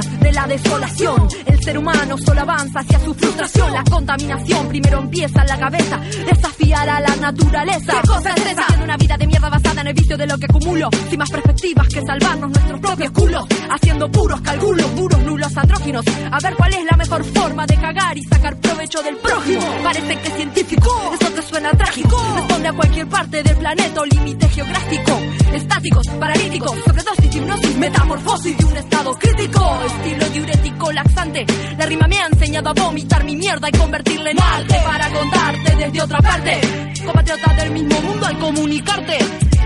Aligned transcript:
de 0.00 0.32
la 0.32 0.46
desolación. 0.46 1.28
El 1.46 1.62
ser 1.62 1.78
humano 1.78 2.16
solo 2.18 2.40
avanza 2.42 2.80
hacia 2.80 2.98
su 3.00 3.14
frustración. 3.14 3.72
La 3.72 3.84
contaminación 3.84 4.68
primero 4.68 4.98
empieza 4.98 5.42
en 5.42 5.48
la 5.48 5.58
cabeza. 5.58 5.98
Desafiar 5.98 6.88
a 6.88 7.00
la 7.00 7.16
naturaleza. 7.16 7.92
¿Qué 8.00 8.08
cosa 8.08 8.30
es 8.34 8.46
esa? 8.46 8.62
Haciendo 8.62 8.84
una 8.84 8.96
vida 8.96 9.16
de 9.16 9.26
mierda 9.26 9.48
basada 9.48 9.80
en 9.80 9.86
el 9.88 9.94
vicio 9.94 10.16
de 10.16 10.26
lo 10.26 10.38
que 10.38 10.46
acumulo. 10.46 10.88
Sin 11.08 11.18
más 11.18 11.30
perspectivas 11.30 11.88
que 11.88 12.02
salvarnos 12.02 12.50
nuestros 12.50 12.80
propios 12.80 13.10
culos. 13.12 13.46
Haciendo 13.70 14.10
puros 14.10 14.40
cálculos, 14.40 14.96
duros, 14.96 15.20
nulos, 15.20 15.56
andróginos. 15.56 16.04
A 16.30 16.38
ver 16.40 16.54
cuál 16.54 16.74
es 16.74 16.84
la 16.84 16.96
mejor 16.96 17.24
forma 17.24 17.66
de 17.66 17.76
cagar 17.76 18.18
y 18.18 18.22
sacar 18.24 18.56
provecho 18.56 19.02
del 19.02 19.16
prójimo. 19.16 19.66
Parece 19.82 20.16
que 20.18 20.28
es 20.28 20.34
científico, 20.34 21.12
eso 21.20 21.30
te 21.32 21.42
suena 21.42 21.70
trágico. 21.72 22.16
Responde 22.36 22.68
a 22.68 22.72
cualquier 22.72 23.08
parte 23.08 23.42
del 23.42 23.56
planeta 23.56 24.00
o 24.00 24.04
límite 24.04 24.48
geográfico. 24.48 25.20
Estáticos, 25.52 26.06
paralíticos, 26.20 26.78
sobredosis, 26.84 27.36
hipnosis, 27.36 27.76
metamorfosis 27.76 28.58
de 28.58 28.64
un 28.64 28.76
estado 28.76 29.18
crítico. 29.18 29.85
Estilo 29.86 30.28
diurético 30.30 30.92
laxante. 30.92 31.46
La 31.78 31.86
rima 31.86 32.06
me 32.08 32.18
ha 32.18 32.26
enseñado 32.26 32.70
a 32.70 32.72
vomitar 32.72 33.24
mi 33.24 33.36
mierda 33.36 33.68
y 33.68 33.72
convertirla 33.72 34.30
en 34.30 34.40
arte 34.40 34.74
para 34.84 35.10
contarte 35.10 35.76
desde 35.76 36.02
otra 36.02 36.18
parte. 36.18 36.60
Compatriota 37.04 37.54
del 37.54 37.70
mismo 37.70 38.00
mundo 38.00 38.26
al 38.26 38.38
comunicarte. 38.38 39.18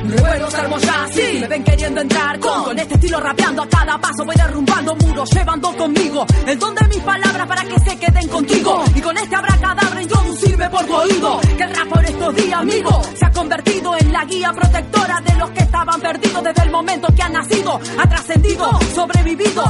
Recuerdos 0.04 0.54
hermosos 0.54 0.86
ya 0.86 1.04
así 1.04 1.38
me 1.40 1.46
ven 1.46 1.62
queriendo 1.62 2.00
entrar 2.00 2.38
con, 2.40 2.64
con 2.64 2.78
este 2.78 2.94
estilo 2.94 3.20
rapeando 3.20 3.62
a 3.62 3.68
cada 3.68 4.00
paso 4.00 4.24
voy 4.24 4.34
derrumbando 4.34 4.96
muros 4.96 5.30
llevando 5.30 5.76
conmigo 5.76 6.26
el 6.46 6.58
don 6.58 6.74
de 6.74 6.88
mis 6.88 6.98
palabras 6.98 7.46
para 7.46 7.62
que 7.64 7.78
se 7.80 7.98
queden 7.98 8.28
contigo 8.28 8.82
y 8.94 9.00
con 9.00 9.16
este 9.18 9.36
abracadabra 9.36 10.02
introducirme 10.02 10.70
por 10.70 10.86
tu 10.86 10.94
oído 10.94 11.40
que 11.56 11.62
el 11.62 11.76
rap 11.76 11.88
por 11.88 12.04
estos 12.04 12.34
días 12.34 12.60
amigo 12.60 13.02
se 13.14 13.26
ha 13.26 13.30
convertido 13.30 13.96
en 13.98 14.12
la 14.12 14.24
guía 14.24 14.52
protectora 14.52 15.20
de 15.20 15.34
los 15.36 15.50
que 15.50 15.60
estaban 15.60 16.00
perdidos 16.00 16.44
desde 16.44 16.62
el 16.62 16.70
momento 16.70 17.14
que 17.14 17.22
han 17.22 17.32
nacido 17.34 17.80
ha 17.98 18.08
trascendido 18.08 18.80
sobrevivido 18.94 19.62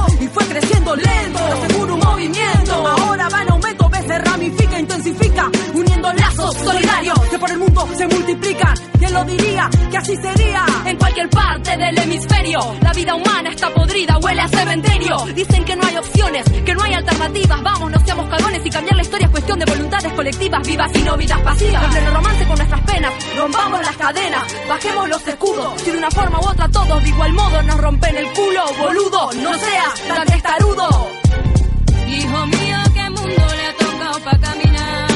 cualquier 11.21 11.29
parte 11.29 11.77
del 11.77 11.97
hemisferio, 11.99 12.59
la 12.81 12.93
vida 12.93 13.15
humana 13.15 13.49
está 13.49 13.69
podrida, 13.73 14.17
huele 14.17 14.41
a 14.41 14.47
cementerio. 14.47 15.17
Dicen 15.35 15.63
que 15.65 15.75
no 15.75 15.85
hay 15.85 15.97
opciones, 15.97 16.49
que 16.65 16.73
no 16.73 16.83
hay 16.83 16.93
alternativas. 16.93 17.61
Vamos, 17.61 17.91
no 17.91 17.99
seamos 17.99 18.29
cagones 18.29 18.65
y 18.65 18.69
cambiar 18.69 18.95
la 18.95 19.01
historia 19.01 19.25
es 19.25 19.31
cuestión 19.31 19.59
de 19.59 19.65
voluntades 19.65 20.13
colectivas, 20.13 20.67
vivas 20.67 20.91
y 20.95 21.01
no 21.03 21.17
vidas 21.17 21.39
pasivas. 21.41 21.83
En 21.83 21.91
pleno 21.91 22.11
romance 22.11 22.45
con 22.45 22.55
nuestras 22.55 22.81
penas, 22.81 23.13
rompamos 23.37 23.81
las 23.81 23.97
cadenas, 23.97 24.43
bajemos 24.67 25.09
los 25.09 25.27
escudos. 25.27 25.81
Si 25.81 25.91
de 25.91 25.97
una 25.97 26.11
forma 26.11 26.39
u 26.39 26.47
otra 26.47 26.67
todos 26.69 27.03
de 27.03 27.09
igual 27.09 27.33
modo 27.33 27.61
nos 27.63 27.77
rompen 27.77 28.17
el 28.17 28.27
culo, 28.31 28.63
boludo, 28.79 29.31
no 29.33 29.53
seas 29.53 30.01
tan 30.07 30.27
testarudo. 30.27 31.11
Hijo 32.07 32.45
mío, 32.47 32.77
qué 32.93 33.09
mundo 33.09 33.45
le 33.55 33.65
ha 33.67 33.75
tocado 33.77 34.19
pa' 34.19 34.37
caminar. 34.39 35.10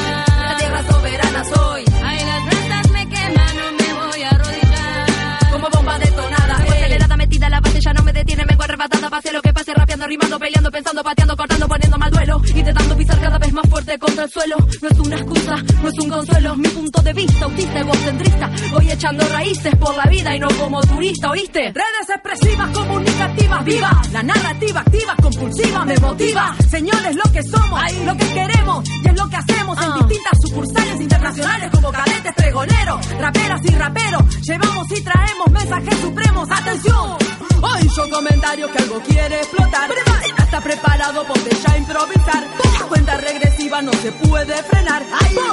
Base, 8.26 8.36
ya 8.36 8.42
no 8.42 8.42
me 8.42 8.42
detiene, 8.42 8.44
me 8.46 8.56
voy 8.56 8.64
arrebatada, 8.64 9.10
pase 9.10 9.32
lo 9.32 9.42
que 9.42 9.52
pase, 9.52 9.74
rapeando, 9.74 10.06
rimando, 10.06 10.38
peleando, 10.38 10.70
pensando, 10.70 11.02
pateando, 11.02 11.36
cortando, 11.36 11.68
poniendo 11.68 11.98
mal 11.98 12.10
duelo, 12.10 12.42
intentando 12.54 12.96
pisar 12.96 13.20
cada 13.20 13.38
vez 13.38 13.52
más 13.52 13.68
fuerte 13.68 13.98
contra 13.98 14.24
el 14.24 14.30
suelo. 14.30 14.56
No 14.82 14.88
es 14.88 14.98
una 14.98 15.16
excusa, 15.16 15.56
no 15.82 15.88
es 15.88 15.98
un 15.98 16.08
consuelo, 16.10 16.56
mi 16.56 16.68
punto 16.68 17.02
de 17.02 17.12
vista, 17.12 17.44
autista, 17.44 17.80
egocentrista, 17.80 18.50
voy 18.72 18.90
echando 18.90 19.28
raíces 19.28 19.74
por 19.76 19.96
la 19.96 20.04
vida 20.04 20.36
y 20.36 20.40
no 20.40 20.48
como 20.58 20.80
turista, 20.82 21.30
¿oíste? 21.30 21.72
Redes 21.72 22.08
expresivas, 22.08 22.70
comunicativas, 22.70 23.64
viva. 23.64 24.02
La 24.12 24.22
narrativa 24.22 24.80
activa, 24.80 25.14
compulsiva, 25.22 25.84
me 25.84 25.96
motiva. 25.98 26.56
Señores, 26.70 27.16
lo 27.16 27.32
que 27.32 27.42
somos, 27.42 27.80
lo 28.04 28.16
que 28.16 28.26
queremos 28.32 28.88
y 28.88 29.08
es 29.08 29.14
lo 29.16 29.28
que 29.28 29.36
hacemos 29.36 29.78
en 29.82 29.90
Ah. 29.92 29.96
distintas 29.98 30.38
sucursales 30.42 31.00
internacionales 31.00 31.70
como 31.72 31.92
cadetes, 31.92 32.32
pregoneros, 32.34 33.18
raperas 33.18 33.60
y 33.64 33.68
raperos. 33.74 34.40
Llevamos 34.42 34.86
y 34.90 35.00
traemos 35.02 35.50
mensajes 35.50 35.98
supremos. 36.00 36.48
¡Atención! 36.50 37.45
Hoy 37.62 37.88
yo 37.96 38.10
comentario 38.10 38.70
que 38.70 38.78
algo 38.78 39.00
quiere 39.00 39.40
explotar. 39.40 39.90
Está 40.38 40.60
preparado, 40.60 41.24
ponte 41.24 41.50
ya 41.56 41.72
a 41.72 41.78
improvisar. 41.78 42.46
La 42.80 42.86
cuenta 42.86 43.16
regresiva 43.16 43.82
no 43.82 43.92
se 43.94 44.12
puede 44.12 44.62
frenar. 44.62 45.02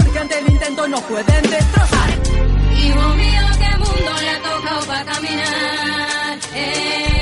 Porque 0.03 0.19
ante 0.19 0.39
el 0.39 0.49
intento 0.49 0.87
no 0.87 0.99
pueden 1.01 1.41
destrozar. 1.49 2.09
Hijo 2.77 3.09
mío, 3.15 3.41
qué 3.59 3.77
mundo 3.77 4.11
le 4.21 4.29
ha 4.29 4.41
tocado 4.41 4.85
pa' 4.85 5.05
caminar. 5.05 6.39
Ey, 6.53 7.12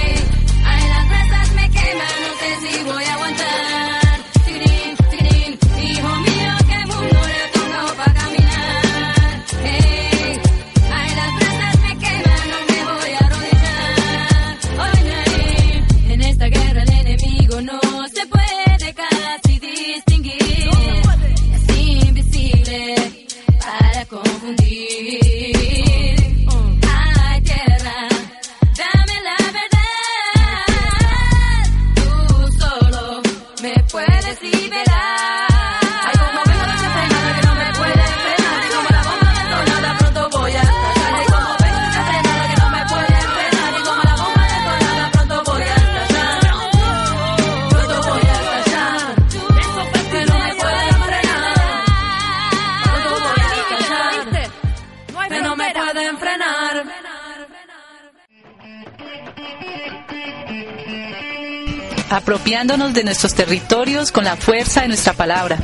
apropiándonos 62.22 62.94
de 62.94 63.04
nuestros 63.04 63.34
territorios 63.34 64.12
con 64.12 64.24
la 64.24 64.36
fuerza 64.36 64.82
de 64.82 64.90
nuestra 64.90 65.14
palabra. 65.14 65.58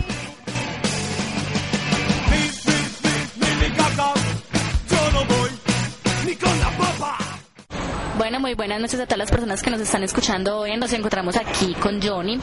Bueno, 8.18 8.40
muy 8.40 8.56
buenas 8.56 8.82
noches 8.82 9.00
a 9.00 9.06
todas 9.06 9.20
las 9.20 9.30
personas 9.30 9.62
que 9.62 9.70
nos 9.70 9.80
están 9.80 10.02
escuchando 10.02 10.58
hoy. 10.58 10.76
Nos 10.76 10.92
encontramos 10.92 11.38
aquí 11.38 11.76
con 11.76 12.02
Johnny 12.02 12.40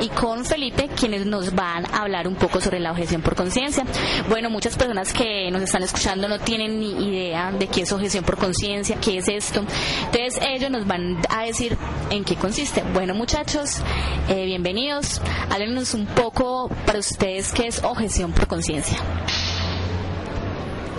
y 0.00 0.08
con 0.08 0.44
Felipe, 0.44 0.88
quienes 0.88 1.24
nos 1.24 1.54
van 1.54 1.86
a 1.86 2.00
hablar 2.02 2.26
un 2.26 2.34
poco 2.34 2.60
sobre 2.60 2.80
la 2.80 2.90
objeción 2.90 3.22
por 3.22 3.36
conciencia. 3.36 3.84
Bueno, 4.28 4.50
muchas 4.50 4.76
personas 4.76 5.12
que 5.12 5.52
nos 5.52 5.62
están 5.62 5.84
escuchando 5.84 6.26
no 6.26 6.40
tienen 6.40 6.80
ni 6.80 7.08
idea 7.08 7.52
de 7.52 7.68
qué 7.68 7.82
es 7.82 7.92
objeción 7.92 8.24
por 8.24 8.38
conciencia, 8.38 8.98
qué 9.00 9.18
es 9.18 9.28
esto. 9.28 9.60
Entonces 10.06 10.40
ellos 10.42 10.72
nos 10.72 10.84
van 10.84 11.18
a 11.30 11.44
decir 11.44 11.78
en 12.10 12.24
qué 12.24 12.34
consiste. 12.34 12.82
Bueno, 12.92 13.14
muchachos, 13.14 13.82
eh, 14.28 14.46
bienvenidos. 14.46 15.20
Háblenos 15.48 15.94
un 15.94 16.06
poco 16.06 16.68
para 16.86 16.98
ustedes 16.98 17.52
qué 17.52 17.68
es 17.68 17.84
objeción 17.84 18.32
por 18.32 18.48
conciencia. 18.48 18.98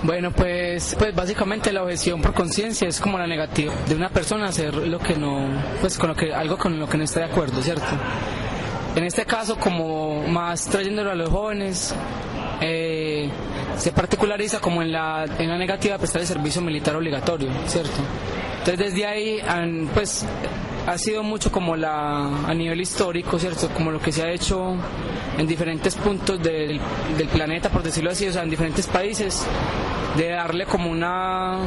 Bueno, 0.06 0.30
pues, 0.30 0.96
pues 1.00 1.16
básicamente 1.16 1.74
la 1.74 1.81
objeción 1.81 2.22
por 2.22 2.31
conciencia 2.31 2.88
es 2.88 3.00
como 3.00 3.18
la 3.18 3.25
negativa 3.25 3.74
de 3.88 3.96
una 3.96 4.10
persona 4.10 4.46
hacer 4.46 4.75
lo 4.75 5.00
que 5.00 5.16
no, 5.16 5.48
pues 5.81 5.98
con 5.98 6.10
lo 6.10 6.16
que, 6.16 6.31
algo 6.31 6.57
con 6.57 6.78
lo 6.78 6.88
que 6.88 6.96
no 6.96 7.04
está 7.04 7.22
de 7.22 7.25
acuerdo, 7.25 7.60
¿cierto? 7.63 7.88
En 8.96 9.04
este 9.04 9.25
caso, 9.25 9.57
como 9.57 10.22
más 10.28 10.66
trayéndolo 10.66 11.10
a 11.10 11.16
los 11.16 11.30
jóvenes, 11.30 11.96
eh, 12.62 13.31
se 13.78 13.92
particulariza 13.94 14.60
como 14.60 14.84
en 14.84 14.92
la, 14.92 15.25
en 15.40 15.50
la 15.50 15.57
negativa 15.57 15.96
de 15.96 16.00
prestar 16.00 16.22
el 16.22 16.28
servicio 16.28 16.62
militar 16.62 16.96
obligatorio, 16.96 17.50
¿cierto? 17.66 17.98
Entonces 18.60 18.92
desde 18.92 19.08
ahí, 19.08 19.42
pues, 19.92 20.24
ha 20.88 20.98
sido 20.98 21.24
mucho 21.24 21.52
como 21.52 21.76
la, 21.76 22.26
a 22.48 22.54
nivel 22.54 22.82
histórico, 22.82 23.40
¿cierto? 23.40 23.70
Como 23.70 23.92
lo 23.92 24.00
que 24.00 24.12
se 24.12 24.24
ha 24.24 24.32
hecho 24.32 24.76
en 25.38 25.48
diferentes 25.48 25.96
puntos 25.96 26.42
del, 26.42 26.80
del 27.18 27.28
planeta, 27.28 27.70
por 27.70 27.84
decirlo 27.84 28.12
así, 28.12 28.28
o 28.28 28.34
sea, 28.34 28.44
en 28.44 28.50
diferentes 28.50 28.88
países, 28.88 29.46
de 30.16 30.30
darle 30.30 30.66
como 30.66 30.90
una 30.90 31.58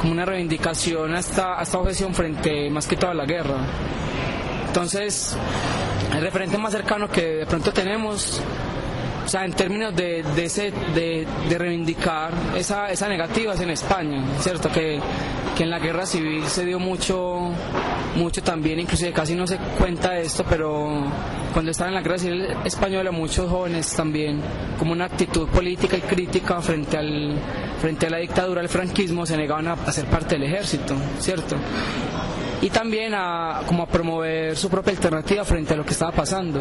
como 0.00 0.12
una 0.12 0.24
reivindicación 0.24 1.12
a 1.14 1.18
esta, 1.18 1.58
a 1.58 1.62
esta 1.62 1.78
objeción 1.78 2.14
frente 2.14 2.70
más 2.70 2.86
que 2.86 2.96
todo 2.96 3.10
a 3.10 3.14
la 3.14 3.24
guerra. 3.24 3.56
Entonces, 4.68 5.36
el 6.14 6.20
referente 6.20 6.56
más 6.56 6.72
cercano 6.72 7.08
que 7.08 7.22
de 7.22 7.46
pronto 7.46 7.72
tenemos 7.72 8.40
o 9.28 9.30
sea, 9.30 9.44
en 9.44 9.52
términos 9.52 9.94
de, 9.94 10.22
de, 10.22 10.44
ese, 10.46 10.72
de, 10.94 11.26
reivindicar 11.58 12.32
esa, 12.56 12.90
esa 12.90 13.10
negativa 13.10 13.52
es 13.52 13.60
en 13.60 13.68
España, 13.68 14.24
¿cierto? 14.40 14.70
Que, 14.72 14.98
en 15.58 15.70
la 15.70 15.78
guerra 15.80 16.06
civil 16.06 16.46
se 16.46 16.64
dio 16.64 16.78
mucho, 16.78 17.50
mucho 18.16 18.42
también, 18.42 18.80
inclusive 18.80 19.12
casi 19.12 19.34
no 19.34 19.46
se 19.46 19.58
cuenta 19.76 20.16
esto, 20.18 20.46
pero 20.48 21.04
cuando 21.52 21.72
estaba 21.72 21.88
en 21.88 21.96
la 21.96 22.00
guerra 22.00 22.16
civil 22.16 22.46
española 22.64 23.10
muchos 23.10 23.50
jóvenes 23.50 23.92
también, 23.94 24.40
como 24.78 24.92
una 24.92 25.04
actitud 25.04 25.46
política 25.48 25.98
y 25.98 26.00
crítica 26.00 26.62
frente 26.62 26.96
al 26.96 27.38
frente 27.82 28.06
a 28.06 28.10
la 28.10 28.18
dictadura 28.18 28.62
del 28.62 28.70
franquismo, 28.70 29.26
se 29.26 29.36
negaban 29.36 29.68
a, 29.68 29.72
a 29.72 29.92
ser 29.92 30.06
parte 30.06 30.36
del 30.36 30.44
ejército, 30.44 30.94
¿cierto? 31.18 31.56
y 32.60 32.70
también 32.70 33.12
a, 33.14 33.60
como 33.66 33.82
a 33.82 33.86
promover 33.86 34.56
su 34.56 34.68
propia 34.68 34.92
alternativa 34.92 35.44
frente 35.44 35.74
a 35.74 35.76
lo 35.76 35.84
que 35.84 35.92
estaba 35.92 36.12
pasando. 36.12 36.60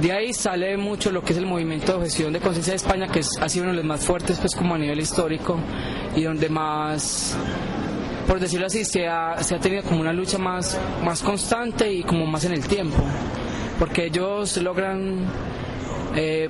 De 0.00 0.12
ahí 0.12 0.32
sale 0.32 0.76
mucho 0.76 1.10
lo 1.12 1.22
que 1.22 1.32
es 1.32 1.38
el 1.38 1.46
movimiento 1.46 1.92
de 1.92 1.98
objeción 1.98 2.32
de 2.32 2.40
conciencia 2.40 2.72
de 2.72 2.76
España, 2.76 3.08
que 3.08 3.20
es, 3.20 3.28
ha 3.40 3.48
sido 3.48 3.64
uno 3.64 3.72
de 3.72 3.78
los 3.78 3.86
más 3.86 4.04
fuertes 4.04 4.38
pues 4.40 4.54
como 4.54 4.74
a 4.74 4.78
nivel 4.78 5.00
histórico 5.00 5.58
y 6.16 6.22
donde 6.22 6.48
más, 6.48 7.36
por 8.26 8.40
decirlo 8.40 8.66
así, 8.66 8.84
se 8.84 9.06
ha, 9.06 9.42
se 9.42 9.54
ha 9.54 9.60
tenido 9.60 9.82
como 9.84 10.00
una 10.00 10.12
lucha 10.12 10.38
más, 10.38 10.78
más 11.04 11.22
constante 11.22 11.90
y 11.92 12.02
como 12.02 12.26
más 12.26 12.44
en 12.44 12.52
el 12.52 12.66
tiempo, 12.66 13.02
porque 13.78 14.06
ellos 14.06 14.56
logran... 14.58 15.26
Eh, 16.16 16.48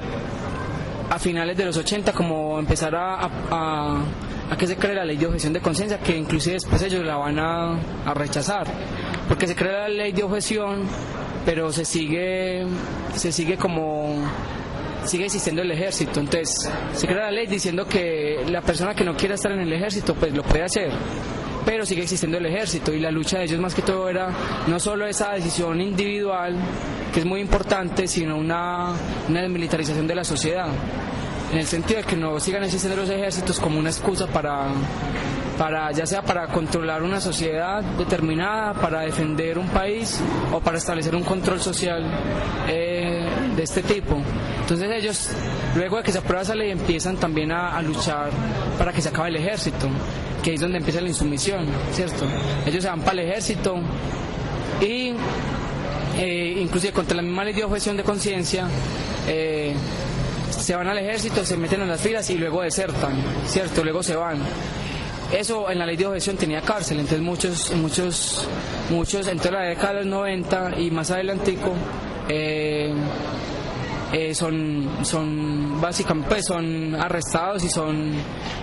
a 1.11 1.19
finales 1.19 1.57
de 1.57 1.65
los 1.65 1.77
80 1.77 2.13
como 2.13 2.59
empezar 2.59 2.95
a, 2.97 3.29
que 4.59 4.67
se 4.67 4.77
cree 4.77 4.95
la 4.95 5.05
ley 5.05 5.17
de 5.17 5.27
objeción 5.27 5.53
de 5.53 5.61
conciencia, 5.61 5.99
que 5.99 6.17
inclusive 6.17 6.55
después 6.55 6.83
ellos 6.83 7.05
la 7.05 7.17
van 7.17 7.39
a, 7.39 7.79
a, 8.07 8.15
rechazar, 8.15 8.67
porque 9.29 9.47
se 9.47 9.55
crea 9.55 9.83
la 9.83 9.89
ley 9.89 10.13
de 10.13 10.23
objeción, 10.23 10.83
pero 11.45 11.73
se 11.73 11.85
sigue, 11.85 12.65
se 13.15 13.33
sigue 13.33 13.57
como 13.57 14.17
sigue 15.05 15.27
existiendo 15.27 15.63
el 15.63 15.71
ejército, 15.71 16.21
entonces 16.21 16.71
se 16.95 17.07
crea 17.07 17.25
la 17.25 17.31
ley 17.31 17.47
diciendo 17.47 17.87
que 17.87 18.45
la 18.49 18.63
persona 18.63 18.95
que 18.95 19.05
no 19.05 19.15
quiera 19.15 19.35
estar 19.35 19.53
en 19.53 19.61
el 19.61 19.73
ejército 19.73 20.15
pues 20.15 20.33
lo 20.35 20.43
puede 20.43 20.65
hacer, 20.65 20.91
pero 21.65 21.85
sigue 21.85 22.03
existiendo 22.03 22.39
el 22.39 22.47
ejército 22.47 22.93
y 22.93 23.01
la 23.01 23.11
lucha 23.11 23.39
de 23.39 23.45
ellos 23.45 23.61
más 23.61 23.75
que 23.75 23.83
todo 23.83 24.09
era 24.09 24.31
no 24.67 24.81
solo 24.81 25.07
esa 25.07 25.33
decisión 25.33 25.81
individual, 25.81 26.57
que 27.13 27.21
es 27.21 27.27
muy 27.27 27.41
importante, 27.41 28.09
sino 28.09 28.39
una, 28.39 28.93
una 29.29 29.43
desmilitarización 29.43 30.07
de 30.07 30.15
la 30.15 30.25
sociedad, 30.25 30.69
en 31.53 31.59
el 31.59 31.67
sentido 31.67 32.01
de 32.01 32.07
que 32.07 32.17
no 32.17 32.41
sigan 32.41 32.65
existiendo 32.65 32.97
los 32.97 33.11
ejércitos 33.11 33.61
como 33.61 33.79
una 33.79 33.91
excusa 33.91 34.27
para, 34.27 34.69
para 35.59 35.93
ya 35.93 36.07
sea 36.07 36.23
para 36.23 36.47
controlar 36.49 37.03
una 37.03 37.21
sociedad 37.21 37.83
determinada, 37.83 38.75
para 38.75 39.01
defender 39.01 39.59
un 39.59 39.69
país 39.69 40.21
o 40.53 40.61
para 40.61 40.79
establecer 40.79 41.15
un 41.15 41.23
control 41.23 41.61
social 41.61 42.05
eh, 42.69 43.27
de 43.57 43.63
este 43.63 43.83
tipo. 43.83 44.21
Entonces 44.61 44.91
ellos, 44.91 45.31
luego 45.77 45.99
de 45.99 46.03
que 46.03 46.13
se 46.13 46.19
aprueba 46.19 46.43
esa 46.43 46.55
ley, 46.55 46.71
empiezan 46.71 47.17
también 47.17 47.53
a, 47.53 47.81
luchar 47.83 48.31
para 48.79 48.93
que 48.93 49.03
se 49.03 49.11
acabe 49.11 49.29
el 49.29 49.37
ejército 49.37 49.89
que 50.43 50.55
es 50.55 50.61
donde 50.61 50.77
empieza 50.77 51.01
la 51.01 51.09
insumisión, 51.09 51.67
¿cierto? 51.93 52.27
Ellos 52.67 52.83
se 52.83 52.89
van 52.91 53.01
para 53.01 53.23
el 53.23 53.31
ejército 53.31 53.77
y 54.81 55.15
eh, 56.19 56.59
inclusive 56.61 56.93
contra 56.93 57.17
la 57.17 57.23
misma 57.23 57.45
ley 57.45 57.55
de 57.55 57.65
objeción 57.65 57.97
de 57.97 58.03
conciencia 58.03 58.69
eh, 59.27 59.75
se 60.51 60.77
van 60.77 60.89
al 60.89 60.99
ejército, 60.99 61.45
se 61.45 61.57
meten 61.57 61.83
en 61.83 61.89
las 61.89 62.01
filas 62.01 62.29
y 62.31 62.39
luego 62.39 62.63
desertan, 62.63 63.15
¿cierto? 63.47 63.83
Luego 63.85 64.03
se 64.03 64.17
van. 64.17 64.39
Eso 65.33 65.71
en 65.71 65.79
la 65.79 65.87
ley 65.87 65.97
de 65.97 66.07
objeción 66.07 66.37
tenía 66.37 66.61
cárcel, 66.61 67.01
entonces 67.01 67.21
muchos, 67.21 67.73
muchos, 67.77 68.47
muchos, 68.91 69.27
entre 69.27 69.51
la 69.51 69.63
década 69.63 69.95
de 69.95 70.01
los 70.01 70.07
90 70.07 70.81
y 70.81 70.91
más 70.91 71.11
adelantico, 71.11 71.73
eh, 72.29 72.93
eh, 74.13 74.35
son, 74.35 74.89
son 75.03 75.81
básicamente 75.81 76.29
pues, 76.29 76.47
son 76.47 76.95
arrestados 76.95 77.65
y 77.65 77.69
son 77.69 78.13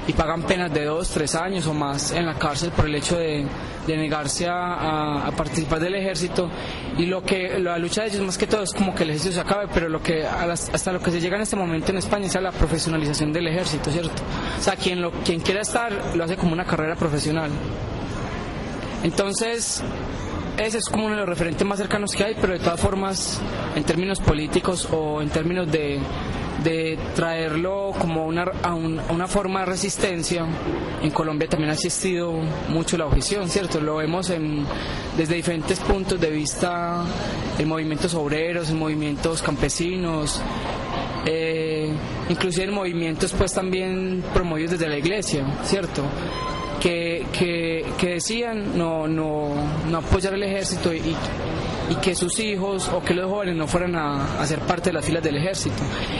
y 0.07 0.13
pagan 0.13 0.43
penas 0.43 0.73
de 0.73 0.85
dos, 0.85 1.09
tres 1.09 1.35
años 1.35 1.67
o 1.67 1.73
más 1.73 2.11
en 2.11 2.25
la 2.25 2.35
cárcel 2.35 2.71
por 2.71 2.85
el 2.85 2.95
hecho 2.95 3.17
de, 3.17 3.45
negarse 3.88 4.47
a, 4.47 5.29
participar 5.35 5.79
del 5.79 5.95
ejército. 5.95 6.49
Y 6.97 7.05
lo 7.05 7.23
que 7.23 7.59
la 7.59 7.77
lucha 7.77 8.03
de 8.03 8.09
ellos 8.09 8.21
más 8.21 8.38
que 8.38 8.47
todo 8.47 8.63
es 8.63 8.71
como 8.71 8.95
que 8.95 9.03
el 9.03 9.09
ejército 9.09 9.35
se 9.35 9.41
acabe 9.41 9.67
pero 9.73 9.89
lo 9.89 10.01
que 10.01 10.25
hasta 10.25 10.91
lo 10.91 10.99
que 10.99 11.11
se 11.11 11.19
llega 11.19 11.35
en 11.35 11.41
este 11.41 11.55
momento 11.55 11.91
en 11.91 11.97
España 11.97 12.27
es 12.27 12.35
la 12.35 12.51
profesionalización 12.51 13.33
del 13.33 13.47
ejército 13.47 13.91
cierto 13.91 14.21
o 14.57 14.61
sea 14.61 14.75
quien 14.75 15.01
lo 15.01 15.11
quien 15.11 15.39
quiera 15.41 15.61
estar 15.61 15.91
lo 16.15 16.23
hace 16.23 16.38
como 16.38 16.53
una 16.53 16.65
carrera 16.65 16.95
profesional. 16.95 17.51
Entonces 19.03 19.83
ese 20.65 20.77
es 20.77 20.89
como 20.89 21.05
uno 21.05 21.15
de 21.15 21.21
los 21.21 21.29
referentes 21.29 21.65
más 21.65 21.79
cercanos 21.79 22.11
que 22.11 22.23
hay, 22.23 22.35
pero 22.39 22.53
de 22.53 22.59
todas 22.59 22.79
formas, 22.79 23.41
en 23.75 23.83
términos 23.83 24.19
políticos 24.19 24.87
o 24.91 25.21
en 25.21 25.29
términos 25.29 25.71
de, 25.71 25.99
de 26.63 26.99
traerlo 27.15 27.91
como 27.99 28.25
una, 28.25 28.43
a, 28.61 28.73
un, 28.73 29.01
una 29.09 29.27
forma 29.27 29.61
de 29.61 29.65
resistencia, 29.65 30.45
en 31.01 31.09
Colombia 31.11 31.49
también 31.49 31.71
ha 31.71 31.73
existido 31.73 32.33
mucho 32.69 32.97
la 32.97 33.07
objeción, 33.07 33.49
¿cierto? 33.49 33.81
Lo 33.81 33.97
vemos 33.97 34.29
en, 34.29 34.65
desde 35.17 35.35
diferentes 35.35 35.79
puntos 35.79 36.19
de 36.19 36.29
vista 36.29 37.03
en 37.57 37.67
movimientos 37.67 38.13
obreros, 38.13 38.69
en 38.69 38.77
movimientos 38.77 39.41
campesinos, 39.41 40.41
eh, 41.25 41.91
inclusive 42.29 42.65
en 42.65 42.73
movimientos 42.73 43.33
pues 43.33 43.53
también 43.53 44.23
promovidos 44.33 44.71
desde 44.71 44.87
la 44.87 44.97
iglesia, 44.97 45.45
¿cierto? 45.63 46.03
Que, 46.81 47.25
que, 47.31 47.85
que 47.97 48.13
decían 48.15 48.77
no, 48.77 49.07
no, 49.07 49.49
no 49.89 49.97
apoyar 49.99 50.33
el 50.33 50.43
ejército 50.43 50.91
y, 50.91 51.15
y 51.89 51.95
que 52.01 52.15
sus 52.15 52.39
hijos 52.39 52.89
o 52.89 53.03
que 53.03 53.13
los 53.13 53.29
jóvenes 53.29 53.55
no 53.55 53.67
fueran 53.67 53.95
a, 53.95 54.41
a, 54.41 54.45
ser 54.47 54.59
parte 54.59 54.89
de 54.89 54.93
las 54.93 55.05
filas 55.05 55.21
del 55.23 55.37
ejército. 55.37 55.75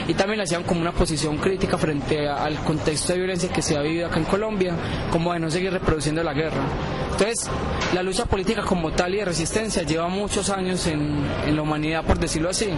Y 0.06 0.14
también 0.14 0.40
hacían 0.40 0.62
como 0.62 0.80
una 0.80 0.92
posición 0.92 1.38
crítica 1.38 1.76
frente 1.76 2.28
a, 2.28 2.44
al 2.44 2.58
contexto 2.60 3.12
de 3.12 3.18
violencia 3.18 3.48
que 3.52 3.60
se 3.60 3.76
ha 3.76 3.82
vivido 3.82 4.06
acá 4.06 4.18
en 4.18 4.24
Colombia, 4.24 4.74
como 5.10 5.32
de 5.32 5.40
no 5.40 5.50
seguir 5.50 5.72
reproduciendo 5.72 6.22
la 6.22 6.32
guerra. 6.32 6.62
Entonces, 7.10 7.50
la 7.92 8.02
lucha 8.02 8.26
política 8.26 8.62
como 8.62 8.92
tal 8.92 9.14
y 9.14 9.18
de 9.18 9.24
resistencia 9.24 9.82
lleva 9.82 10.06
muchos 10.08 10.48
años 10.48 10.86
en, 10.86 11.26
en 11.44 11.56
la 11.56 11.62
humanidad, 11.62 12.04
por 12.04 12.18
decirlo 12.18 12.50
así. 12.50 12.68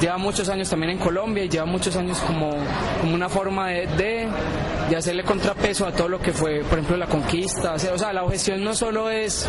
Lleva 0.00 0.16
muchos 0.16 0.48
años 0.48 0.70
también 0.70 0.92
en 0.92 0.98
Colombia 0.98 1.44
y 1.44 1.48
lleva 1.48 1.66
muchos 1.66 1.94
años 1.96 2.18
como, 2.26 2.50
como 3.00 3.14
una 3.14 3.28
forma 3.28 3.68
de, 3.68 4.28
de, 4.88 4.96
hacerle 4.96 5.24
contrapeso 5.24 5.86
a 5.86 5.92
todo 5.92 6.08
lo 6.08 6.18
que 6.20 6.32
fue, 6.32 6.60
por 6.60 6.78
ejemplo, 6.78 6.96
la 6.96 7.06
conquista. 7.06 7.74
O 7.74 7.78
sea, 7.78 7.92
o 7.92 7.98
sea, 7.98 8.12
la 8.12 8.24
objeción 8.24 8.64
no 8.64 8.74
solo 8.74 9.10
es 9.10 9.46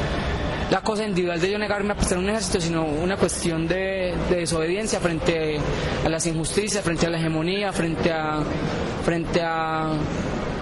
la 0.69 0.81
cosa 0.81 1.05
individual 1.05 1.39
de 1.39 1.51
yo 1.51 1.57
negarme 1.57 1.93
a 1.93 1.95
prestar 1.95 2.17
un 2.17 2.29
ejército, 2.29 2.59
sino 2.59 2.83
una 2.83 3.15
cuestión 3.15 3.67
de, 3.67 4.13
de, 4.29 4.35
desobediencia 4.37 4.99
frente 4.99 5.57
a 6.05 6.09
las 6.09 6.25
injusticias, 6.25 6.83
frente 6.83 7.07
a 7.07 7.09
la 7.09 7.17
hegemonía, 7.17 7.71
frente 7.71 8.11
a, 8.11 8.39
frente 9.05 9.41
a, 9.41 9.93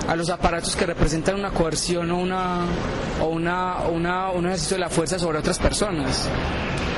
a 0.10 0.16
los 0.16 0.32
aparatos 0.32 0.76
que 0.76 0.88
representan 0.88 1.36
una 1.36 1.52
coerción 1.52 2.10
o, 2.10 2.18
una, 2.18 2.62
o, 3.22 3.28
una, 3.28 3.76
una, 3.92 4.32
un 4.32 4.48
ejercicio 4.48 4.76
de 4.76 4.82
la 4.82 4.90
fuerza 4.90 5.20
sobre 5.20 5.38
otras 5.38 5.60
personas. 5.60 6.28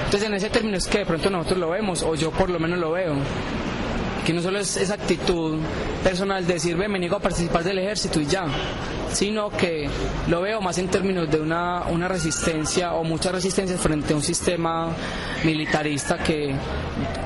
Entonces 0.06 0.30
en 0.30 0.34
ese 0.34 0.50
término 0.50 0.77
es 0.77 0.88
que 0.88 1.00
de 1.00 1.06
pronto 1.06 1.30
nosotros 1.30 1.60
lo 1.60 1.70
vemos, 1.72 2.03
o 2.03 2.15
yo 2.15 2.32
por 2.32 2.50
lo 2.50 2.58
menos 2.58 2.80
lo 2.80 2.91
veo 2.91 3.15
que 4.25 4.34
no 4.34 4.41
solo 4.41 4.60
es 4.60 4.77
esa 4.77 4.94
actitud 4.94 5.58
personal 6.03 6.46
de 6.46 6.53
decir, 6.53 6.77
me 6.77 7.00
niego 7.00 7.18
a 7.18 7.20
participar 7.20 7.63
del 7.63 7.80
ejército 7.80 8.22
y 8.22 8.27
ya, 8.27 8.46
sino 9.12 9.50
que 9.50 9.89
lo 10.27 10.41
veo 10.41 10.62
más 10.62 10.77
en 10.77 10.88
términos 10.88 11.30
de 11.30 11.39
una, 11.39 11.84
una 11.84 12.08
resistencia 12.08 12.94
o 12.94 13.03
mucha 13.03 13.32
resistencia 13.32 13.77
frente 13.77 14.13
a 14.13 14.15
un 14.15 14.22
sistema 14.24 14.89
militarista 15.44 16.18
que 16.18 16.53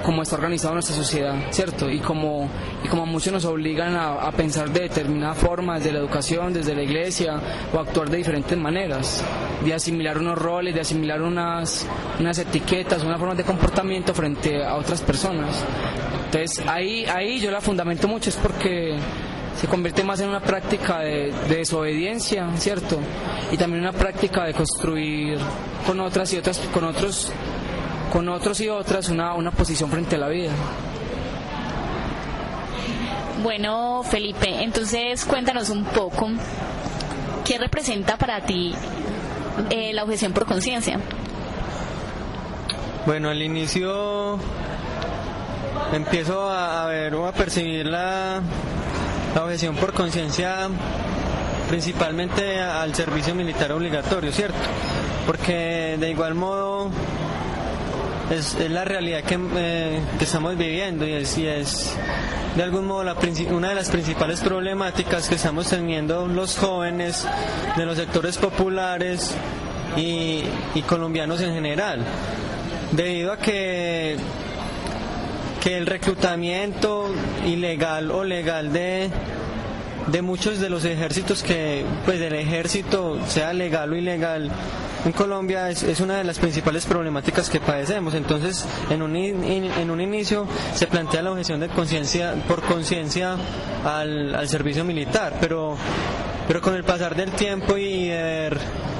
como 0.03 0.21
está 0.21 0.35
organizado 0.35 0.73
nuestra 0.73 0.95
sociedad, 0.95 1.35
¿cierto? 1.51 1.89
Y 1.89 1.99
como, 1.99 2.49
como 2.89 3.05
muchos 3.05 3.33
nos 3.33 3.45
obligan 3.45 3.95
a, 3.95 4.31
pensar 4.31 4.69
de 4.69 4.81
determinadas 4.81 5.37
formas, 5.37 5.79
desde 5.79 5.93
la 5.93 5.99
educación, 5.99 6.53
desde 6.53 6.75
la 6.75 6.83
iglesia, 6.83 7.39
o 7.73 7.79
actuar 7.79 8.09
de 8.09 8.17
diferentes 8.17 8.57
maneras, 8.57 9.23
de 9.63 9.73
asimilar 9.73 10.17
unos 10.17 10.37
roles, 10.37 10.75
de 10.75 10.81
asimilar 10.81 11.21
unas, 11.21 11.87
unas 12.19 12.37
etiquetas, 12.37 13.03
unas 13.03 13.19
formas 13.19 13.37
de 13.37 13.43
comportamiento 13.43 14.13
frente 14.13 14.63
a 14.63 14.75
otras 14.75 15.01
personas. 15.01 15.63
Entonces 16.25 16.63
ahí, 16.67 17.05
ahí 17.05 17.39
yo 17.39 17.49
la 17.51 17.61
fundamento 17.61 18.07
mucho 18.07 18.29
es 18.29 18.35
porque 18.35 18.97
se 19.59 19.67
convierte 19.67 20.03
más 20.03 20.19
en 20.19 20.29
una 20.29 20.41
práctica 20.41 20.99
de, 20.99 21.31
de, 21.47 21.57
desobediencia, 21.57 22.47
¿cierto? 22.57 22.99
Y 23.51 23.57
también 23.57 23.81
una 23.81 23.93
práctica 23.93 24.43
de 24.45 24.53
construir 24.53 25.37
con 25.85 25.99
otras 25.99 26.33
y 26.33 26.37
otras, 26.37 26.59
con 26.73 26.83
otros, 26.83 27.31
con 28.11 28.27
otros 28.29 28.59
y 28.61 28.69
otras 28.69 29.09
una, 29.09 29.33
una 29.33 29.51
posición 29.51 29.89
frente 29.89 30.15
a 30.15 30.19
la 30.19 30.29
vida. 30.29 30.51
Bueno, 33.43 34.01
Felipe, 34.03 34.63
entonces 34.63 35.23
cuéntanos 35.23 35.69
un 35.69 35.83
poco 35.85 36.29
qué 37.45 37.57
representa 37.59 38.17
para 38.17 38.41
ti 38.41 38.73
eh, 39.69 39.93
la 39.93 40.03
objeción 40.03 40.33
por 40.33 40.45
conciencia. 40.45 40.99
Bueno, 43.05 43.29
al 43.29 43.41
inicio 43.41 44.39
empiezo 45.93 46.49
a, 46.49 46.87
ver 46.87 47.13
o 47.13 47.27
a 47.27 47.31
percibir 47.33 47.85
la, 47.85 48.41
la 49.35 49.43
objeción 49.43 49.75
por 49.75 49.93
conciencia 49.93 50.69
principalmente 51.67 52.61
al 52.61 52.95
servicio 52.95 53.35
militar 53.35 53.71
obligatorio, 53.73 54.31
¿cierto? 54.31 54.57
Porque 55.27 55.97
de 55.99 56.09
igual 56.09 56.35
modo 56.35 56.89
es, 58.31 58.57
la 58.69 58.85
realidad 58.85 59.23
que, 59.23 59.37
eh, 59.57 59.99
que, 60.17 60.23
estamos 60.23 60.57
viviendo 60.57 61.05
y 61.05 61.13
es, 61.13 61.37
es 61.37 61.97
de 62.55 62.63
algún 62.63 62.85
modo 62.87 63.13
una 63.51 63.69
de 63.69 63.75
las 63.75 63.89
principales 63.89 64.39
problemáticas 64.39 65.27
que 65.27 65.35
estamos 65.35 65.69
teniendo 65.69 66.27
los 66.27 66.57
jóvenes 66.57 67.27
de 67.75 67.85
los 67.85 67.97
sectores 67.97 68.37
populares 68.37 69.35
y, 69.97 70.43
y 70.75 70.81
colombianos 70.83 71.41
en 71.41 71.53
general, 71.53 71.99
debido 72.93 73.33
a 73.33 73.37
que 73.37 74.17
que 75.65 75.75
el 75.75 75.87
reclutamiento 75.87 77.07
ilegal 77.43 78.11
o 78.11 78.23
legal 78.23 78.71
de, 78.71 79.09
de 80.11 80.21
muchos 80.21 80.59
de 80.59 80.69
los 80.69 80.85
ejércitos 80.85 81.41
que, 81.41 81.83
pues 82.05 82.19
del 82.19 82.33
ejército, 82.33 83.17
sea 83.27 83.51
legal 83.51 83.91
o 83.91 83.95
ilegal, 83.95 84.51
en 85.05 85.11
Colombia 85.11 85.71
es, 85.71 85.81
es, 85.81 86.01
una 86.01 86.17
de 86.17 86.23
las 86.23 86.37
principales 86.37 86.85
problemáticas 86.85 87.49
que 87.49 87.59
padecemos. 87.59 88.13
Entonces, 88.13 88.63
en 88.91 89.01
un, 89.01 89.15
en 89.15 89.89
un 89.89 90.01
inicio 90.01 90.45
se 90.75 90.85
plantea 90.85 91.23
la 91.23 91.31
objeción 91.31 91.59
de 91.59 91.69
conciencia 91.69 92.35
por 92.47 92.61
conciencia 92.61 93.35
al, 93.83 94.35
al, 94.35 94.47
servicio 94.47 94.83
militar, 94.83 95.37
pero, 95.41 95.77
pero 96.47 96.61
con 96.61 96.75
el 96.75 96.83
pasar 96.83 97.15
del 97.15 97.31
tiempo 97.31 97.75
y 97.75 98.09
de 98.09 98.21
ver, 98.21 98.59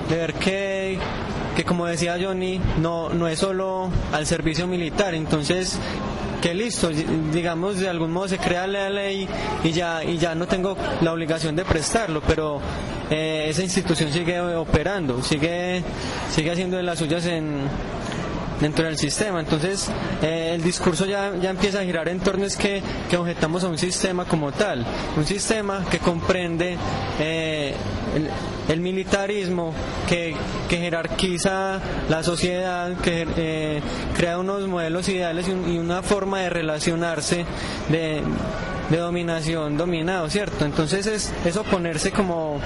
de 0.10 0.16
ver 0.16 0.34
que 0.34 0.98
que 1.56 1.64
como 1.64 1.86
decía 1.86 2.18
Johnny, 2.22 2.60
no, 2.82 3.10
no 3.10 3.30
es 3.30 3.40
solo 3.40 3.90
al 4.12 4.26
servicio 4.26 4.68
militar, 4.68 5.14
entonces 5.16 5.80
que 6.46 6.54
listo, 6.54 6.92
digamos 7.34 7.80
de 7.80 7.90
algún 7.90 8.12
modo 8.12 8.28
se 8.28 8.38
crea 8.38 8.68
la 8.68 8.88
ley 8.88 9.28
y 9.64 9.72
ya, 9.72 10.04
y 10.04 10.20
ya 10.20 10.36
no 10.36 10.48
tengo 10.48 10.78
la 11.02 11.12
obligación 11.12 11.56
de 11.56 11.66
prestarlo, 11.66 12.22
pero 12.22 12.62
eh, 13.10 13.48
esa 13.50 13.64
institución 13.64 14.14
sigue 14.14 14.40
operando, 14.40 15.24
sigue, 15.24 15.82
sigue 16.30 16.52
haciendo 16.52 16.78
de 16.78 16.84
las 16.84 17.00
suyas 17.00 17.26
en, 17.26 17.62
dentro 18.62 18.86
del 18.86 18.96
sistema. 18.96 19.40
Entonces, 19.40 19.90
eh, 20.22 20.52
el 20.54 20.62
discurso 20.62 21.08
ya, 21.08 21.36
ya 21.36 21.50
empieza 21.50 21.80
a 21.80 21.84
girar 21.84 22.08
en 22.10 22.20
torno 22.20 22.46
es 22.46 22.56
que, 22.56 22.84
que 23.10 23.18
objetamos 23.18 23.64
a 23.64 23.68
un 23.68 23.80
sistema 23.80 24.26
como 24.26 24.52
tal, 24.52 24.86
un 25.18 25.26
sistema 25.26 25.84
que 25.90 25.98
comprende 25.98 26.78
eh, 27.20 27.74
el, 28.70 28.80
militarismo, 28.80 29.74
que, 30.08 30.36
que, 30.70 30.78
jerarquiza 30.78 31.80
la 32.10 32.24
sociedad, 32.24 32.96
que 32.98 33.28
eh, 33.38 33.82
crea 34.16 34.40
unos 34.40 34.68
modelos 34.68 35.08
ideales 35.10 35.48
y, 35.48 35.78
una 35.78 36.02
forma 36.02 36.40
de 36.40 36.50
relacionarse 36.50 37.46
de 37.90 38.22
de 38.90 38.98
dominación 38.98 39.78
dominado, 39.78 40.30
¿cierto? 40.30 40.66
Entonces 40.66 41.08
es, 41.08 41.34
es 41.44 41.58
oponerse 41.58 42.12
como, 42.12 42.60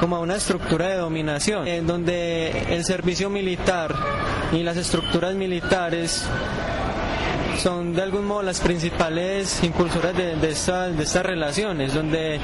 como 0.00 0.16
a 0.16 0.20
una 0.20 0.36
estructura 0.36 0.88
de 0.88 0.96
dominación, 0.96 1.66
en 1.66 1.86
donde 1.86 2.50
el 2.74 2.84
servicio 2.84 3.30
militar 3.30 3.94
y 4.52 4.62
las 4.62 4.76
estructuras 4.76 5.34
militares 5.34 6.26
son 7.58 7.94
de 7.94 8.02
algún 8.02 8.26
modo 8.26 8.42
las 8.42 8.60
principales 8.60 9.62
impulsoras 9.62 10.16
de, 10.16 10.36
de, 10.36 10.46
de 10.46 11.02
estas 11.02 11.26
relaciones, 11.26 11.94
donde, 11.94 12.40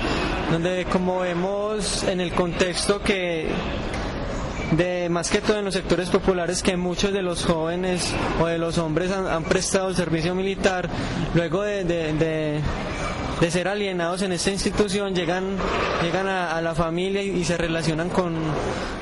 donde 0.50 0.86
como 0.90 1.20
vemos 1.20 2.04
en 2.04 2.20
el 2.20 2.32
contexto 2.32 3.00
que 3.00 3.48
de 4.72 5.08
más 5.08 5.30
que 5.30 5.40
todo 5.40 5.58
en 5.58 5.64
los 5.64 5.74
sectores 5.74 6.10
populares 6.10 6.62
que 6.62 6.76
muchos 6.76 7.12
de 7.12 7.22
los 7.22 7.44
jóvenes 7.44 8.12
o 8.40 8.46
de 8.46 8.58
los 8.58 8.76
hombres 8.78 9.10
han, 9.10 9.44
prestado 9.44 9.88
el 9.88 9.96
servicio 9.96 10.34
militar 10.34 10.88
luego 11.34 11.62
de, 11.62 11.84
de 11.84 12.60
ser 13.50 13.68
alienados 13.68 14.22
en 14.22 14.32
esta 14.32 14.50
institución, 14.50 15.14
llegan, 15.14 15.56
llegan 16.02 16.26
a, 16.26 16.60
la 16.60 16.74
familia 16.74 17.22
y, 17.22 17.44
se 17.44 17.56
relacionan 17.56 18.10
con, 18.10 18.34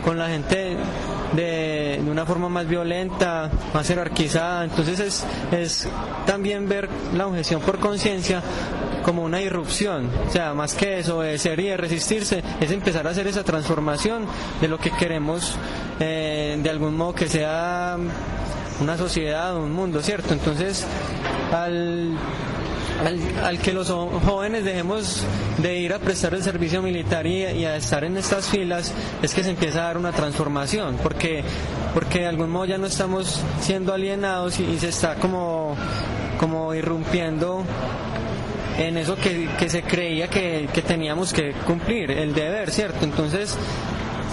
con 0.05 0.19
la 0.19 0.28
gente 0.28 0.76
de, 1.33 2.00
de, 2.05 2.11
una 2.11 2.26
forma 2.26 2.49
más 2.49 2.69
violenta, 2.69 3.50
más 3.73 3.88
jerarquizada. 3.88 4.64
Entonces 4.64 5.00
es, 5.00 5.26
es 5.52 5.88
también 6.26 6.69
ver 6.69 6.88
la 7.14 7.26
objeción 7.26 7.61
por 7.62 7.78
conciencia 7.78 8.43
como 9.02 9.23
una 9.23 9.40
irrupción, 9.40 10.11
o 10.28 10.33
sea, 10.33 10.52
más 10.52 10.75
que 10.75 10.99
eso, 10.99 11.21
de 11.21 11.38
ser 11.38 11.61
y 11.61 11.69
de 11.69 11.76
resistirse, 11.76 12.43
es 12.61 12.73
empezar 12.73 13.07
a 13.07 13.11
hacer 13.11 13.28
esa 13.28 13.45
transformación 13.45 14.26
de 14.61 14.66
lo 14.66 14.78
que 14.78 14.90
queremos 14.90 15.55
eh, 16.00 16.59
de 16.61 16.71
algún 16.71 16.97
modo 16.97 17.14
que 17.14 17.28
sea 17.28 17.97
una 18.81 18.97
sociedad, 18.99 19.57
un 19.57 19.73
mundo, 19.73 20.02
¿cierto? 20.02 20.35
Entonces, 20.35 20.85
al 21.52 22.16
al, 23.43 23.59
que 23.59 23.73
los 23.73 23.88
jóvenes 23.88 24.65
dejemos 24.65 25.25
de 25.59 25.79
ir 25.79 25.93
a 25.93 25.99
prestar 25.99 26.35
el 26.35 26.43
servicio 26.43 26.83
militar 26.83 27.26
y, 27.26 27.45
a 27.65 27.76
estar 27.76 28.05
en 28.05 28.17
estas 28.17 28.49
filas, 28.49 28.93
es 29.23 29.35
que 29.35 29.43
se 29.43 29.50
empieza 29.50 29.81
a 29.81 29.85
dar 29.85 29.99
una 29.99 30.12
transformación, 30.12 30.99
porque, 31.03 31.43
porque 31.95 32.21
de 32.21 32.26
algún 32.26 32.50
modo 32.50 32.67
ya 32.67 32.79
no 32.79 32.87
estamos 32.87 33.41
siendo 33.61 33.93
alienados 33.93 34.59
y, 34.61 34.79
se 34.79 34.88
está 34.88 35.17
como, 35.17 35.76
como 36.38 36.75
irrumpiendo 36.75 37.65
en 38.79 38.99
eso 38.99 39.17
que, 39.17 39.49
se 39.69 39.83
creía 39.83 40.29
que, 40.29 40.69
que, 40.73 40.83
teníamos 40.83 41.33
que 41.33 41.53
cumplir, 41.67 42.11
el 42.11 42.35
deber, 42.35 42.71
¿cierto? 42.71 43.05
Entonces, 43.05 43.57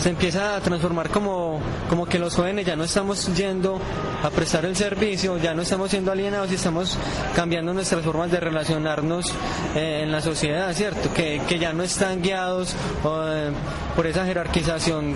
se 0.02 0.10
empieza 0.10 0.56
a 0.56 0.60
transformar 0.60 1.10
como, 1.10 1.60
como 1.90 2.06
que 2.06 2.20
los 2.20 2.36
jóvenes 2.36 2.66
ya 2.66 2.76
no 2.76 2.84
estamos 2.84 3.34
yendo 3.36 3.80
a 4.24 4.30
prestar 4.30 4.66
el 4.66 4.76
servicio, 4.76 5.38
ya 5.38 5.54
no 5.54 5.62
estamos 5.62 5.92
siendo 5.92 6.12
alienados 6.12 6.52
y 6.52 6.56
estamos 6.56 6.98
cambiando 7.36 7.74
nuestras 7.74 8.04
formas 8.04 8.32
de 8.32 8.40
relacionarnos 8.40 9.34
eh, 9.76 10.02
en 10.04 10.12
la 10.12 10.22
sociedad, 10.22 10.74
¿cierto? 10.74 11.14
Que, 11.14 11.42
ya 11.60 11.72
no 11.72 11.84
están 11.84 12.22
guiados 12.22 12.76
eh, 13.06 13.52
por 13.96 14.08
esa 14.08 14.26
jerarquización 14.26 15.14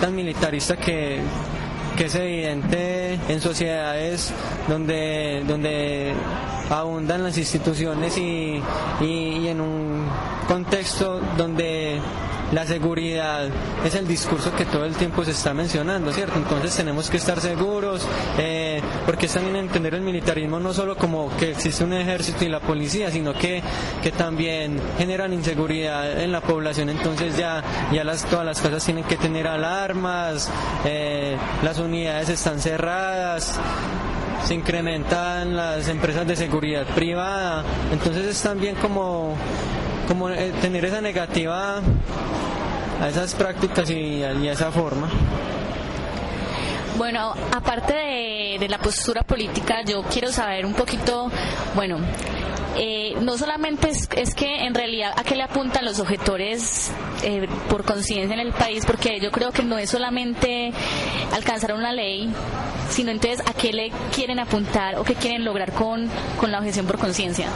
tan 0.00 0.14
militarista 0.14 0.76
que, 0.76 1.20
es 1.98 2.14
evidente 2.16 3.16
en 3.28 3.40
sociedades 3.40 4.32
donde, 4.66 5.44
donde 5.46 6.12
abundan 6.68 7.22
las 7.22 7.38
instituciones 7.38 8.18
y, 8.18 8.60
y 9.00 9.46
en 9.46 9.60
un 9.60 10.08
contexto 10.48 11.20
donde 11.36 12.00
la 12.52 12.66
seguridad 12.66 13.48
es 13.84 13.94
el 13.94 14.06
discurso 14.06 14.54
que 14.54 14.66
todo 14.66 14.84
el 14.84 14.94
tiempo 14.94 15.24
se 15.24 15.30
está 15.30 15.54
mencionando, 15.54 16.12
¿cierto? 16.12 16.36
Entonces 16.36 16.76
tenemos 16.76 17.08
que 17.08 17.16
estar 17.16 17.40
seguros, 17.40 18.06
eh, 18.38 18.80
porque 19.06 19.26
es 19.26 19.32
también 19.32 19.56
entender 19.56 19.94
el 19.94 20.02
militarismo 20.02 20.60
no 20.60 20.72
solo 20.74 20.96
como 20.96 21.34
que 21.38 21.52
existe 21.52 21.82
un 21.82 21.94
ejército 21.94 22.44
y 22.44 22.48
la 22.48 22.60
policía, 22.60 23.10
sino 23.10 23.32
que, 23.32 23.62
que 24.02 24.12
también 24.12 24.78
generan 24.98 25.32
inseguridad 25.32 26.20
en 26.20 26.30
la 26.30 26.42
población, 26.42 26.90
entonces 26.90 27.36
ya, 27.36 27.62
ya 27.90 28.04
las, 28.04 28.24
todas 28.26 28.44
las 28.44 28.60
casas 28.60 28.84
tienen 28.84 29.04
que 29.04 29.16
tener 29.16 29.46
alarmas, 29.46 30.50
eh, 30.84 31.36
las 31.62 31.78
unidades 31.78 32.28
están 32.28 32.60
cerradas, 32.60 33.58
se 34.44 34.54
incrementan 34.54 35.56
las 35.56 35.88
empresas 35.88 36.26
de 36.26 36.36
seguridad 36.36 36.84
privada, 36.94 37.64
entonces 37.92 38.26
es 38.26 38.42
también 38.42 38.74
como 38.74 39.36
como 40.08 40.28
eh, 40.30 40.52
tener 40.60 40.84
esa 40.84 41.00
negativa 41.00 41.80
a 43.00 43.08
esas 43.08 43.34
prácticas 43.34 43.90
y 43.90 44.22
a, 44.22 44.32
esa 44.52 44.70
forma. 44.70 45.08
Bueno, 46.96 47.34
aparte 47.52 47.94
de, 47.94 48.68
la 48.68 48.78
postura 48.78 49.22
política, 49.22 49.82
yo 49.84 50.02
quiero 50.04 50.30
saber 50.30 50.64
un 50.64 50.74
poquito, 50.74 51.30
bueno, 51.74 51.98
eh, 52.76 53.16
no 53.20 53.36
solamente 53.36 53.88
es, 53.88 54.34
que 54.34 54.64
en 54.64 54.74
realidad 54.74 55.12
a 55.16 55.24
qué 55.24 55.34
le 55.34 55.42
apuntan 55.42 55.84
los 55.84 55.98
objetores 55.98 56.92
eh, 57.24 57.48
por 57.68 57.84
conciencia 57.84 58.34
en 58.34 58.40
el 58.40 58.52
país, 58.52 58.86
porque 58.86 59.18
yo 59.20 59.32
creo 59.32 59.50
que 59.50 59.64
no 59.64 59.78
es 59.78 59.90
solamente 59.90 60.72
alcanzar 61.34 61.74
una 61.74 61.92
ley, 61.92 62.32
sino 62.88 63.10
entonces 63.10 63.40
a 63.48 63.52
qué 63.52 63.72
le 63.72 63.90
quieren 64.14 64.38
apuntar 64.38 64.96
o 64.96 65.02
qué 65.02 65.14
quieren 65.14 65.44
lograr 65.44 65.72
con, 65.72 66.08
con 66.38 66.52
la 66.52 66.58
objeción 66.58 66.86
por 66.86 66.98
conciencia. 66.98 67.48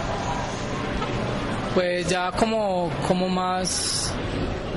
Pues 1.76 2.09
ya 2.09 2.33
como, 2.33 2.90
como 3.06 3.28
más 3.28 4.11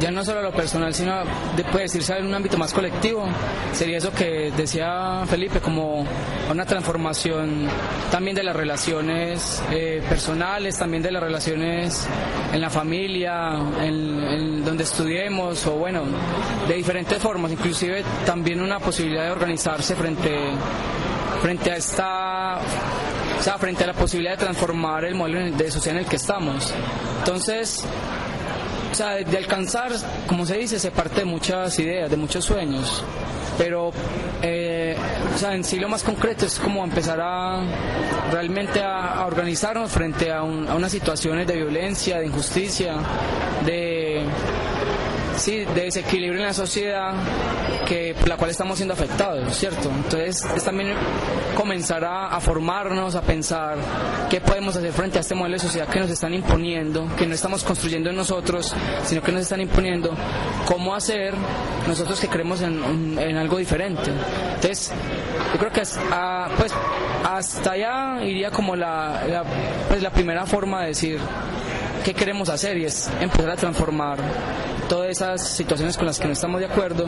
ya 0.02 0.12
no 0.12 0.22
solo 0.26 0.42
lo 0.42 0.52
personal, 0.52 0.94
sino 0.94 1.24
de, 1.56 1.64
decirse 1.80 2.18
en 2.18 2.26
un 2.26 2.34
ámbito 2.34 2.58
más 2.58 2.74
colectivo, 2.74 3.26
sería 3.72 4.00
eso 4.00 4.12
que 4.12 4.52
decía 4.52 5.24
Felipe, 5.26 5.62
como 5.62 6.06
una 6.52 6.66
transformación 6.66 7.68
también 8.12 8.36
de 8.36 8.44
las 8.44 8.54
relaciones 8.54 9.64
eh, 9.72 10.04
personales, 10.10 10.78
también 10.78 11.02
de 11.02 11.12
las 11.12 11.24
relaciones 11.24 12.06
en 12.52 12.60
la 12.60 12.70
familia, 12.70 13.54
en, 13.82 14.66
donde 14.66 14.84
estudiemos, 14.84 15.66
o 15.68 15.76
bueno, 15.76 16.02
de 16.68 16.74
diferentes 16.74 17.18
formas, 17.18 17.54
inclusive 17.54 18.04
también 18.26 18.60
una 18.60 18.80
posibilidad 18.80 19.24
de 19.24 19.32
organizarse 19.32 19.96
frente, 19.96 20.36
frente 21.42 21.72
a 21.72 21.78
esta 21.78 22.60
o 23.40 23.44
sea, 23.44 23.58
frente 23.58 23.84
a 23.84 23.88
la 23.88 23.94
posibilidad 23.94 24.34
de 24.34 24.44
transformar 24.44 25.06
el 25.06 25.16
modelo 25.16 25.56
de 25.56 25.72
sociedad 25.72 25.98
en 25.98 26.04
el 26.04 26.10
que 26.10 26.18
estamos. 26.18 26.74
Entonces, 27.20 27.86
o 28.92 28.96
sea, 28.96 29.16
de, 29.16 29.38
alcanzar, 29.38 29.92
como 30.28 30.46
se 30.46 30.58
dice, 30.58 30.80
se 30.80 30.92
parte 30.92 31.22
de 31.22 31.26
muchas 31.26 31.78
ideas, 31.80 32.10
de 32.10 32.18
muchos 32.18 32.44
sueños, 32.44 33.04
pero 33.58 33.92
eh, 34.42 34.96
o 35.34 35.38
sea, 35.38 35.54
en 35.54 35.64
sí 35.64 35.80
lo 35.80 35.88
más 35.88 36.04
concreto 36.04 36.46
es 36.46 36.60
como 36.60 36.84
empezar 36.84 37.20
a 37.22 37.62
realmente 38.32 38.82
a, 38.82 39.26
organizarnos 39.26 39.92
frente 39.92 40.32
a, 40.32 40.40
a 40.40 40.44
unas 40.44 40.92
situaciones 40.92 41.48
de 41.48 41.56
violencia, 41.56 42.20
de 42.20 42.26
injusticia, 42.26 42.96
de 43.66 43.99
sí, 45.40 45.60
de 45.60 45.86
desequilibrio 45.86 46.42
en 46.42 46.48
la 46.48 46.54
sociedad 46.54 47.14
que 47.88 48.14
por 48.14 48.28
la 48.28 48.38
cual 48.38 48.52
estamos 48.52 48.78
siendo 48.78 48.94
afectados, 48.94 49.56
¿cierto? 49.58 49.90
Entonces 49.90 50.46
es 50.56 50.64
también 50.64 50.94
comenzar 51.56 52.04
a, 52.06 52.40
formarnos, 52.40 53.16
a 53.16 53.22
pensar 53.22 53.78
qué 54.30 54.42
podemos 54.42 54.76
hacer 54.76 54.92
frente 54.92 55.18
a 55.18 55.22
este 55.22 55.36
modelo 55.36 55.56
de 55.56 55.60
sociedad 55.60 55.88
que 55.88 56.00
nos 56.00 56.10
están 56.10 56.34
imponiendo, 56.34 57.08
que 57.18 57.26
no 57.26 57.34
estamos 57.34 57.64
construyendo 57.64 58.10
en 58.10 58.16
nosotros, 58.16 58.74
sino 59.06 59.22
que 59.22 59.32
nos 59.32 59.42
están 59.42 59.62
imponiendo, 59.62 60.14
cómo 60.66 60.94
hacer 60.94 61.34
nosotros 61.88 62.20
que 62.20 62.28
creemos 62.28 62.62
en, 62.62 63.18
algo 63.38 63.58
diferente. 63.58 64.12
Entonces, 64.56 64.92
yo 65.54 65.60
creo 65.60 65.72
que 65.72 65.82
ah, 66.12 66.50
pues, 66.58 66.72
hasta 67.24 67.72
allá 67.72 68.24
iría 68.24 68.52
como 68.52 68.76
la, 68.76 69.44
pues, 69.88 70.02
la 70.02 70.12
primera 70.12 70.46
forma 70.46 70.82
de 70.82 70.88
decir 70.90 71.20
qué 72.10 72.16
queremos 72.16 72.50
hacer 72.50 72.76
y 72.76 72.86
es 72.86 73.08
empezar 73.22 73.52
a 73.52 73.56
transformar 73.56 74.18
todas 74.88 75.10
esas 75.10 75.48
situaciones 75.48 75.96
con 75.96 76.08
las 76.08 76.18
que 76.18 76.26
no 76.26 76.34
estamos 76.34 76.60
de 76.60 76.66
acuerdo, 76.66 77.06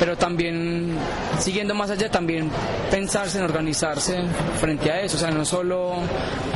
pero 0.00 0.18
también 0.18 0.96
siguiendo 1.38 1.72
más 1.72 1.90
allá, 1.90 2.10
también 2.10 2.50
pensarse 2.90 3.38
en 3.38 3.44
organizarse 3.44 4.18
frente 4.60 4.90
a 4.90 5.02
eso, 5.02 5.18
o 5.18 5.20
sea, 5.20 5.30
no 5.30 5.44
solo, 5.44 5.94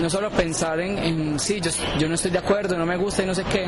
no 0.01 0.11
solo 0.11 0.29
pensar 0.31 0.81
en, 0.81 0.99
en 0.99 1.39
sí, 1.39 1.61
yo, 1.61 1.71
yo 1.97 2.09
no 2.09 2.17
estoy 2.17 2.33
de 2.33 2.39
acuerdo, 2.39 2.77
no 2.77 2.85
me 2.85 2.97
gusta 2.97 3.23
y 3.23 3.27
no 3.27 3.35
sé 3.35 3.45
qué, 3.45 3.67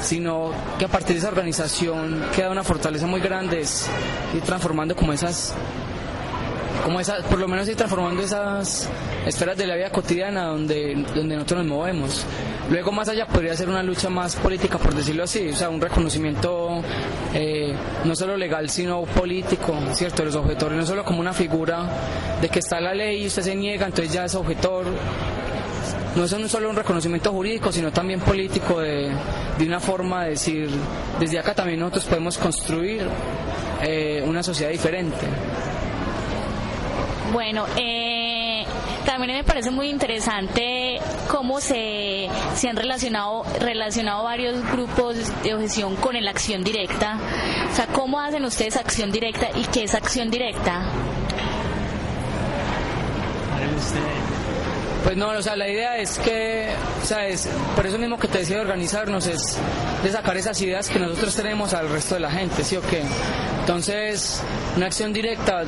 sino 0.00 0.52
que 0.78 0.86
a 0.86 0.88
partir 0.88 1.16
de 1.16 1.18
esa 1.18 1.28
organización 1.28 2.22
queda 2.34 2.48
una 2.48 2.64
fortaleza 2.64 3.06
muy 3.06 3.20
grande, 3.20 3.60
es 3.60 3.86
ir 4.34 4.40
transformando 4.40 4.96
como 4.96 5.12
esas 5.12 5.54
como 6.82 7.00
esa, 7.00 7.18
por 7.18 7.38
lo 7.38 7.48
menos 7.48 7.68
ir 7.68 7.76
transformando 7.76 8.22
esas 8.22 8.88
esferas 9.26 9.56
de 9.56 9.66
la 9.66 9.76
vida 9.76 9.90
cotidiana 9.90 10.46
donde, 10.46 11.04
donde 11.14 11.36
nosotros 11.36 11.64
nos 11.64 11.76
movemos. 11.78 12.26
Luego 12.70 12.92
más 12.92 13.08
allá 13.08 13.26
podría 13.26 13.54
ser 13.56 13.68
una 13.68 13.82
lucha 13.82 14.08
más 14.08 14.36
política, 14.36 14.78
por 14.78 14.94
decirlo 14.94 15.24
así, 15.24 15.48
o 15.50 15.56
sea, 15.56 15.68
un 15.68 15.80
reconocimiento 15.80 16.80
eh, 17.34 17.74
no 18.04 18.14
solo 18.14 18.36
legal, 18.36 18.68
sino 18.70 19.02
político, 19.02 19.74
¿cierto? 19.92 20.22
De 20.22 20.26
los 20.26 20.36
objetores, 20.36 20.78
no 20.78 20.86
solo 20.86 21.04
como 21.04 21.20
una 21.20 21.32
figura 21.32 21.88
de 22.40 22.48
que 22.48 22.60
está 22.60 22.80
la 22.80 22.94
ley 22.94 23.22
y 23.22 23.26
usted 23.26 23.42
se 23.42 23.54
niega, 23.54 23.86
entonces 23.86 24.12
ya 24.12 24.24
es 24.24 24.34
objetor. 24.34 24.86
No 26.14 26.24
es 26.24 26.30
solo 26.50 26.68
un 26.68 26.76
reconocimiento 26.76 27.32
jurídico, 27.32 27.72
sino 27.72 27.90
también 27.90 28.20
político 28.20 28.80
de, 28.80 29.10
de 29.58 29.64
una 29.64 29.80
forma 29.80 30.24
de 30.24 30.30
decir, 30.30 30.70
desde 31.18 31.38
acá 31.38 31.54
también 31.54 31.80
nosotros 31.80 32.04
podemos 32.04 32.36
construir 32.36 33.06
eh, 33.82 34.22
una 34.26 34.42
sociedad 34.42 34.70
diferente. 34.70 35.26
Bueno, 37.32 37.64
eh, 37.76 38.64
también 39.06 39.38
me 39.38 39.44
parece 39.44 39.70
muy 39.70 39.88
interesante 39.88 41.00
cómo 41.28 41.60
se, 41.60 42.28
se 42.54 42.68
han 42.68 42.76
relacionado, 42.76 43.44
relacionado 43.58 44.24
varios 44.24 44.62
grupos 44.70 45.16
de 45.42 45.54
objeción 45.54 45.96
con 45.96 46.22
la 46.22 46.30
acción 46.30 46.62
directa. 46.62 47.18
O 47.70 47.74
sea, 47.74 47.86
¿cómo 47.86 48.20
hacen 48.20 48.44
ustedes 48.44 48.76
acción 48.76 49.10
directa 49.10 49.48
y 49.56 49.64
qué 49.64 49.84
es 49.84 49.94
acción 49.94 50.30
directa? 50.30 50.84
Pues 55.04 55.16
no, 55.16 55.30
o 55.30 55.42
sea, 55.42 55.56
la 55.56 55.68
idea 55.68 55.96
es 55.96 56.18
que, 56.18 56.68
o 57.02 57.04
sea, 57.04 57.26
es, 57.26 57.48
por 57.74 57.86
eso 57.86 57.98
mismo 57.98 58.18
que 58.18 58.28
te 58.28 58.38
decía 58.38 58.56
de 58.56 58.62
organizarnos, 58.62 59.26
es 59.26 59.58
de 60.02 60.12
sacar 60.12 60.36
esas 60.36 60.60
ideas 60.60 60.88
que 60.88 60.98
nosotros 60.98 61.34
tenemos 61.34 61.72
al 61.74 61.88
resto 61.88 62.14
de 62.14 62.20
la 62.20 62.30
gente, 62.30 62.62
¿sí 62.62 62.76
o 62.76 62.82
qué? 62.82 63.02
Entonces, 63.60 64.42
una 64.76 64.86
acción 64.86 65.12
directa 65.12 65.64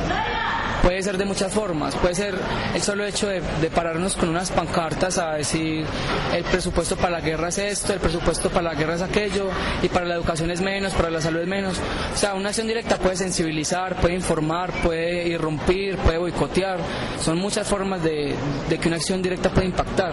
puede 0.84 1.02
ser 1.02 1.16
de 1.16 1.24
muchas 1.24 1.52
formas. 1.52 1.96
Puede 1.96 2.14
ser 2.14 2.34
el 2.74 2.82
solo 2.82 3.06
hecho 3.06 3.26
de, 3.26 3.40
pararnos 3.74 4.14
con 4.14 4.28
unas 4.28 4.50
pancartas 4.50 5.18
a 5.18 5.32
decir 5.32 5.84
el 6.32 6.44
presupuesto 6.44 6.96
para 6.96 7.10
la 7.10 7.20
guerra 7.20 7.48
es 7.48 7.58
esto, 7.58 7.94
el 7.94 8.00
presupuesto 8.00 8.50
para 8.50 8.62
la 8.62 8.74
guerra 8.74 8.96
es 8.96 9.02
aquello, 9.02 9.48
y 9.82 9.88
para 9.88 10.04
la 10.04 10.14
educación 10.14 10.50
es 10.50 10.60
menos, 10.60 10.92
para 10.92 11.10
la 11.10 11.20
salud 11.20 11.40
es 11.40 11.48
menos. 11.48 11.80
O 12.12 12.16
sea, 12.16 12.34
una 12.34 12.50
acción 12.50 12.66
directa 12.66 12.98
puede 12.98 13.16
sensibilizar, 13.16 13.96
puede 13.96 14.14
informar, 14.14 14.72
puede 14.82 15.26
irrumpir, 15.26 15.96
puede 15.96 16.18
boicotear. 16.18 16.78
Son 17.20 17.38
muchas 17.38 17.66
formas 17.66 18.02
de, 18.02 18.36
que 18.80 18.88
una 18.88 18.96
acción 18.96 19.22
directa 19.22 19.50
puede 19.50 19.66
impactar. 19.66 20.12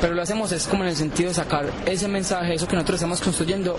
Pero 0.00 0.14
lo 0.14 0.22
hacemos 0.22 0.52
es 0.52 0.66
como 0.68 0.84
en 0.84 0.90
el 0.90 0.96
sentido 0.96 1.30
de 1.30 1.34
sacar 1.34 1.66
ese 1.84 2.06
mensaje, 2.06 2.54
eso 2.54 2.68
que 2.68 2.76
nosotros 2.76 3.00
estamos 3.00 3.20
construyendo 3.20 3.76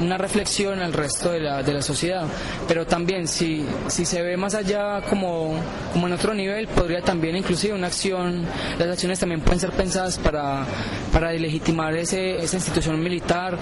una 0.00 0.18
reflexión 0.18 0.80
al 0.80 0.92
resto 0.92 1.30
de 1.32 1.40
la, 1.40 1.62
de 1.62 1.72
la 1.72 1.82
sociedad. 1.82 2.26
Pero 2.66 2.86
también 2.86 3.28
si, 3.28 3.66
si 3.88 4.04
se 4.04 4.22
ve 4.22 4.36
más 4.36 4.54
allá 4.54 5.00
como, 5.08 5.54
como 5.92 6.06
en 6.06 6.12
otro 6.12 6.34
nivel, 6.34 6.68
podría 6.68 7.00
también 7.02 7.36
inclusive 7.36 7.74
una 7.74 7.88
acción, 7.88 8.44
las 8.78 8.88
acciones 8.88 9.18
también 9.18 9.40
pueden 9.40 9.60
ser 9.60 9.70
pensadas 9.70 10.18
para, 10.18 10.64
para 11.12 11.32
legitimar 11.32 11.94
ese, 11.94 12.36
esa 12.36 12.56
institución 12.56 13.02
militar, 13.02 13.58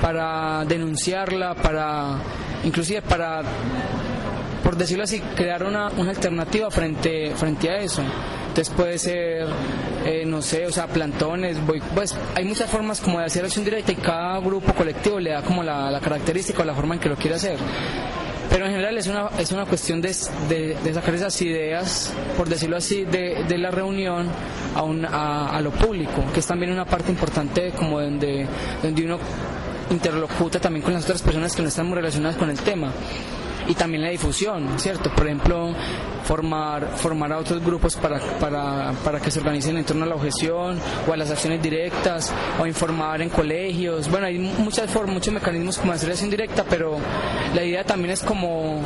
para 0.00 0.64
denunciarla, 0.64 1.54
para 1.54 2.18
inclusive 2.64 3.02
para 3.02 3.42
por 4.62 4.76
decirlo 4.76 5.04
así, 5.04 5.20
crear 5.34 5.62
una, 5.62 5.88
una 5.96 6.10
alternativa 6.10 6.70
frente, 6.70 7.32
frente 7.36 7.70
a 7.70 7.78
eso. 7.78 8.02
Puede 8.76 8.98
ser, 8.98 9.46
eh, 10.04 10.24
no 10.26 10.42
sé, 10.42 10.66
o 10.66 10.72
sea, 10.72 10.88
plantones, 10.88 11.58
pues 11.94 12.16
hay 12.34 12.44
muchas 12.44 12.68
formas 12.68 13.00
como 13.00 13.20
de 13.20 13.26
hacer 13.26 13.44
acción 13.44 13.64
directa 13.64 13.92
y 13.92 13.94
cada 13.94 14.40
grupo 14.40 14.74
colectivo 14.74 15.20
le 15.20 15.30
da 15.30 15.42
como 15.42 15.62
la, 15.62 16.00
característica 16.02 16.62
o 16.62 16.64
la 16.64 16.74
forma 16.74 16.94
en 16.94 17.00
que 17.00 17.08
lo 17.08 17.14
quiere 17.14 17.36
hacer. 17.36 17.56
Pero 18.50 18.66
en 18.66 18.72
general 18.72 18.98
es 18.98 19.06
una, 19.06 19.28
es 19.38 19.52
una 19.52 19.64
cuestión 19.64 20.00
de, 20.00 20.12
de, 20.48 20.92
sacar 20.94 21.14
esas 21.14 21.40
ideas, 21.40 22.12
por 22.36 22.48
decirlo 22.48 22.78
así, 22.78 23.04
de, 23.04 23.58
la 23.58 23.70
reunión 23.70 24.26
a, 24.74 24.82
un, 24.82 25.04
a, 25.04 25.60
lo 25.60 25.70
público, 25.70 26.24
que 26.34 26.40
es 26.40 26.46
también 26.46 26.72
una 26.72 26.84
parte 26.84 27.12
importante 27.12 27.70
como 27.70 28.00
donde, 28.00 28.44
donde 28.82 29.04
uno 29.04 29.18
interlocuta 29.90 30.58
también 30.58 30.82
con 30.82 30.94
las 30.94 31.04
otras 31.04 31.22
personas 31.22 31.54
que 31.54 31.62
no 31.62 31.68
están 31.68 31.86
muy 31.86 31.94
relacionadas 31.94 32.36
con 32.36 32.50
el 32.50 32.58
tema 32.58 32.92
y 33.68 33.74
también 33.74 34.02
la 34.02 34.10
difusión, 34.10 34.78
¿cierto? 34.78 35.10
Por 35.14 35.26
ejemplo, 35.26 35.74
formar, 36.24 36.88
formar 36.96 37.32
a 37.32 37.38
otros 37.38 37.62
grupos 37.62 37.96
para, 37.96 38.18
para, 38.40 38.92
para 39.04 39.20
que 39.20 39.30
se 39.30 39.38
organicen 39.38 39.76
en 39.76 39.84
torno 39.84 40.04
a 40.04 40.08
la 40.08 40.14
objeción 40.14 40.78
o 41.06 41.12
a 41.12 41.16
las 41.16 41.30
acciones 41.30 41.62
directas 41.62 42.32
o 42.60 42.66
informar 42.66 43.22
en 43.22 43.28
colegios. 43.28 44.10
Bueno, 44.10 44.26
hay 44.26 44.38
muchas 44.38 44.90
formas, 44.90 45.14
muchos 45.14 45.32
mecanismos 45.32 45.78
como 45.78 45.92
hacer 45.92 46.10
acción 46.10 46.30
directa, 46.30 46.64
pero 46.68 46.98
la 47.54 47.62
idea 47.62 47.84
también 47.84 48.12
es 48.12 48.22
como 48.22 48.82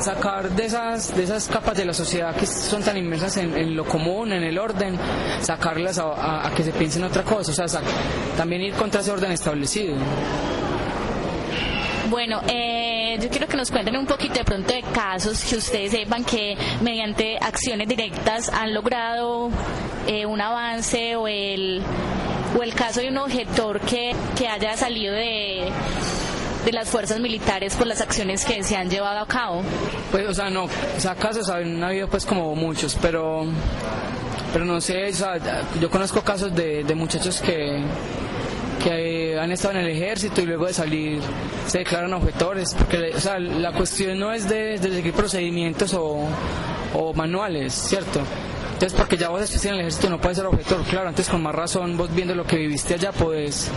sacar 0.00 0.50
de 0.50 0.64
esas, 0.64 1.14
de 1.14 1.24
esas 1.24 1.46
capas 1.48 1.76
de 1.76 1.84
la 1.84 1.92
sociedad 1.92 2.34
que 2.34 2.46
son 2.46 2.82
tan 2.82 2.96
inmersas 2.96 3.36
en, 3.36 3.76
lo 3.76 3.84
común, 3.84 4.32
en 4.32 4.42
el 4.42 4.58
orden, 4.58 4.98
sacarlas 5.42 5.98
a, 5.98 6.50
que 6.56 6.62
se 6.62 6.72
piensen 6.72 7.04
otra 7.04 7.22
cosa, 7.22 7.50
o 7.50 7.68
sea, 7.68 7.80
también 8.36 8.62
ir 8.62 8.74
contra 8.74 9.00
ese 9.00 9.10
orden 9.10 9.32
establecido. 9.32 9.94
Bueno, 12.08 12.40
eh, 12.48 12.97
yo 13.20 13.28
quiero 13.28 13.46
que 13.46 13.56
nos 13.56 13.70
cuenten 13.70 13.96
un 13.96 14.06
poquito 14.06 14.34
de 14.34 14.44
pronto 14.44 14.72
de 14.72 14.82
casos 14.82 15.42
que 15.44 15.56
ustedes 15.56 15.90
sepan 15.90 16.24
que 16.24 16.56
mediante 16.82 17.36
acciones 17.38 17.88
directas 17.88 18.48
han 18.48 18.74
logrado 18.74 19.50
eh, 20.06 20.26
un 20.26 20.40
avance 20.40 21.16
o 21.16 21.26
el, 21.26 21.82
o 22.58 22.62
el 22.62 22.74
caso 22.74 23.00
de 23.00 23.08
un 23.08 23.18
objetor 23.18 23.80
que, 23.80 24.14
que 24.36 24.48
haya 24.48 24.76
salido 24.76 25.14
de, 25.14 25.68
de 26.64 26.72
las 26.72 26.88
fuerzas 26.88 27.18
militares 27.20 27.74
por 27.74 27.86
las 27.86 28.00
acciones 28.00 28.44
que 28.44 28.62
se 28.62 28.76
han 28.76 28.88
llevado 28.88 29.20
a 29.20 29.26
cabo. 29.26 29.62
Pues, 30.10 30.28
o 30.28 30.34
sea, 30.34 30.50
no, 30.50 30.64
o 30.64 31.00
sea, 31.00 31.14
casos 31.14 31.48
han 31.50 31.82
habido 31.82 32.08
pues 32.08 32.24
como 32.24 32.54
muchos, 32.54 32.96
pero 33.00 33.46
pero 34.52 34.64
no 34.64 34.80
sé, 34.80 35.10
yo 35.80 35.90
conozco 35.90 36.22
casos 36.22 36.54
de, 36.54 36.82
de 36.84 36.94
muchachos 36.94 37.40
que 37.42 37.82
que 38.82 38.90
han 39.38 39.52
estado 39.52 39.78
en 39.78 39.86
el 39.86 39.88
ejército 39.88 40.40
y 40.40 40.46
luego 40.46 40.66
de 40.66 40.72
salir 40.72 41.20
se 41.66 41.78
declaran 41.78 42.12
objetores. 42.12 42.74
Porque 42.74 43.12
o 43.14 43.20
sea, 43.20 43.38
la 43.38 43.72
cuestión 43.72 44.18
no 44.18 44.32
es 44.32 44.48
de, 44.48 44.78
seguir 44.78 45.12
procedimientos 45.12 45.94
o, 45.94 46.26
o, 46.94 47.14
manuales, 47.14 47.74
¿cierto? 47.74 48.20
Entonces, 48.72 48.96
porque 48.96 49.16
ya 49.16 49.28
vos 49.28 49.42
estás 49.42 49.64
en 49.64 49.74
el 49.74 49.80
ejército 49.80 50.08
no 50.08 50.20
puedes 50.20 50.38
ser 50.38 50.46
objetor, 50.46 50.82
claro, 50.84 51.08
antes 51.08 51.28
con 51.28 51.42
más 51.42 51.54
razón, 51.54 51.96
vos 51.96 52.14
viendo 52.14 52.34
lo 52.34 52.46
que 52.46 52.56
viviste 52.56 52.94
allá, 52.94 53.10
puedes 53.10 53.70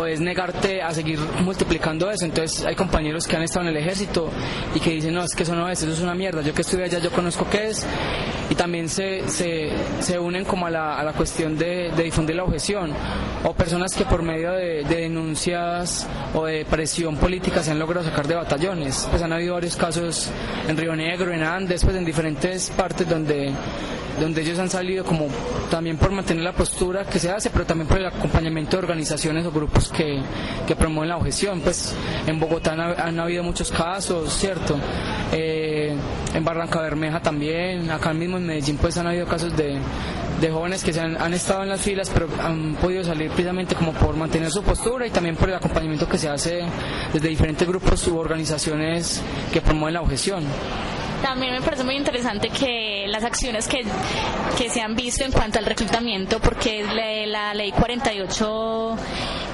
puedes 0.00 0.18
negarte 0.18 0.80
a 0.80 0.94
seguir 0.94 1.18
multiplicando 1.44 2.10
eso. 2.10 2.24
Entonces 2.24 2.64
hay 2.64 2.74
compañeros 2.74 3.26
que 3.26 3.36
han 3.36 3.42
estado 3.42 3.68
en 3.68 3.76
el 3.76 3.82
ejército 3.82 4.30
y 4.74 4.80
que 4.80 4.92
dicen, 4.92 5.12
no, 5.12 5.22
es 5.22 5.34
que 5.34 5.42
eso 5.42 5.54
no 5.54 5.68
es, 5.68 5.82
eso 5.82 5.92
es 5.92 6.00
una 6.00 6.14
mierda. 6.14 6.40
Yo 6.40 6.54
que 6.54 6.62
estuve 6.62 6.84
allá, 6.84 7.00
yo 7.00 7.10
conozco 7.10 7.46
qué 7.50 7.68
es. 7.68 7.86
Y 8.48 8.54
también 8.54 8.88
se, 8.88 9.28
se, 9.28 9.70
se 10.00 10.18
unen 10.18 10.46
como 10.46 10.64
a 10.64 10.70
la, 10.70 10.98
a 10.98 11.04
la 11.04 11.12
cuestión 11.12 11.58
de, 11.58 11.92
difundir 12.02 12.34
la 12.34 12.44
objeción. 12.44 12.94
O 13.44 13.52
personas 13.52 13.92
que 13.92 14.06
por 14.06 14.22
medio 14.22 14.52
de, 14.52 14.84
de 14.84 15.02
denuncias 15.02 16.06
o 16.32 16.46
de 16.46 16.64
presión 16.64 17.18
política 17.18 17.62
se 17.62 17.72
han 17.72 17.78
logrado 17.78 18.06
sacar 18.06 18.26
de 18.26 18.36
batallones. 18.36 19.06
Pues 19.10 19.20
han 19.20 19.34
habido 19.34 19.52
varios 19.52 19.76
casos 19.76 20.30
en 20.66 20.78
Río 20.78 20.96
Negro, 20.96 21.30
en 21.30 21.42
Andes, 21.42 21.84
pues 21.84 21.94
en 21.94 22.06
diferentes 22.06 22.70
partes 22.70 23.06
donde 23.06 23.52
donde 24.20 24.42
ellos 24.42 24.58
han 24.58 24.68
salido 24.68 25.04
como 25.04 25.28
también 25.70 25.96
por 25.96 26.10
mantener 26.10 26.44
la 26.44 26.52
postura 26.52 27.04
que 27.04 27.18
se 27.18 27.30
hace, 27.30 27.50
pero 27.50 27.64
también 27.64 27.88
por 27.88 27.98
el 27.98 28.06
acompañamiento 28.06 28.76
de 28.76 28.82
organizaciones 28.82 29.46
o 29.46 29.50
grupos 29.52 29.89
que, 29.90 30.22
promueven 30.78 31.08
la 31.08 31.16
objeción. 31.16 31.60
Pues 31.60 31.94
en 32.26 32.38
Bogotá 32.38 32.72
han, 32.72 32.80
han 32.80 33.20
habido 33.20 33.42
muchos 33.42 33.70
casos, 33.70 34.32
¿cierto? 34.32 34.78
Eh, 35.32 35.94
en 36.34 36.44
Barranca 36.44 36.80
Bermeja 36.80 37.20
también, 37.20 37.90
acá 37.90 38.12
mismo 38.12 38.36
en 38.36 38.46
Medellín 38.46 38.76
pues 38.76 38.96
han 38.96 39.06
habido 39.06 39.26
casos 39.26 39.56
de, 39.56 39.78
de 40.40 40.50
jóvenes 40.50 40.82
que 40.82 40.92
se 40.92 41.00
han, 41.00 41.20
han 41.20 41.34
estado 41.34 41.62
en 41.62 41.68
las 41.68 41.80
filas 41.80 42.10
pero 42.12 42.28
han 42.40 42.74
podido 42.76 43.04
salir 43.04 43.28
precisamente 43.30 43.74
como 43.74 43.92
por 43.92 44.16
mantener 44.16 44.50
su 44.50 44.62
postura 44.62 45.06
y 45.06 45.10
también 45.10 45.36
por 45.36 45.48
el 45.48 45.56
acompañamiento 45.56 46.08
que 46.08 46.18
se 46.18 46.28
hace 46.28 46.62
desde 47.12 47.28
diferentes 47.28 47.66
grupos 47.66 48.06
u 48.08 48.18
organizaciones 48.18 49.22
que 49.52 49.60
promueven 49.60 49.94
la 49.94 50.02
objeción. 50.02 50.44
También 51.30 51.52
me 51.52 51.60
parece 51.60 51.84
muy 51.84 51.94
interesante 51.94 52.48
que 52.48 53.04
las 53.06 53.22
acciones 53.22 53.68
que, 53.68 53.84
que 54.58 54.68
se 54.68 54.80
han 54.80 54.96
visto 54.96 55.22
en 55.22 55.30
cuanto 55.30 55.60
al 55.60 55.64
reclutamiento, 55.64 56.40
porque 56.40 56.82
la, 56.82 57.24
la 57.24 57.54
ley 57.54 57.70
48, 57.70 58.96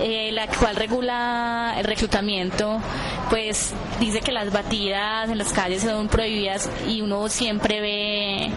eh, 0.00 0.30
la 0.32 0.46
cual 0.46 0.74
regula 0.74 1.74
el 1.76 1.84
reclutamiento, 1.84 2.80
pues 3.28 3.74
dice 4.00 4.20
que 4.20 4.32
las 4.32 4.50
batidas 4.50 5.28
en 5.28 5.36
las 5.36 5.52
calles 5.52 5.82
son 5.82 6.08
prohibidas 6.08 6.70
y 6.88 7.02
uno 7.02 7.28
siempre 7.28 7.82
ve 7.82 8.50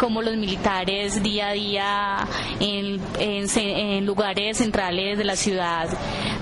como 0.00 0.22
los 0.22 0.34
militares 0.36 1.22
día 1.22 1.48
a 1.48 1.52
día 1.52 2.28
en, 2.58 3.02
en, 3.18 3.46
en, 3.54 4.06
lugares 4.06 4.56
centrales 4.56 5.18
de 5.18 5.24
la 5.24 5.36
ciudad 5.36 5.90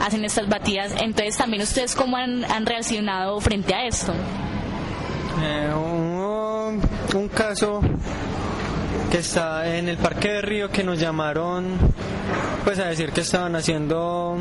hacen 0.00 0.24
estas 0.24 0.48
batidas. 0.48 0.92
Entonces, 1.00 1.36
también 1.36 1.64
ustedes 1.64 1.96
cómo 1.96 2.16
han, 2.16 2.44
han 2.44 2.66
reaccionado 2.66 3.40
frente 3.40 3.74
a 3.74 3.84
esto. 3.84 4.14
Eh, 5.40 5.72
un, 5.74 6.80
un 7.14 7.28
caso 7.28 7.80
que 9.10 9.18
está 9.18 9.76
en 9.76 9.88
el 9.88 9.98
Parque 9.98 10.32
de 10.32 10.42
Río 10.42 10.70
que 10.70 10.84
nos 10.84 10.98
llamaron 10.98 11.64
pues 12.64 12.78
a 12.78 12.84
decir 12.86 13.12
que 13.12 13.22
estaban 13.22 13.54
haciendo 13.56 14.36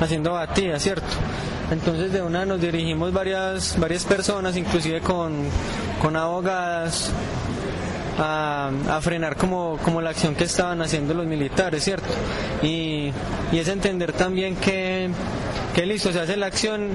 haciendo 0.00 0.32
batidas, 0.32 0.82
¿cierto? 0.82 1.06
Entonces 1.70 2.12
de 2.12 2.22
una 2.22 2.44
nos 2.44 2.60
dirigimos 2.60 3.12
varias 3.12 3.78
varias 3.78 4.04
personas, 4.04 4.56
inclusive 4.56 5.00
con, 5.00 5.34
con 6.00 6.16
abogadas, 6.16 7.12
a, 8.18 8.70
a, 8.88 9.00
frenar 9.00 9.36
como, 9.36 9.78
como 9.84 10.00
la 10.00 10.10
acción 10.10 10.34
que 10.34 10.44
estaban 10.44 10.82
haciendo 10.82 11.14
los 11.14 11.26
militares, 11.26 11.84
¿cierto? 11.84 12.08
Y, 12.62 13.12
y 13.52 13.58
es 13.58 13.68
entender 13.68 14.12
también 14.12 14.56
que, 14.56 15.08
que 15.74 15.86
listo, 15.86 16.12
se 16.12 16.20
hace 16.20 16.36
la 16.36 16.46
acción, 16.46 16.90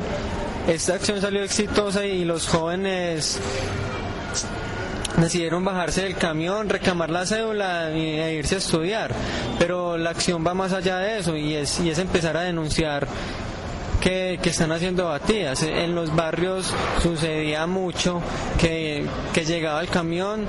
esta 0.67 0.95
acción 0.95 1.19
salió 1.19 1.43
exitosa 1.43 2.05
y 2.05 2.23
los 2.23 2.47
jóvenes 2.47 3.39
decidieron 5.17 5.63
bajarse 5.63 6.03
del 6.03 6.15
camión, 6.15 6.69
reclamar 6.69 7.09
la 7.09 7.25
cédula 7.25 7.91
e 7.91 8.33
irse 8.35 8.55
a 8.55 8.57
estudiar. 8.59 9.11
Pero 9.59 9.97
la 9.97 10.11
acción 10.11 10.45
va 10.45 10.53
más 10.53 10.73
allá 10.73 10.97
de 10.99 11.19
eso 11.19 11.35
y 11.35 11.55
es, 11.55 11.79
y 11.79 11.89
es 11.89 11.99
empezar 11.99 12.37
a 12.37 12.41
denunciar 12.41 13.07
que, 14.03 14.39
están 14.43 14.71
haciendo 14.73 15.05
batidas. 15.05 15.63
En 15.63 15.95
los 15.95 16.13
barrios 16.13 16.73
sucedía 17.01 17.65
mucho 17.67 18.21
que, 18.59 19.05
que 19.33 19.45
llegaba 19.45 19.79
el 19.79 19.87
camión 19.87 20.45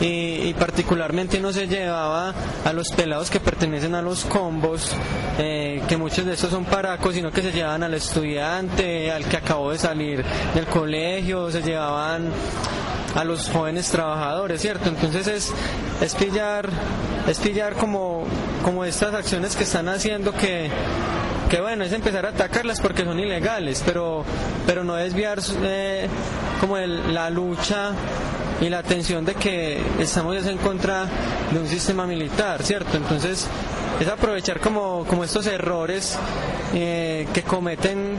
y, 0.00 0.48
y, 0.48 0.54
particularmente 0.58 1.40
no 1.40 1.52
se 1.52 1.66
llevaba 1.68 2.34
a 2.64 2.72
los 2.72 2.90
pelados 2.90 3.30
que 3.30 3.40
pertenecen 3.40 3.94
a 3.94 4.02
los 4.02 4.24
combos, 4.24 4.92
eh, 5.38 5.82
que 5.88 5.96
muchos 5.96 6.24
de 6.24 6.34
estos 6.34 6.50
son 6.50 6.64
paracos, 6.64 7.14
sino 7.14 7.30
que 7.30 7.42
se 7.42 7.52
llevaban 7.52 7.82
al 7.82 7.94
estudiante, 7.94 9.10
al 9.10 9.24
que 9.24 9.36
acabó 9.36 9.72
de 9.72 9.78
salir 9.78 10.24
del 10.54 10.66
colegio, 10.66 11.50
se 11.50 11.62
llevaban 11.62 12.30
a 13.14 13.24
los 13.24 13.48
jóvenes 13.48 13.90
trabajadores, 13.90 14.60
¿cierto? 14.60 14.88
Entonces 14.88 15.26
es, 15.26 15.52
es 16.00 16.14
pillar, 16.14 16.68
es 17.26 17.38
pillar 17.40 17.74
como, 17.74 18.24
como 18.64 18.84
estas 18.84 19.14
acciones 19.14 19.56
que 19.56 19.64
están 19.64 19.88
haciendo 19.88 20.32
que, 20.32 20.70
que 21.48 21.60
bueno, 21.60 21.84
es 21.84 21.92
empezar 21.92 22.26
a 22.26 22.30
atacarlas 22.30 22.80
porque 22.80 23.04
son 23.04 23.18
ilegales, 23.18 23.82
pero, 23.84 24.24
pero 24.66 24.84
no 24.84 24.94
desviar 24.94 25.38
eh, 25.62 26.06
como 26.60 26.76
la 26.76 27.30
lucha 27.30 27.92
y 28.60 28.68
la 28.68 28.78
atención 28.78 29.24
de 29.24 29.34
que 29.34 29.80
estamos 29.98 30.46
en 30.46 30.58
contra 30.58 31.06
de 31.50 31.58
un 31.58 31.66
sistema 31.66 32.06
militar, 32.06 32.62
¿cierto? 32.62 32.96
Entonces 32.96 33.46
es 33.98 34.08
aprovechar 34.08 34.60
como, 34.60 35.04
como 35.06 35.24
estos 35.24 35.46
errores 35.46 36.18
eh, 36.74 37.26
que 37.32 37.42
cometen 37.42 38.16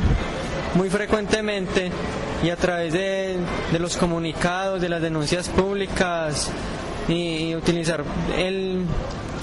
muy 0.76 0.90
frecuentemente 0.90 1.92
y 2.44 2.50
a 2.50 2.56
través 2.56 2.94
de, 2.94 3.38
de, 3.72 3.80
los 3.80 3.98
comunicados, 3.98 4.82
de 4.82 4.90
las 4.90 5.02
denuncias 5.02 5.50
públicas 5.50 6.50
y, 7.08 7.50
y 7.50 7.56
utilizar 7.56 8.04
el, 8.38 8.86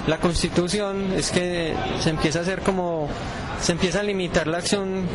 la 0.06 0.18
constitución 0.18 1.12
es 1.14 1.30
que 1.30 1.74
se 2.00 2.10
empieza 2.10 2.40
a 2.40 2.42
hacer 2.42 2.62
como 2.62 3.08
se 3.60 3.72
empieza 3.72 4.00
a 4.00 4.02
limitar 4.02 4.46
la 4.46 4.58
acción 4.58 5.06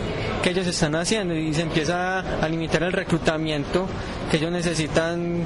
que 0.41 0.49
ellos 0.49 0.67
están 0.67 0.95
haciendo 0.95 1.35
y 1.35 1.53
se 1.53 1.61
empieza 1.61 2.19
a 2.19 2.47
limitar 2.47 2.83
el 2.83 2.93
reclutamiento 2.93 3.87
que 4.29 4.37
ellos 4.37 4.51
necesitan 4.51 5.43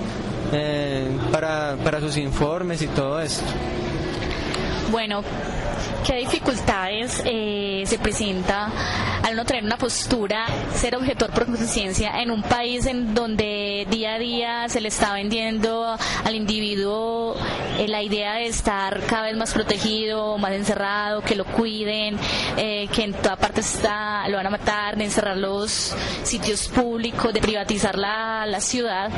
eh, 0.54 1.08
para, 1.32 1.76
para 1.84 2.00
sus 2.00 2.18
informes 2.18 2.82
y 2.82 2.88
todo 2.88 3.20
esto. 3.20 3.44
Bueno, 4.92 5.24
¿qué 6.06 6.16
dificultades 6.16 7.22
eh, 7.26 7.84
se 7.86 7.98
presenta 7.98 8.72
al 9.24 9.36
no 9.36 9.46
tener 9.46 9.64
una 9.64 9.78
postura, 9.78 10.46
ser 10.74 10.96
objetor 10.96 11.32
por 11.32 11.46
conciencia 11.46 12.22
en 12.22 12.32
un 12.32 12.44
país 12.44 12.86
en 12.86 13.14
donde 13.16 13.88
día 13.90 14.16
a 14.16 14.20
día 14.20 14.70
se 14.70 14.82
le 14.82 14.90
está 14.90 15.14
vendiendo 15.14 15.98
al 16.24 16.36
individuo 16.36 17.36
eh, 17.80 17.88
la 17.88 18.04
idea 18.04 18.36
de 18.36 18.48
estar 18.48 19.02
cada 19.08 19.24
vez 19.24 19.36
más 19.36 19.54
protegido, 19.54 20.38
más 20.38 20.52
encerrado, 20.52 21.22
que 21.22 21.36
lo 21.36 21.46
cuiden, 21.46 22.18
eh, 22.58 22.88
que 22.94 23.04
en 23.04 23.14
toda 23.14 23.36
parte 23.36 23.62
está, 23.62 24.28
lo 24.30 24.38
van 24.38 24.48
a 24.48 24.52
matar, 24.52 24.96
de 24.98 25.06
encerrar 25.06 25.38
los 25.38 25.96
sitios 26.24 26.68
públicos, 26.68 27.34
de 27.34 27.42
privatizar 27.42 27.98
la, 27.98 28.46
la 28.46 28.62
ciudad? 28.62 29.10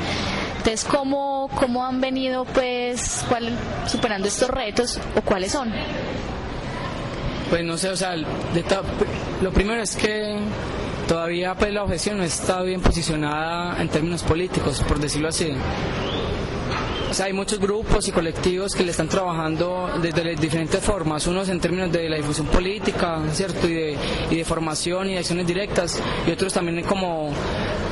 Entonces, 0.58 0.86
¿cómo, 0.86 1.50
¿cómo 1.56 1.86
han 1.86 2.02
venido 2.02 2.46
pues 2.46 3.26
cuál, 3.30 3.52
superando 3.88 4.28
estos 4.28 4.50
retos 4.50 5.00
o 5.16 5.22
cuáles 5.22 5.52
son? 5.52 5.72
Pues 7.50 7.64
no 7.64 7.78
sé, 7.78 7.90
o 7.90 7.96
sea, 7.96 8.16
lo 9.42 9.52
primero 9.52 9.82
es 9.82 9.96
que 9.96 10.38
todavía 11.08 11.56
pues 11.56 11.74
la 11.74 11.84
objeción 11.84 12.18
no 12.18 12.24
está 12.24 12.62
bien 12.62 12.82
posicionada 12.82 13.82
en 13.82 13.88
términos 13.88 14.24
políticos, 14.24 14.84
por 14.86 15.00
decirlo 15.00 15.30
así. 15.30 15.54
O 17.10 17.14
sea, 17.14 17.28
hay 17.28 17.34
muchos 17.34 17.60
grupos 17.60 18.06
y 18.10 18.12
colectivos 18.12 18.76
que 18.76 18.84
le 18.84 18.92
están 18.92 19.08
trabajando 19.08 19.90
desde 20.02 20.36
diferentes 20.36 20.84
formas, 20.84 21.26
unos 21.26 21.48
en 21.48 21.62
términos 21.62 21.90
de 21.90 22.10
la 22.10 22.18
difusión 22.18 22.48
política, 22.48 23.22
¿cierto? 23.32 23.66
Y 23.68 23.74
de, 23.74 23.98
y 24.30 24.36
de 24.36 24.44
formación 24.44 25.10
y 25.10 25.14
de 25.14 25.20
acciones 25.20 25.48
directas, 25.48 26.02
y 26.28 26.32
otros 26.32 26.54
también 26.54 26.84
como 26.84 27.32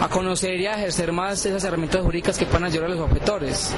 a 0.02 0.10
conocer 0.10 0.60
y 0.60 0.66
a 0.66 0.74
ejercer 0.74 1.14
más 1.14 1.46
esas 1.46 1.64
herramientas 1.64 2.02
jurídicas 2.02 2.38
que 2.38 2.46
puedan 2.46 2.66
ayudar 2.66 2.92
a 2.92 2.96
los 2.96 3.00
objetores. 3.00 3.74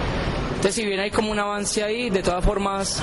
Entonces, 0.57 0.73
si 0.73 0.85
bien 0.87 0.99
hay 0.99 1.11
como 1.11 1.31
un 1.31 1.37
avance 1.37 1.83
ahí, 1.83 2.09
de 2.09 2.23
todas 2.23 2.43
formas, 2.43 2.99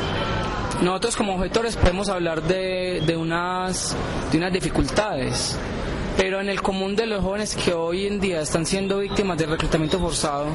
nosotros 0.82 1.14
como 1.14 1.36
objetores 1.36 1.76
podemos 1.76 2.08
hablar 2.08 2.42
de, 2.42 3.00
de, 3.06 3.16
unas, 3.16 3.94
de 4.32 4.38
unas 4.38 4.52
dificultades, 4.52 5.56
pero 6.16 6.40
en 6.40 6.48
el 6.48 6.60
común 6.60 6.96
de 6.96 7.06
los 7.06 7.22
jóvenes 7.22 7.54
que 7.54 7.72
hoy 7.72 8.08
en 8.08 8.18
día 8.18 8.40
están 8.40 8.66
siendo 8.66 8.98
víctimas 8.98 9.38
del 9.38 9.50
reclutamiento 9.50 10.00
forzado, 10.00 10.46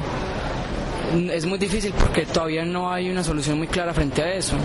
es 1.32 1.46
muy 1.46 1.58
difícil 1.58 1.94
porque 1.98 2.26
todavía 2.26 2.66
no 2.66 2.92
hay 2.92 3.08
una 3.08 3.24
solución 3.24 3.56
muy 3.56 3.66
clara 3.66 3.94
frente 3.94 4.22
a 4.22 4.34
eso. 4.34 4.56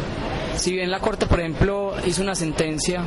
Si 0.58 0.74
bien 0.74 0.92
la 0.92 1.00
Corte, 1.00 1.28
por 1.28 1.40
ejemplo, 1.40 1.96
hizo 2.06 2.22
una 2.22 2.36
sentencia 2.36 3.02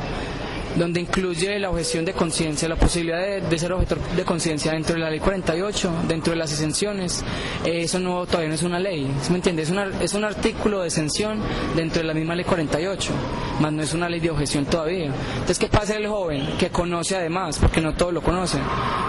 donde 0.75 1.01
incluye 1.01 1.59
la 1.59 1.69
objeción 1.69 2.05
de 2.05 2.13
conciencia, 2.13 2.69
la 2.69 2.75
posibilidad 2.75 3.19
de, 3.19 3.59
ser 3.59 3.73
objetor 3.73 3.99
de 4.15 4.23
conciencia 4.23 4.71
dentro 4.71 4.95
de 4.95 5.01
la 5.01 5.09
ley 5.09 5.19
48, 5.19 5.91
dentro 6.07 6.31
de 6.31 6.37
las 6.37 6.51
exenciones, 6.51 7.23
eh, 7.65 7.81
eso 7.81 7.99
no 7.99 8.25
todavía 8.25 8.49
no 8.49 8.55
es 8.55 8.63
una 8.63 8.79
ley, 8.79 9.09
¿sí 9.21 9.31
me 9.31 9.37
entiende? 9.37 9.63
Es, 9.63 9.69
una, 9.69 9.87
es 10.01 10.13
un 10.13 10.23
artículo 10.23 10.81
de 10.81 10.87
exención 10.87 11.39
dentro 11.75 12.01
de 12.01 12.07
la 12.07 12.13
misma 12.13 12.35
ley 12.35 12.45
48, 12.45 13.11
más 13.59 13.73
no 13.73 13.81
es 13.81 13.93
una 13.93 14.09
ley 14.09 14.19
de 14.19 14.29
objeción 14.29 14.65
todavía. 14.65 15.05
Entonces, 15.05 15.59
¿qué 15.59 15.67
pasa 15.67 15.95
el 15.95 16.07
joven 16.07 16.47
que 16.57 16.69
conoce 16.69 17.15
además, 17.15 17.57
porque 17.59 17.81
no 17.81 17.93
todos 17.93 18.13
lo 18.13 18.21
conocen? 18.21 18.61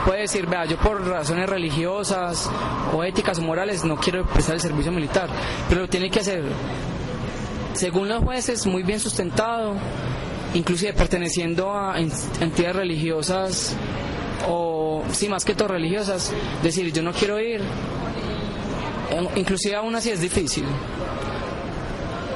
Puede 0.07 0.23
decir, 0.23 0.46
vea, 0.46 0.64
yo 0.64 0.79
por 0.79 1.07
razones 1.07 1.49
religiosas 1.49 2.51
o 2.92 3.05
éticas 3.05 3.38
o 3.38 3.42
morales 3.42 3.85
no 3.85 3.96
quiero 3.96 4.27
prestar 4.27 4.55
el 4.55 4.61
servicio 4.61 4.90
militar, 4.92 5.29
pero 5.68 5.83
lo 5.83 5.88
tiene 5.88 6.11
que 6.11 6.20
hacer 6.20 6.42
según 7.73 8.09
los 8.09 8.23
jueces 8.23 8.66
muy 8.66 8.83
bien 8.83 9.01
sustentado 9.01 9.75
inclusive 10.55 10.93
perteneciendo 10.93 11.73
a 11.73 11.99
entidades 11.99 12.77
religiosas 12.77 13.77
o 14.49 15.03
sí 15.13 15.29
más 15.29 15.45
que 15.45 15.55
todo 15.55 15.69
religiosas, 15.69 16.33
decir 16.63 16.93
yo 16.93 17.03
no 17.03 17.13
quiero 17.13 17.41
ir, 17.41 17.61
inclusive 19.37 19.77
aún 19.77 19.95
así 19.95 20.11
es 20.11 20.21
difícil. 20.21 20.65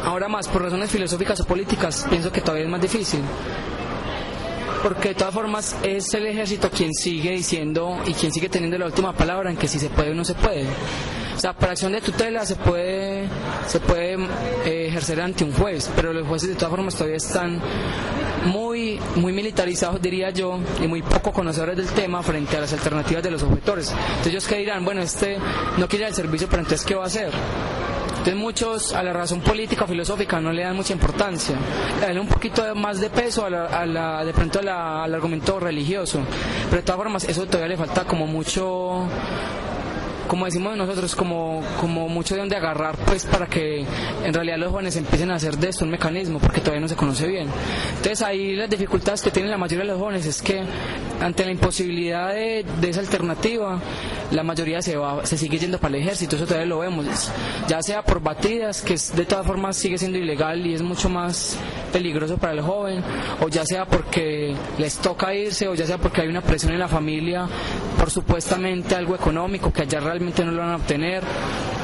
Ahora 0.05 0.29
más, 0.29 0.48
por 0.48 0.62
razones 0.62 0.90
filosóficas 0.90 1.40
o 1.40 1.46
políticas, 1.46 2.07
pienso 2.11 2.31
que 2.31 2.42
todavía 2.42 2.64
es 2.64 2.70
más 2.70 2.83
difícil. 2.83 3.20
Porque 4.83 5.09
de 5.09 5.14
todas 5.14 5.33
formas 5.33 5.74
es 5.83 6.12
el 6.12 6.27
ejército 6.27 6.68
quien 6.68 6.92
sigue 6.92 7.31
diciendo 7.31 7.96
y 8.07 8.12
quien 8.12 8.31
sigue 8.31 8.50
teniendo 8.50 8.77
la 8.77 8.85
última 8.85 9.14
palabra 9.14 9.50
en 9.50 9.57
que 9.57 9.66
si 9.66 9.79
se 9.79 9.88
puede 9.88 10.11
o 10.11 10.14
no 10.14 10.24
se 10.24 10.35
puede. 10.35 10.66
O 11.37 11.38
sea, 11.38 11.53
por 11.53 11.70
acción 11.70 11.92
de 11.92 12.01
tutela 12.01 12.47
se 12.47 12.57
puede, 12.57 13.29
se 13.66 13.81
puede 13.81 14.14
eh, 14.64 14.87
ejercer 14.88 15.20
ante 15.20 15.44
un 15.44 15.53
juez, 15.53 15.90
pero 15.97 16.12
los 16.12 16.27
jueces 16.27 16.51
de 16.51 16.55
todas 16.55 16.70
formas 16.70 16.94
todavía 16.94 17.16
están 17.16 17.61
muy, 18.44 19.01
muy 19.16 19.33
militarizados, 19.33 20.01
diría 20.01 20.31
yo, 20.31 20.59
y 20.83 20.87
muy 20.87 21.03
poco 21.03 21.33
conocedores 21.33 21.77
del 21.77 21.88
tema 21.88 22.23
frente 22.23 22.57
a 22.57 22.61
las 22.61 22.73
alternativas 22.73 23.23
de 23.23 23.31
los 23.31 23.42
objetores. 23.42 23.90
Entonces 23.90 24.27
ellos 24.27 24.47
que 24.47 24.57
dirán, 24.59 24.85
bueno, 24.85 25.03
este 25.03 25.38
no 25.79 25.88
quiere 25.88 26.07
el 26.07 26.14
servicio, 26.14 26.47
pero 26.49 26.62
entonces 26.62 26.87
¿qué 26.87 26.94
va 26.94 27.05
a 27.05 27.07
hacer? 27.07 27.31
Entonces 28.25 28.37
muchos 28.37 28.92
a 28.94 29.03
la 29.03 29.12
razón 29.12 29.40
política 29.42 29.85
o 29.85 29.87
filosófica 29.87 30.40
no 30.40 30.51
le 30.51 30.62
dan 30.62 30.75
mucha 30.75 30.94
importancia, 30.94 31.57
le 32.01 32.07
dan 32.07 32.18
un 32.18 32.27
poquito 32.27 32.75
más 32.75 32.99
de 32.99 33.11
peso 33.11 33.44
a 33.44 33.51
la, 33.51 34.25
de 34.25 34.33
pronto 34.33 34.61
al 34.61 35.14
argumento 35.14 35.61
religioso, 35.61 36.20
pero 36.70 36.77
de 36.81 36.87
todas 36.87 36.97
formas 36.97 37.25
eso 37.25 37.44
todavía 37.44 37.68
le 37.68 37.77
falta 37.77 38.05
como 38.05 38.27
mucho 38.27 39.07
como 40.28 40.46
decimos 40.46 40.76
nosotros, 40.76 41.14
como, 41.14 41.62
como 41.80 42.08
mucho 42.08 42.34
de 42.34 42.40
donde 42.40 42.56
agarrar, 42.56 42.96
pues 43.06 43.26
para 43.26 43.46
que 43.46 43.84
en 44.24 44.34
realidad 44.34 44.58
los 44.58 44.70
jóvenes 44.70 44.96
empiecen 44.96 45.30
a 45.30 45.37
hacer 45.37 45.56
de 45.58 45.68
esto 45.68 45.84
un 45.84 45.90
mecanismo, 45.90 46.38
porque 46.38 46.60
todavía 46.60 46.80
no 46.80 46.88
se 46.88 46.96
conoce 46.96 47.26
bien. 47.26 47.48
Entonces 47.90 48.22
ahí 48.22 48.56
las 48.56 48.70
dificultades 48.70 49.22
que 49.22 49.30
tienen 49.30 49.50
la 49.50 49.58
mayoría 49.58 49.84
de 49.84 49.90
los 49.90 50.00
jóvenes 50.00 50.26
es 50.26 50.42
que 50.42 50.62
ante 51.20 51.44
la 51.44 51.52
imposibilidad 51.52 52.34
de, 52.34 52.64
esa 52.82 53.00
alternativa, 53.00 53.80
la 54.30 54.42
mayoría 54.42 54.82
se, 54.82 54.96
va, 54.96 55.24
se 55.24 55.38
sigue 55.38 55.58
yendo 55.58 55.78
para 55.78 55.96
el 55.96 56.02
ejército, 56.02 56.37
eso 56.37 56.44
todavía 56.44 56.66
lo 56.66 56.80
vemos, 56.80 57.30
ya 57.68 57.82
sea 57.82 58.02
por 58.02 58.20
batidas, 58.20 58.82
que 58.82 58.96
de 59.14 59.24
todas 59.24 59.46
formas 59.46 59.76
sigue 59.76 59.98
siendo 59.98 60.18
ilegal 60.18 60.66
y 60.66 60.74
es 60.74 60.82
mucho 60.82 61.08
más 61.08 61.58
peligroso 61.92 62.37
para 62.37 62.52
el 62.52 62.60
joven, 62.60 63.02
o 63.40 63.48
ya 63.48 63.64
sea 63.64 63.87
porque 63.87 64.54
les 64.78 64.96
toca 64.98 65.34
irse, 65.34 65.68
o 65.68 65.74
ya 65.74 65.87
sea 65.87 65.98
porque 65.98 66.22
hay 66.22 66.28
una 66.28 66.40
presión 66.40 66.72
en 66.72 66.80
la 66.80 66.88
familia 66.88 67.46
por 67.98 68.10
supuestamente 68.10 68.94
algo 68.94 69.14
económico 69.14 69.72
que 69.72 69.82
allá 69.82 70.00
realmente 70.14 70.44
no 70.44 70.53
lo 70.53 70.61
van 70.61 70.70
a 70.70 70.77
obtener, 70.77 71.22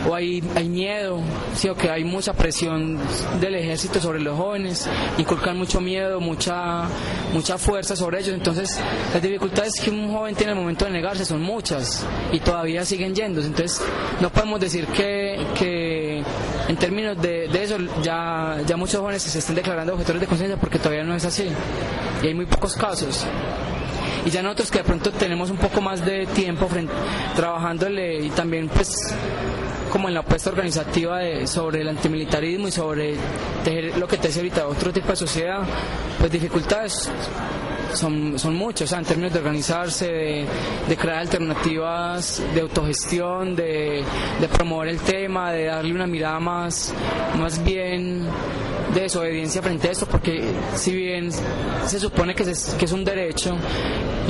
o 0.09 0.15
hay, 0.15 0.43
hay 0.55 0.69
miedo, 0.69 1.21
¿sí? 1.55 1.69
o 1.69 1.75
que 1.75 1.91
hay 1.91 2.05
mucha 2.05 2.33
presión 2.33 2.99
del 3.41 3.57
ejército 3.57 4.01
sobre 4.01 4.21
los 4.21 4.39
jóvenes, 4.39 4.89
inculcan 5.19 5.59
mucho 5.59 5.81
miedo, 5.81 6.21
mucha, 6.21 6.85
mucha 7.33 7.59
fuerza 7.59 7.97
sobre 7.97 8.21
ellos, 8.21 8.35
entonces 8.35 8.81
las 9.13 9.23
dificultades 9.23 9.73
que 9.83 9.91
un 9.91 10.13
joven 10.13 10.35
tiene 10.37 10.53
al 10.53 10.59
momento 10.59 10.85
de 10.85 10.93
negarse 10.93 11.25
son 11.25 11.43
muchas 11.43 12.07
y 12.33 12.39
todavía 12.39 12.85
siguen 12.85 13.15
yendo, 13.15 13.41
entonces 13.41 13.83
no 14.21 14.31
podemos 14.31 14.61
decir 14.61 14.87
que, 14.87 15.45
que 15.59 16.23
en 16.69 16.77
términos 16.77 17.21
de, 17.21 17.49
de 17.49 17.63
eso 17.65 17.77
ya, 18.03 18.59
ya 18.67 18.77
muchos 18.77 19.01
jóvenes 19.01 19.23
se 19.23 19.39
estén 19.39 19.57
declarando 19.57 19.95
objetores 19.95 20.21
de 20.21 20.27
conciencia 20.27 20.57
porque 20.57 20.79
todavía 20.79 21.05
no 21.05 21.15
es 21.15 21.25
así. 21.25 21.49
Y 22.23 22.27
hay 22.27 22.35
muy 22.35 22.47
pocos 22.47 22.75
casos 22.75 23.27
y 24.25 24.31
ya 24.31 24.43
nosotros 24.43 24.71
que 24.71 24.79
de 24.79 24.85
pronto 24.85 25.11
tenemos 25.13 25.51
un 25.51 25.57
poco 25.57 25.81
más 25.81 26.05
de 26.05 26.27
tiempo 26.27 26.69
trabajándole 27.35 28.21
y 28.21 28.31
también 28.31 28.69
pues 28.69 29.15
como 29.91 30.09
en 30.09 30.15
la 30.15 30.21
apuesta 30.21 30.51
organizativa 30.51 31.19
de, 31.19 31.47
sobre 31.47 31.83
el 31.83 31.89
antimilitarismo 31.89 32.69
y 32.69 32.71
sobre 32.71 33.17
lo 33.97 34.07
que 34.07 34.17
te 34.17 34.29
decía 34.29 34.43
ahorita, 34.43 34.67
otro 34.67 34.93
tipo 34.93 35.09
de 35.09 35.17
sociedad, 35.17 35.63
pues 36.19 36.31
dificultades 36.31 37.11
son, 37.95 38.39
son 38.39 38.55
muchos, 38.55 38.93
en 38.93 39.05
términos 39.05 39.33
de 39.33 39.39
organizarse, 39.41 40.47
de, 40.89 40.97
crear 40.97 41.19
alternativas 41.19 42.43
de 42.55 42.61
autogestión, 42.61 43.57
de, 43.57 44.05
promover 44.53 44.89
el 44.89 45.01
tema, 45.01 45.53
de 45.53 45.67
darle 45.67 45.95
una 45.95 46.07
mirada 46.07 46.41
más, 46.41 46.95
más 47.39 47.63
bien 47.65 48.27
de 48.95 49.03
desobediencia 49.03 49.63
frente 49.63 49.89
a 49.89 49.91
esto, 49.93 50.07
porque 50.07 50.43
si 50.75 50.95
bien 50.95 51.31
se 51.33 52.01
supone 52.01 52.35
que 52.35 52.45
es, 52.45 52.77
que 52.79 52.85
es 52.85 52.93
un 52.93 53.05
derecho, 53.05 53.57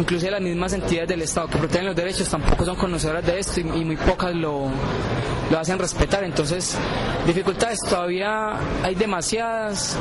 inclusive 0.01 0.31
las 0.31 0.41
mismas 0.41 0.73
entidades 0.73 1.09
del 1.09 1.23
Estado 1.23 1.49
que 1.49 1.59
protegen 1.59 1.87
los 1.87 1.97
derechos 1.97 2.29
tampoco 2.29 2.65
son 2.65 2.77
conocedoras 2.77 3.25
de 3.25 3.39
esto 3.39 3.61
y, 3.61 3.65
muy 3.65 3.97
pocas 3.97 4.35
lo, 4.35 4.69
lo 5.51 5.59
hacen 5.59 5.79
respetar. 5.79 6.25
Entonces, 6.25 6.77
dificultades 7.27 7.81
todavía 7.81 8.57
hay 8.83 8.95
demasiadas 8.95 9.99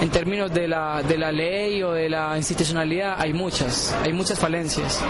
en 0.00 0.08
términos 0.08 0.52
de 0.52 0.68
la, 0.68 1.02
de 1.02 1.18
la 1.18 1.32
ley 1.32 1.82
o 1.82 1.92
de 1.92 2.08
la 2.08 2.36
institucionalidad, 2.36 3.16
hay 3.18 3.32
muchas, 3.32 3.94
hay 4.02 4.12
muchas 4.12 4.38
falencias. 4.38 5.02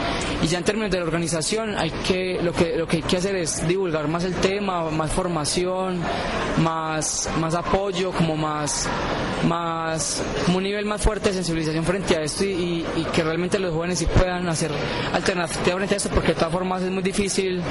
Y 0.42 0.46
ya 0.46 0.59
en 0.59 0.64
términos 0.64 0.90
de 0.90 0.98
la 0.98 1.05
organización, 1.05 1.76
hay 1.76 1.90
que, 1.90 2.40
lo, 2.42 2.53
que, 2.53 2.76
lo 2.76 2.87
que 2.87 2.96
hay 2.96 3.03
que 3.03 3.16
hacer 3.18 3.37
es 3.37 3.66
divulgar 3.68 4.09
más 4.09 4.24
el 4.24 4.35
tema, 4.35 4.90
más 4.90 5.12
formación, 5.12 6.00
más, 6.62 7.29
más 7.38 7.55
apoyo, 7.55 8.11
como 8.12 8.37
más, 8.37 8.88
más, 9.46 10.22
un 10.53 10.62
nivel 10.62 10.87
más 10.87 11.03
fuerte 11.03 11.29
de 11.29 11.35
sensibilización 11.37 11.85
frente 11.85 12.16
a 12.16 12.22
esto 12.22 12.44
y, 12.44 12.85
y 12.96 13.05
que 13.12 13.22
realmente 13.22 13.59
los 13.59 13.72
jóvenes 13.72 13.98
sí 13.98 14.07
puedan 14.07 14.29
hacer 14.30 14.70
alternativas 15.12 15.74
frente 15.76 15.94
a 15.94 15.96
esto, 15.96 16.10
porque 16.10 16.28
de 16.28 16.34
todas 16.34 16.52
formas 16.52 16.82
es 16.82 16.90
muy 16.90 17.02
difícil 17.02 17.62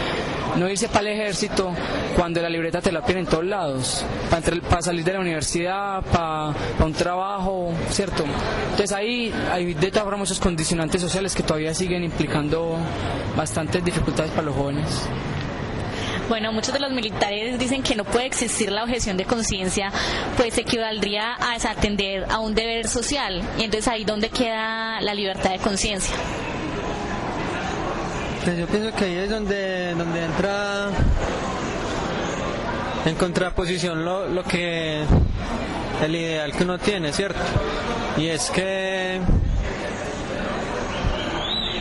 no 0.58 0.70
irse 0.70 0.88
para 0.88 1.02
el 1.02 1.20
ejército 1.20 1.74
cuando 2.16 2.42
la 2.42 2.50
libreta 2.50 2.82
te 2.82 2.92
la 2.92 3.06
piden 3.06 3.20
en 3.20 3.26
todos 3.28 3.46
lados, 3.46 4.06
para, 4.30 4.42
para 4.62 4.82
salir 4.82 5.04
de 5.04 5.14
la 5.14 5.20
universidad, 5.20 6.04
para, 6.12 6.54
un 6.84 6.94
trabajo, 6.94 7.72
¿cierto? 7.90 8.24
Entonces 8.72 8.92
ahí 8.92 9.34
hay 9.52 9.74
de 9.74 9.90
todas 9.90 10.04
formas 10.04 10.20
muchos 10.20 10.40
condicionantes 10.40 11.02
sociales 11.02 11.36
que 11.36 11.44
todavía 11.44 11.74
siguen 11.74 12.04
implicando 12.04 12.78
bastantes 13.36 13.84
dificultades 13.84 14.32
para 14.32 14.44
los 14.44 14.56
jóvenes. 14.56 15.08
Bueno, 16.30 16.54
muchos 16.54 16.72
de 16.74 16.80
los 16.80 16.92
militares 16.92 17.58
dicen 17.58 17.82
que 17.82 17.96
no 17.96 18.04
puede 18.04 18.28
existir 18.28 18.72
la 18.72 18.84
objeción 18.84 19.18
de 19.18 19.26
conciencia, 19.26 19.92
pues 20.38 20.56
equivaldría 20.60 21.34
a 21.34 21.56
atender 21.56 22.28
a 22.30 22.38
un 22.38 22.54
deber 22.54 22.88
social. 22.88 23.42
Y 23.58 23.64
entonces 23.64 23.88
ahí 23.88 24.04
donde 24.04 24.30
queda 24.30 25.02
la 25.02 25.16
libertad 25.16 25.50
de 25.50 25.58
conciencia. 25.58 26.16
Pues 28.44 28.60
yo 28.60 28.68
pienso 28.68 28.96
que 28.96 29.06
ahí 29.06 29.16
es 29.16 29.30
donde, 29.32 29.96
donde 29.96 30.24
entra 30.24 30.90
en 33.06 33.16
contraposición 33.16 34.06
lo, 34.06 34.28
lo 34.28 34.44
que 34.44 35.04
el 36.04 36.16
ideal 36.16 36.52
que 36.52 36.64
uno 36.64 36.78
tiene, 36.78 37.12
¿cierto? 37.12 37.40
Y 38.18 38.28
es 38.28 38.52
que 38.52 39.20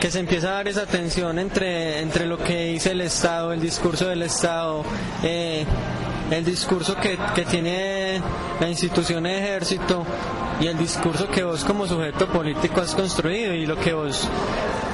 que 0.00 0.10
se 0.10 0.20
empieza 0.20 0.48
a 0.48 0.52
dar 0.52 0.68
esa 0.68 0.86
tensión 0.86 1.38
entre, 1.38 2.00
entre 2.00 2.26
lo 2.26 2.38
que 2.38 2.66
dice 2.66 2.92
el 2.92 3.00
Estado, 3.00 3.52
el 3.52 3.60
discurso 3.60 4.08
del 4.08 4.22
Estado, 4.22 4.84
eh, 5.22 5.64
el 6.30 6.44
discurso 6.44 6.94
que, 6.96 7.18
que 7.34 7.44
tiene 7.44 8.20
la 8.60 8.68
institución 8.68 9.24
de 9.24 9.38
ejército 9.38 10.04
y 10.60 10.66
el 10.66 10.78
discurso 10.78 11.28
que 11.28 11.42
vos 11.42 11.64
como 11.64 11.86
sujeto 11.86 12.28
político 12.28 12.80
has 12.80 12.94
construido 12.94 13.54
y 13.54 13.66
lo 13.66 13.76
que 13.76 13.92
vos 13.92 14.28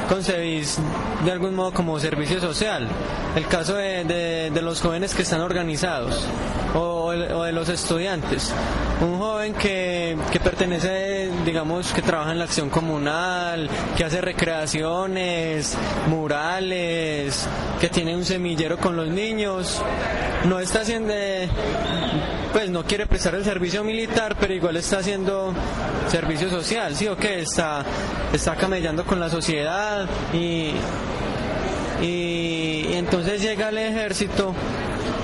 concebís 0.09 0.79
de 1.25 1.33
algún 1.33 1.55
modo 1.55 1.73
como 1.73 1.99
servicio 1.99 2.41
social. 2.41 2.89
El 3.37 3.47
caso 3.47 3.75
de, 3.75 4.51
de, 4.51 4.63
los 4.63 4.81
jóvenes 4.81 5.15
que 5.15 5.23
están 5.23 5.41
organizados 5.41 6.25
o, 6.75 7.13
de 7.13 7.53
los 7.53 7.69
estudiantes. 7.69 8.53
Un 9.01 9.19
joven 9.19 9.55
que, 9.55 10.17
que, 10.33 10.41
pertenece, 10.41 11.31
digamos, 11.45 11.93
que 11.93 12.03
trabaja 12.03 12.33
en 12.33 12.39
la 12.39 12.45
acción 12.45 12.71
comunal, 12.71 13.69
que 13.97 14.05
hace 14.05 14.21
recreaciones, 14.21 15.77
murales, 16.09 17.47
que 17.81 17.89
tiene 17.89 18.15
un 18.17 18.25
semillero 18.25 18.79
con 18.79 18.97
los 18.97 19.09
niños, 19.09 19.83
no 20.45 20.59
está 20.59 20.81
haciendo, 20.83 21.15
pues 22.53 22.71
no 22.71 22.85
quiere 22.85 23.07
prestar 23.07 23.35
el 23.35 23.45
servicio 23.45 23.83
militar, 23.83 24.37
pero 24.39 24.55
igual 24.55 24.77
está 24.77 24.99
haciendo 24.99 25.53
servicio 26.09 26.51
social, 26.51 26.95
¿sí 26.95 27.09
o 27.09 27.17
qué? 27.17 27.41
Está, 27.41 27.85
está 28.33 28.55
camellando 28.57 29.05
con 29.05 29.21
la 29.21 29.29
sociedad 29.29 30.07
y, 30.33 30.73
y, 32.03 32.93
entonces 32.95 33.41
llega 33.41 33.69
al 33.69 33.79
ejército 33.79 34.55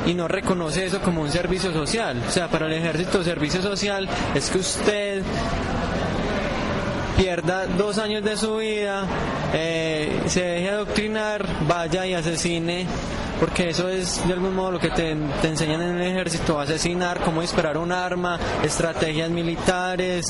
y 0.06 0.14
no 0.14 0.28
reconoce 0.28 0.86
eso 0.86 1.00
como 1.00 1.22
un 1.22 1.30
servicio 1.30 1.72
social. 1.72 2.22
O 2.26 2.30
sea, 2.30 2.48
para 2.48 2.66
el 2.66 2.72
ejército 2.72 3.22
servicio 3.22 3.62
social 3.62 4.08
es 4.34 4.50
que 4.50 4.58
usted 4.58 5.22
pierda 7.16 7.66
dos 7.66 7.98
años 7.98 8.24
de 8.24 8.36
su 8.36 8.56
vida, 8.56 9.04
eh, 9.52 10.22
se 10.26 10.42
deje 10.42 10.70
adoctrinar, 10.70 11.44
vaya 11.66 12.06
y 12.06 12.14
asesine 12.14 12.86
porque 13.40 13.70
eso 13.70 13.88
es 13.88 14.26
de 14.28 14.34
algún 14.34 14.54
modo 14.54 14.72
lo 14.72 14.78
que 14.78 14.90
te, 14.90 15.12
enseñan 15.42 15.80
en 15.80 15.96
el 15.96 16.02
ejército, 16.02 16.60
asesinar, 16.60 17.20
cómo 17.20 17.40
disparar 17.40 17.78
un 17.78 17.90
arma, 17.90 18.38
estrategias 18.62 19.30
militares, 19.30 20.26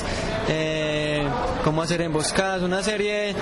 eh, 0.48 1.26
cómo 1.64 1.82
hacer 1.82 2.02
emboscadas, 2.02 2.62
una 2.62 2.84
serie 2.84 3.34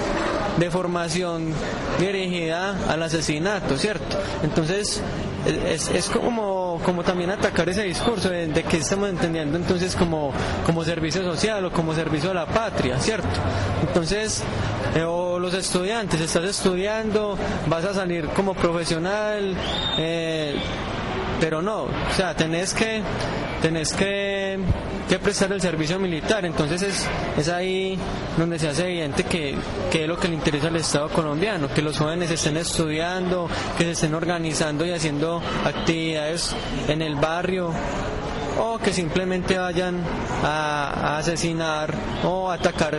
de 0.57 0.71
formación 0.71 1.53
dirigida 2.01 2.77
al 2.89 3.03
asesinato, 3.03 3.77
¿cierto? 3.77 4.17
Entonces, 4.43 5.03
es, 5.49 5.89
es 5.89 6.09
como 6.09 6.59
como, 6.85 7.03
también 7.03 7.31
atacar 7.31 7.69
ese 7.69 7.85
discurso 7.85 8.29
de, 8.29 8.47
de 8.49 8.63
que 8.63 8.79
estamos 8.79 9.09
entendiendo 9.09 9.57
entonces 9.57 9.95
como, 9.97 10.33
como 10.67 10.85
servicio 10.85 11.23
social 11.23 11.65
o 11.65 11.71
como 11.71 11.95
servicio 11.95 12.31
a 12.31 12.35
la 12.35 12.47
patria, 12.47 12.99
¿cierto? 12.99 13.29
Entonces, 13.87 14.43
eh, 14.95 15.03
o 15.03 15.39
los 15.39 15.55
estudiantes, 15.55 16.21
estás 16.21 16.45
estudiando, 16.45 17.37
vas 17.67 17.85
a 17.85 17.95
salir 17.95 18.27
como 18.29 18.55
profesional, 18.55 19.55
eh, 19.99 20.55
pero 21.41 21.63
no, 21.63 21.85
o 21.85 22.15
sea, 22.17 22.35
tenés 22.35 22.75
que, 22.75 23.01
tenés 23.63 23.93
que, 23.93 24.59
que 25.09 25.19
prestar 25.19 25.53
el 25.53 25.61
servicio 25.61 25.99
militar, 25.99 26.45
entonces 26.45 26.83
es, 26.83 27.09
es 27.37 27.49
ahí 27.49 27.99
donde 28.37 28.59
se 28.59 28.69
hace 28.69 28.85
evidente 28.85 29.25
que, 29.25 29.57
que 29.91 30.03
es 30.03 30.09
lo 30.09 30.19
que 30.19 30.29
le 30.29 30.35
interesa 30.35 30.69
al 30.69 30.77
Estado 30.77 31.09
colombiano, 31.09 31.69
que 31.69 31.83
los 31.83 31.99
jóvenes 31.99 32.31
estén 32.31 32.57
estudiando, 32.57 33.49
que 33.77 33.85
se 33.85 33.91
estén 33.93 34.15
organizando 34.15 34.85
y 34.85 34.93
haciendo 34.93 35.43
actividades 35.65 36.55
en 36.89 37.01
el 37.01 37.17
barrio, 37.17 37.73
o 38.59 38.79
que 38.79 38.93
simplemente 38.93 39.57
vayan 39.57 40.03
a, 40.45 41.15
a 41.15 41.19
asesinar 41.19 41.95
o 42.25 42.51
atacar 42.51 42.99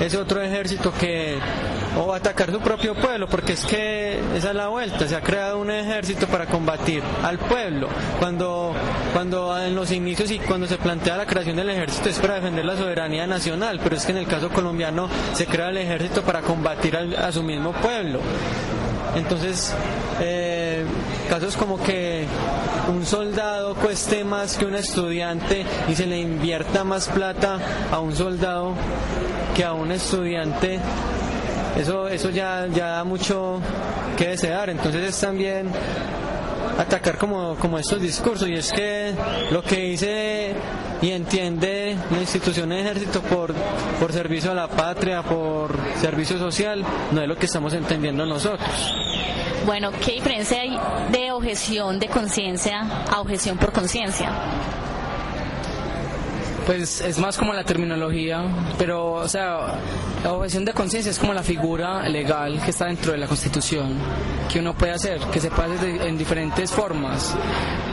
ese 0.00 0.16
otro 0.16 0.40
ejército 0.40 0.92
que 0.98 1.38
o 1.96 2.12
atacar 2.12 2.50
su 2.50 2.60
propio 2.60 2.94
pueblo 2.94 3.26
porque 3.28 3.54
es 3.54 3.64
que 3.64 4.18
esa 4.36 4.50
es 4.50 4.54
la 4.54 4.68
vuelta 4.68 5.06
se 5.08 5.16
ha 5.16 5.20
creado 5.20 5.58
un 5.58 5.70
ejército 5.70 6.26
para 6.26 6.46
combatir 6.46 7.02
al 7.22 7.38
pueblo. 7.38 7.88
Cuando 8.18 8.72
cuando 9.12 9.58
en 9.58 9.74
los 9.74 9.90
inicios 9.90 10.30
y 10.30 10.38
cuando 10.38 10.66
se 10.66 10.76
plantea 10.78 11.16
la 11.16 11.26
creación 11.26 11.56
del 11.56 11.70
ejército 11.70 12.08
es 12.08 12.18
para 12.18 12.34
defender 12.34 12.64
la 12.64 12.76
soberanía 12.76 13.26
nacional 13.26 13.80
pero 13.82 13.96
es 13.96 14.04
que 14.04 14.12
en 14.12 14.18
el 14.18 14.26
caso 14.26 14.48
colombiano 14.50 15.08
se 15.32 15.46
crea 15.46 15.68
el 15.70 15.78
ejército 15.78 16.22
para 16.22 16.40
combatir 16.42 16.96
al- 16.96 17.16
a 17.16 17.32
su 17.32 17.42
mismo 17.42 17.72
pueblo. 17.72 18.20
Entonces, 19.16 19.74
eh, 20.20 20.84
casos 21.30 21.56
como 21.56 21.82
que 21.82 22.26
un 22.88 23.04
soldado 23.06 23.74
cueste 23.74 24.22
más 24.22 24.56
que 24.56 24.66
un 24.66 24.74
estudiante 24.74 25.64
y 25.88 25.94
se 25.94 26.06
le 26.06 26.18
invierta 26.18 26.84
más 26.84 27.08
plata 27.08 27.58
a 27.90 27.98
un 28.00 28.14
soldado 28.14 28.74
que 29.56 29.64
a 29.64 29.72
un 29.72 29.90
estudiante, 29.92 30.78
eso, 31.78 32.08
eso 32.08 32.30
ya, 32.30 32.66
ya 32.66 32.88
da 32.88 33.04
mucho 33.04 33.60
que 34.16 34.28
desear. 34.28 34.70
Entonces 34.70 35.08
es 35.08 35.20
también 35.20 35.68
atacar 36.78 37.18
como, 37.18 37.56
como 37.56 37.78
estos 37.78 38.00
discursos 38.00 38.48
y 38.48 38.54
es 38.54 38.72
que 38.72 39.12
lo 39.50 39.62
que 39.62 39.76
dice 39.76 40.54
y 41.00 41.10
entiende 41.10 41.96
la 42.10 42.18
institución 42.18 42.68
de 42.70 42.80
ejército 42.80 43.20
por, 43.22 43.54
por 44.00 44.12
servicio 44.12 44.50
a 44.50 44.54
la 44.54 44.68
patria, 44.68 45.22
por 45.22 45.76
servicio 46.00 46.38
social, 46.38 46.84
no 47.12 47.22
es 47.22 47.28
lo 47.28 47.36
que 47.36 47.46
estamos 47.46 47.72
entendiendo 47.72 48.26
nosotros. 48.26 48.68
Bueno, 49.66 49.90
¿qué 50.04 50.12
diferencia 50.12 50.60
hay 50.60 50.78
de 51.12 51.32
objeción 51.32 51.98
de 51.98 52.08
conciencia 52.08 53.04
a 53.10 53.20
objeción 53.20 53.58
por 53.58 53.72
conciencia? 53.72 54.30
Pues 56.68 57.00
es 57.00 57.18
más 57.18 57.38
como 57.38 57.54
la 57.54 57.64
terminología, 57.64 58.44
pero, 58.76 59.12
o 59.12 59.26
sea, 59.26 59.80
la 60.22 60.34
objeción 60.34 60.66
de 60.66 60.74
conciencia 60.74 61.10
es 61.10 61.18
como 61.18 61.32
la 61.32 61.42
figura 61.42 62.06
legal 62.10 62.60
que 62.62 62.72
está 62.72 62.84
dentro 62.84 63.12
de 63.12 63.16
la 63.16 63.26
Constitución, 63.26 63.96
que 64.52 64.58
uno 64.58 64.74
puede 64.74 64.92
hacer, 64.92 65.18
que 65.32 65.40
se 65.40 65.50
puede 65.50 65.76
hacer 65.76 66.02
en 66.02 66.18
diferentes 66.18 66.70
formas. 66.70 67.34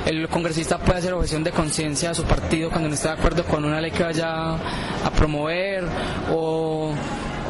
El 0.06 0.28
congresista 0.28 0.78
puede 0.78 1.00
hacer 1.00 1.14
objeción 1.14 1.42
de 1.42 1.54
conciencia 1.54 2.10
a 2.10 2.14
su 2.14 2.26
partido 2.26 2.70
cuando 2.70 2.90
no 2.90 2.96
está 2.96 3.14
de 3.14 3.20
acuerdo 3.20 3.46
con 3.46 3.64
una 3.64 3.80
ley 3.80 3.92
que 3.92 4.04
vaya 4.04 4.56
a 4.56 5.10
promover, 5.16 5.86
o, 6.34 6.92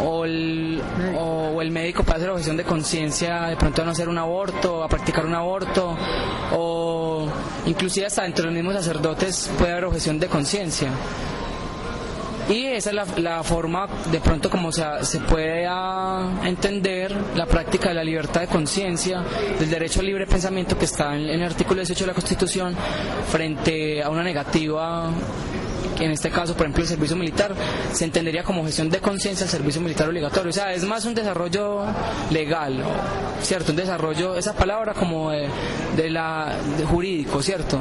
o, 0.04 0.26
el, 0.26 0.82
o 1.18 1.62
el 1.62 1.72
médico 1.72 2.04
puede 2.04 2.18
hacer 2.18 2.30
objeción 2.30 2.58
de 2.58 2.64
conciencia 2.64 3.44
de 3.44 3.56
pronto 3.56 3.82
a 3.82 3.86
no 3.86 3.92
hacer 3.92 4.10
un 4.10 4.18
aborto, 4.18 4.84
a 4.84 4.88
practicar 4.88 5.26
un 5.26 5.36
aborto, 5.36 5.96
o 6.54 7.28
inclusive 7.66 8.06
hasta 8.06 8.24
dentro 8.24 8.44
de 8.44 8.52
los 8.52 8.56
mismos 8.56 8.76
sacerdotes 8.76 9.52
puede 9.58 9.72
haber 9.72 9.86
objeción 9.86 10.20
de 10.20 10.28
conciencia. 10.28 10.90
Y 12.48 12.66
esa 12.66 12.92
es 12.92 12.96
la, 12.96 13.06
la 13.18 13.44
forma, 13.44 13.88
de 14.12 14.20
pronto, 14.20 14.52
como 14.52 14.72
se, 14.72 14.84
se 15.02 15.20
puede 15.20 15.68
entender 16.44 17.16
la 17.36 17.48
práctica 17.48 17.90
de 17.90 17.96
la 17.96 18.04
libertad 18.04 18.42
de 18.42 18.48
conciencia, 18.48 19.24
del 19.58 19.68
derecho 19.68 20.02
al 20.02 20.06
libre 20.06 20.28
pensamiento 20.28 20.78
que 20.78 20.86
está 20.86 21.16
en, 21.16 21.24
en 21.24 21.42
el 21.42 21.44
artículo 21.44 21.80
18 21.82 22.04
de 22.04 22.08
la 22.08 22.14
Constitución, 22.14 22.76
frente 23.32 24.04
a 24.04 24.10
una 24.10 24.22
negativa, 24.22 25.10
que 25.96 26.06
en 26.06 26.12
este 26.12 26.30
caso, 26.30 26.54
por 26.54 26.64
ejemplo, 26.64 26.84
el 26.84 26.90
servicio 26.90 27.16
militar, 27.16 27.56
se 27.92 28.06
entendería 28.06 28.44
como 28.44 28.64
gestión 28.66 28.90
de 28.90 29.00
conciencia 29.00 29.46
al 29.46 29.50
servicio 29.50 29.82
militar 29.82 30.08
obligatorio. 30.08 30.50
O 30.50 30.54
sea, 30.54 30.74
es 30.74 30.84
más 30.84 31.06
un 31.06 31.16
desarrollo 31.16 31.86
legal, 32.32 32.84
¿cierto? 33.42 33.72
Un 33.72 33.78
desarrollo, 33.78 34.36
esa 34.38 34.54
palabra 34.54 34.94
como 34.94 35.32
de, 35.32 35.50
la 36.10 36.54
jurídico, 36.86 37.42
¿cierto? 37.42 37.80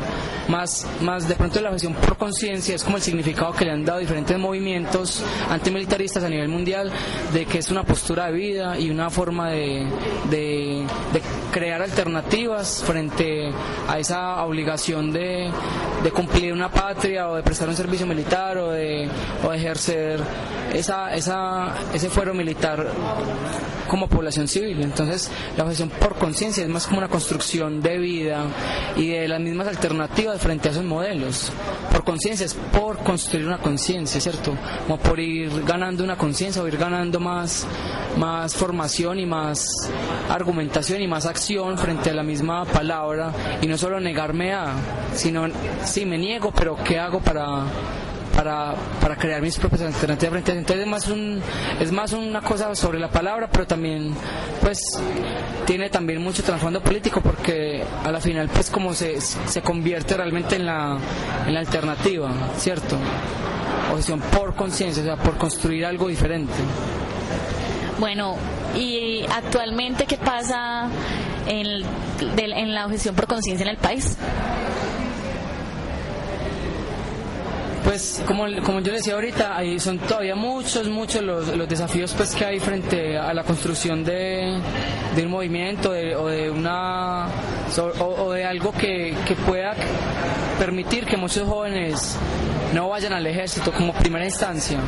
Más, 0.48 0.86
más 1.00 1.28
de 1.28 1.34
pronto 1.34 1.60
la 1.60 1.70
gestión 1.70 1.94
por 1.94 2.16
conciencia 2.16 2.74
es 2.74 2.84
como 2.84 2.96
el 2.96 3.02
significado 3.02 3.52
que 3.52 3.64
le 3.64 3.72
han 3.72 3.84
dado 3.84 3.98
diferentes 3.98 4.38
movimientos 4.38 5.22
antimilitaristas 5.50 6.22
a 6.24 6.28
nivel 6.28 6.48
mundial 6.48 6.90
de 7.32 7.46
que 7.46 7.58
es 7.58 7.70
una 7.70 7.82
postura 7.82 8.26
de 8.26 8.32
vida 8.32 8.78
y 8.78 8.90
una 8.90 9.10
forma 9.10 9.50
de, 9.50 9.86
de, 10.30 10.73
de 11.14 11.22
crear 11.52 11.80
alternativas 11.80 12.82
frente 12.84 13.50
a 13.88 13.98
esa 13.98 14.42
obligación 14.44 15.12
de, 15.12 15.50
cumplir 16.12 16.52
una 16.52 16.68
patria 16.70 17.30
o 17.30 17.36
de 17.36 17.42
prestar 17.42 17.68
un 17.68 17.76
servicio 17.76 18.06
militar 18.06 18.58
o 18.58 18.70
de, 18.70 19.08
o 19.42 19.52
ejercer 19.52 20.20
esa, 20.74 21.14
esa, 21.14 21.72
ese 21.94 22.10
fuero 22.10 22.34
militar 22.34 22.86
como 23.86 24.08
población 24.08 24.48
civil. 24.48 24.82
Entonces, 24.82 25.30
la 25.56 25.62
objeción 25.62 25.88
por 25.88 26.16
conciencia 26.16 26.64
es 26.64 26.68
más 26.68 26.86
como 26.86 26.98
una 26.98 27.08
construcción 27.08 27.80
de 27.80 27.98
vida 27.98 28.44
y 28.96 29.08
de 29.08 29.28
las 29.28 29.40
mismas 29.40 29.68
alternativas 29.68 30.40
frente 30.40 30.68
a 30.68 30.72
esos 30.72 30.84
modelos. 30.84 31.52
Por 31.92 32.02
conciencia 32.02 32.44
es 32.44 32.54
por 32.54 32.98
construir 32.98 33.46
una 33.46 33.58
conciencia, 33.58 34.20
¿cierto? 34.20 34.56
Como 34.86 34.98
por 34.98 35.20
ir 35.20 35.64
ganando 35.64 36.02
una 36.02 36.16
conciencia 36.16 36.60
o 36.60 36.66
ir 36.66 36.76
ganando 36.76 37.20
más 37.20 37.66
formación 38.56 39.20
y 39.20 39.26
más 39.26 39.68
argumentación 40.28 41.02
y 41.04 41.08
más 41.08 41.26
acción 41.26 41.78
frente 41.78 42.10
a 42.10 42.14
la 42.14 42.22
misma 42.22 42.64
palabra 42.64 43.32
y 43.60 43.66
no 43.66 43.78
solo 43.78 44.00
negarme 44.00 44.52
a, 44.52 44.72
sino, 45.14 45.46
sí, 45.84 46.04
me 46.04 46.18
niego, 46.18 46.52
pero 46.52 46.76
¿qué 46.84 46.98
hago 46.98 47.20
para 47.20 47.64
para, 48.34 48.74
para 49.00 49.16
crear 49.16 49.40
mis 49.40 49.56
propias 49.58 49.82
alternativas. 49.82 50.42
Entonces 50.48 50.80
es 50.80 50.86
más, 50.86 51.08
un, 51.08 51.40
es 51.80 51.92
más 51.92 52.12
una 52.12 52.40
cosa 52.40 52.74
sobre 52.74 52.98
la 52.98 53.08
palabra, 53.08 53.48
pero 53.50 53.66
también 53.66 54.12
pues 54.60 54.78
tiene 55.66 55.88
también 55.88 56.22
mucho 56.22 56.42
trasfondo 56.42 56.80
político 56.80 57.20
porque 57.20 57.84
a 58.04 58.10
la 58.10 58.20
final 58.20 58.48
pues 58.48 58.70
como 58.70 58.92
se, 58.92 59.20
se 59.20 59.62
convierte 59.62 60.16
realmente 60.16 60.56
en 60.56 60.66
la, 60.66 60.98
en 61.46 61.54
la 61.54 61.60
alternativa, 61.60 62.30
¿cierto? 62.56 62.96
Objeción 63.90 64.20
por 64.20 64.54
conciencia, 64.54 65.02
o 65.02 65.06
sea, 65.06 65.16
por 65.16 65.36
construir 65.36 65.86
algo 65.86 66.08
diferente. 66.08 66.52
Bueno, 67.98 68.36
y 68.76 69.24
actualmente, 69.32 70.06
¿qué 70.06 70.16
pasa 70.16 70.88
en, 71.46 71.84
en 72.36 72.74
la 72.74 72.86
objeción 72.86 73.14
por 73.14 73.26
conciencia 73.26 73.64
en 73.64 73.70
el 73.70 73.76
país? 73.76 74.16
Pues 77.84 78.22
como, 78.26 78.44
como 78.64 78.80
yo 78.80 78.92
decía 78.94 79.14
ahorita, 79.14 79.56
ahí 79.56 79.78
son 79.78 79.98
todavía 79.98 80.34
muchos, 80.34 80.88
muchos 80.88 81.22
los, 81.22 81.48
los 81.54 81.68
desafíos 81.68 82.14
pues 82.16 82.34
que 82.34 82.44
hay 82.44 82.58
frente 82.58 83.18
a 83.18 83.34
la 83.34 83.42
construcción 83.44 84.02
de, 84.04 84.58
de 85.14 85.22
un 85.24 85.30
movimiento 85.30 85.92
de- 85.92 86.16
o 86.16 86.26
de 86.28 86.50
una 86.50 87.26
o 88.00 88.32
de 88.32 88.44
algo 88.44 88.72
que, 88.72 89.14
que 89.28 89.34
pueda 89.34 89.74
permitir 90.58 91.04
que 91.04 91.16
muchos 91.16 91.46
jóvenes 91.46 92.16
no 92.72 92.88
vayan 92.88 93.12
al 93.12 93.26
ejército 93.26 93.70
como 93.72 93.92
primera 93.92 94.24
instancia. 94.24 94.78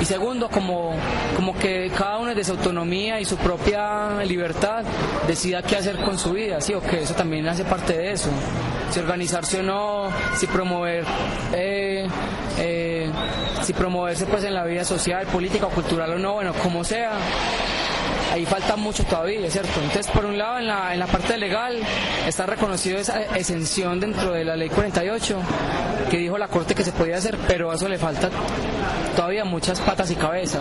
Y 0.00 0.04
segundo 0.04 0.48
como, 0.48 0.92
como 1.36 1.54
que 1.56 1.90
cada 1.96 2.18
uno 2.18 2.34
de 2.34 2.44
su 2.44 2.52
autonomía 2.52 3.18
y 3.20 3.24
su 3.24 3.36
propia 3.36 4.22
libertad 4.24 4.84
decida 5.26 5.62
qué 5.62 5.76
hacer 5.76 5.96
con 6.02 6.18
su 6.18 6.32
vida, 6.32 6.60
sí 6.60 6.74
o 6.74 6.80
que 6.82 7.02
eso 7.02 7.14
también 7.14 7.48
hace 7.48 7.64
parte 7.64 7.96
de 7.96 8.12
eso. 8.12 8.28
Si 8.90 9.00
organizarse 9.00 9.60
o 9.60 9.62
no, 9.62 10.08
si 10.36 10.46
promover, 10.46 11.04
eh, 11.54 12.06
eh, 12.58 13.10
si 13.62 13.72
promoverse 13.72 14.26
pues 14.26 14.44
en 14.44 14.54
la 14.54 14.64
vida 14.64 14.84
social, 14.84 15.26
política 15.26 15.66
o 15.66 15.70
cultural 15.70 16.12
o 16.12 16.18
no, 16.18 16.34
bueno, 16.34 16.52
como 16.62 16.84
sea, 16.84 17.12
ahí 18.32 18.46
falta 18.46 18.76
mucho 18.76 19.04
todavía, 19.04 19.50
¿cierto? 19.50 19.80
Entonces, 19.82 20.10
por 20.10 20.24
un 20.24 20.38
lado, 20.38 20.58
en 20.58 20.66
la, 20.66 20.94
en 20.94 21.00
la 21.00 21.06
parte 21.06 21.36
legal 21.36 21.76
está 22.26 22.46
reconocido 22.46 22.98
esa 22.98 23.22
exención 23.36 24.00
dentro 24.00 24.32
de 24.32 24.44
la 24.44 24.56
ley 24.56 24.70
48 24.70 25.38
que 26.10 26.16
dijo 26.18 26.38
la 26.38 26.48
Corte 26.48 26.74
que 26.74 26.82
se 26.84 26.92
podía 26.92 27.16
hacer, 27.18 27.36
pero 27.46 27.70
a 27.70 27.74
eso 27.74 27.88
le 27.88 27.98
falta 27.98 28.30
todavía 29.14 29.44
muchas 29.44 29.80
patas 29.80 30.10
y 30.10 30.16
cabeza. 30.16 30.60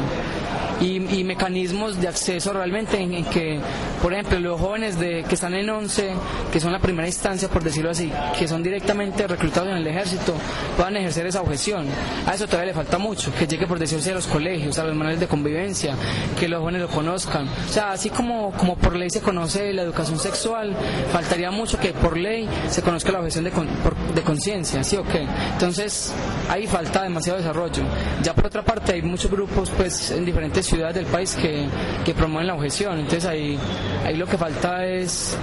Y, 0.79 0.95
y 1.19 1.23
mecanismos 1.23 2.01
de 2.01 2.07
acceso 2.07 2.53
realmente 2.53 2.97
en, 2.99 3.23
que, 3.25 3.59
por 4.01 4.13
ejemplo, 4.13 4.39
los 4.39 4.59
jóvenes 4.59 4.97
de, 4.97 5.23
que 5.29 5.35
están 5.35 5.53
en 5.53 5.69
11, 5.69 6.11
que 6.51 6.59
son 6.59 6.71
la 6.71 6.79
primera 6.79 7.07
instancia, 7.07 7.47
por 7.49 7.63
decirlo 7.63 7.91
así, 7.91 8.11
que 8.39 8.47
son 8.47 8.63
directamente 8.63 9.27
reclutados 9.27 9.69
en 9.69 9.77
el 9.77 9.85
ejército, 9.85 10.33
puedan 10.75 10.97
ejercer 10.97 11.27
esa 11.27 11.41
objeción. 11.41 11.85
A 12.25 12.33
eso 12.33 12.47
todavía 12.47 12.71
le 12.71 12.73
falta 12.73 12.97
mucho, 12.97 13.31
que 13.35 13.45
llegue 13.45 13.67
por 13.67 13.77
decirse 13.77 14.09
a 14.09 14.15
los 14.15 14.25
colegios, 14.25 14.79
a 14.79 14.83
los 14.83 14.95
manuales 14.95 15.19
de 15.19 15.27
convivencia, 15.27 15.93
que 16.39 16.47
los 16.47 16.61
jóvenes 16.61 16.81
lo 16.81 16.87
conozcan, 16.87 17.47
O 17.67 17.73
sea, 17.73 17.91
así 17.93 18.09
como, 18.09 18.51
como 18.51 18.75
por 18.75 18.95
ley 18.95 19.09
se 19.09 19.21
conoce 19.21 19.71
la 19.73 19.83
educación 19.83 20.19
sexual, 20.19 20.75
faltaría 21.11 21.51
mucho 21.51 21.79
que 21.79 21.93
por 21.93 22.17
ley 22.17 22.49
se 22.69 22.81
conozca 22.81 23.11
la 23.11 23.19
objeción 23.19 23.45
de, 23.45 23.51
con- 23.51 23.67
de 24.13 24.21
conciencia, 24.23 24.83
¿sí 24.83 24.97
o 24.97 25.03
qué? 25.03 25.25
Entonces, 25.53 26.13
ahí 26.49 26.67
falta 26.67 27.03
demasiado 27.03 27.37
desarrollo. 27.39 27.83
Ya 28.23 28.33
por 28.33 28.47
otra 28.47 28.63
parte, 28.63 28.93
hay 28.93 29.01
muchos 29.01 29.31
grupos 29.31 29.69
pues 29.69 30.11
en 30.11 30.25
diferentes 30.25 30.65
ciudades 30.65 30.95
del 30.95 31.05
país 31.05 31.35
que, 31.35 31.65
que 32.03 32.13
promueven 32.13 32.47
la 32.47 32.55
objeción. 32.55 32.99
Entonces, 32.99 33.25
ahí, 33.25 33.57
ahí 34.05 34.17
lo 34.17 34.27
que 34.27 34.37
falta 34.37 34.85
es, 34.85 35.37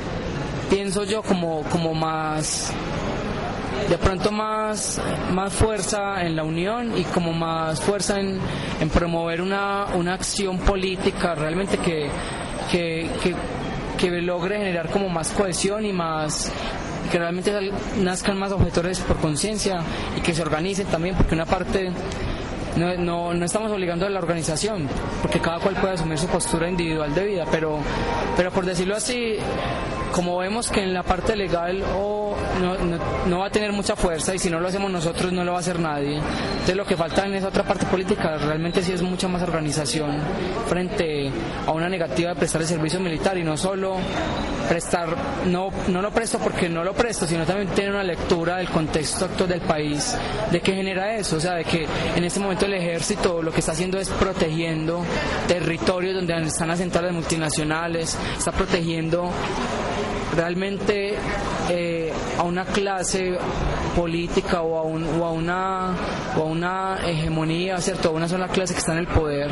pienso 0.69 1.05
yo, 1.05 1.23
como, 1.23 1.63
como 1.71 1.95
más 1.95 2.73
de 3.89 3.99
pronto 3.99 4.31
más, 4.31 5.01
más 5.33 5.53
fuerza 5.53 6.25
en 6.25 6.37
la 6.37 6.45
unión 6.45 6.97
y 6.97 7.05
como 7.05 7.33
más 7.33 7.81
fuerza 7.81 8.21
en, 8.21 8.39
en 8.81 8.91
promover 8.91 9.41
una, 9.41 9.87
una 9.95 10.15
acción 10.15 10.59
política 10.59 11.35
realmente 11.35 11.79
que, 11.79 12.09
que, 12.71 13.09
que, 13.99 14.11
logre 14.21 14.59
generar 14.59 14.91
como 14.91 15.09
más 15.09 15.31
cohesión 15.31 15.85
y 15.87 15.93
más 15.93 16.53
que 17.11 17.19
realmente 17.19 17.53
nazcan 17.99 18.39
más 18.39 18.53
objetores 18.53 19.01
por 19.01 19.17
conciencia 19.17 19.81
y 20.17 20.21
que 20.21 20.35
se 20.35 20.43
organicen 20.43 20.87
también 20.89 21.17
porque 21.17 21.35
una 21.35 21.47
parte 21.47 21.91
no, 22.77 22.95
no, 22.97 23.35
no 23.35 23.45
estamos 23.45 23.73
obligando 23.73 24.07
a 24.07 24.11
la 24.11 24.19
organización, 24.19 24.89
porque 25.23 25.41
cada 25.41 25.59
cual 25.59 25.77
puede 25.77 25.95
asumir 25.95 26.19
su 26.19 26.27
postura 26.27 26.69
individual 26.69 27.15
de 27.15 27.25
vida, 27.25 27.45
pero, 27.51 27.79
pero 28.37 28.51
por 28.51 28.65
decirlo 28.65 28.95
así, 28.95 29.37
como 30.13 30.37
vemos 30.39 30.71
que 30.71 30.83
en 30.83 30.95
la 30.95 31.03
parte 31.03 31.37
legal 31.37 31.83
o 31.97 32.37
no, 32.61 32.77
no, 32.79 32.99
no 33.27 33.39
va 33.39 33.47
a 33.47 33.51
tener 33.51 33.73
mucha 33.73 33.97
fuerza 33.97 34.35
y 34.35 34.39
si 34.39 34.51
no 34.51 34.61
lo 34.61 34.69
hacemos 34.69 34.91
nosotros 34.91 35.33
no 35.33 35.45
lo 35.45 35.53
va 35.53 35.59
a 35.59 35.61
hacer 35.61 35.79
nadie. 35.79 36.17
Entonces 36.17 36.77
lo 36.77 36.85
que 36.85 36.97
falta 36.97 37.27
en 37.27 37.35
esa 37.35 37.49
otra 37.49 37.65
parte 37.65 37.87
política 37.87 38.37
realmente 38.39 38.83
sí 38.83 38.93
es 38.93 39.03
mucha 39.03 39.29
más 39.29 39.43
organización 39.43 40.19
frente 40.67 41.31
a 41.67 41.73
una 41.73 41.89
negativa 41.89 42.31
de 42.31 42.37
prestar 42.37 42.63
el 42.63 42.69
servicio 42.69 43.01
militar 43.01 43.37
y 43.39 43.45
no 43.45 43.57
solo 43.57 43.97
prestar, 44.69 45.09
no, 45.47 45.71
no 45.89 46.03
lo 46.03 46.11
presto 46.11 46.39
porque 46.39 46.69
no 46.69 46.85
lo 46.85 46.93
presto, 46.93 47.27
sino 47.27 47.45
también 47.45 47.69
tener 47.69 47.91
una 47.91 48.05
lectura 48.05 48.59
del 48.59 48.69
contexto 48.69 49.25
actual 49.25 49.49
del 49.49 49.61
país, 49.63 50.17
de 50.51 50.61
qué 50.61 50.75
genera 50.75 51.17
eso, 51.17 51.37
o 51.37 51.41
sea, 51.41 51.55
de 51.55 51.65
que 51.65 51.87
en 52.15 52.25
este 52.25 52.39
momento 52.39 52.67
el 52.67 52.75
ejército 52.75 53.43
lo 53.43 53.51
que 53.51 53.61
está 53.61 53.73
haciendo 53.73 53.99
es 53.99 54.11
protegiendo 54.11 55.03
territorios 55.47 56.15
donde 56.15 56.35
están 56.47 56.71
asentadas 56.71 57.13
multinacionales, 57.13 58.17
está 58.37 58.53
protegiendo 58.53 59.31
realmente 60.37 61.15
eh, 61.71 62.13
a 62.39 62.43
una 62.43 62.65
clase 62.65 63.37
política 63.97 64.63
o 64.63 64.79
a, 64.79 64.83
un- 64.83 65.21
o 65.21 65.25
a 65.25 65.33
una 65.33 65.95
o 66.37 66.43
a 66.43 66.45
una 66.45 66.99
hegemonía, 67.07 67.81
¿cierto? 67.81 68.09
A 68.11 68.13
una 68.13 68.29
sola 68.29 68.49
clase 68.49 68.75
que 68.75 68.81
está 68.81 68.93
en 68.93 68.99
el 68.99 69.07
poder 69.09 69.51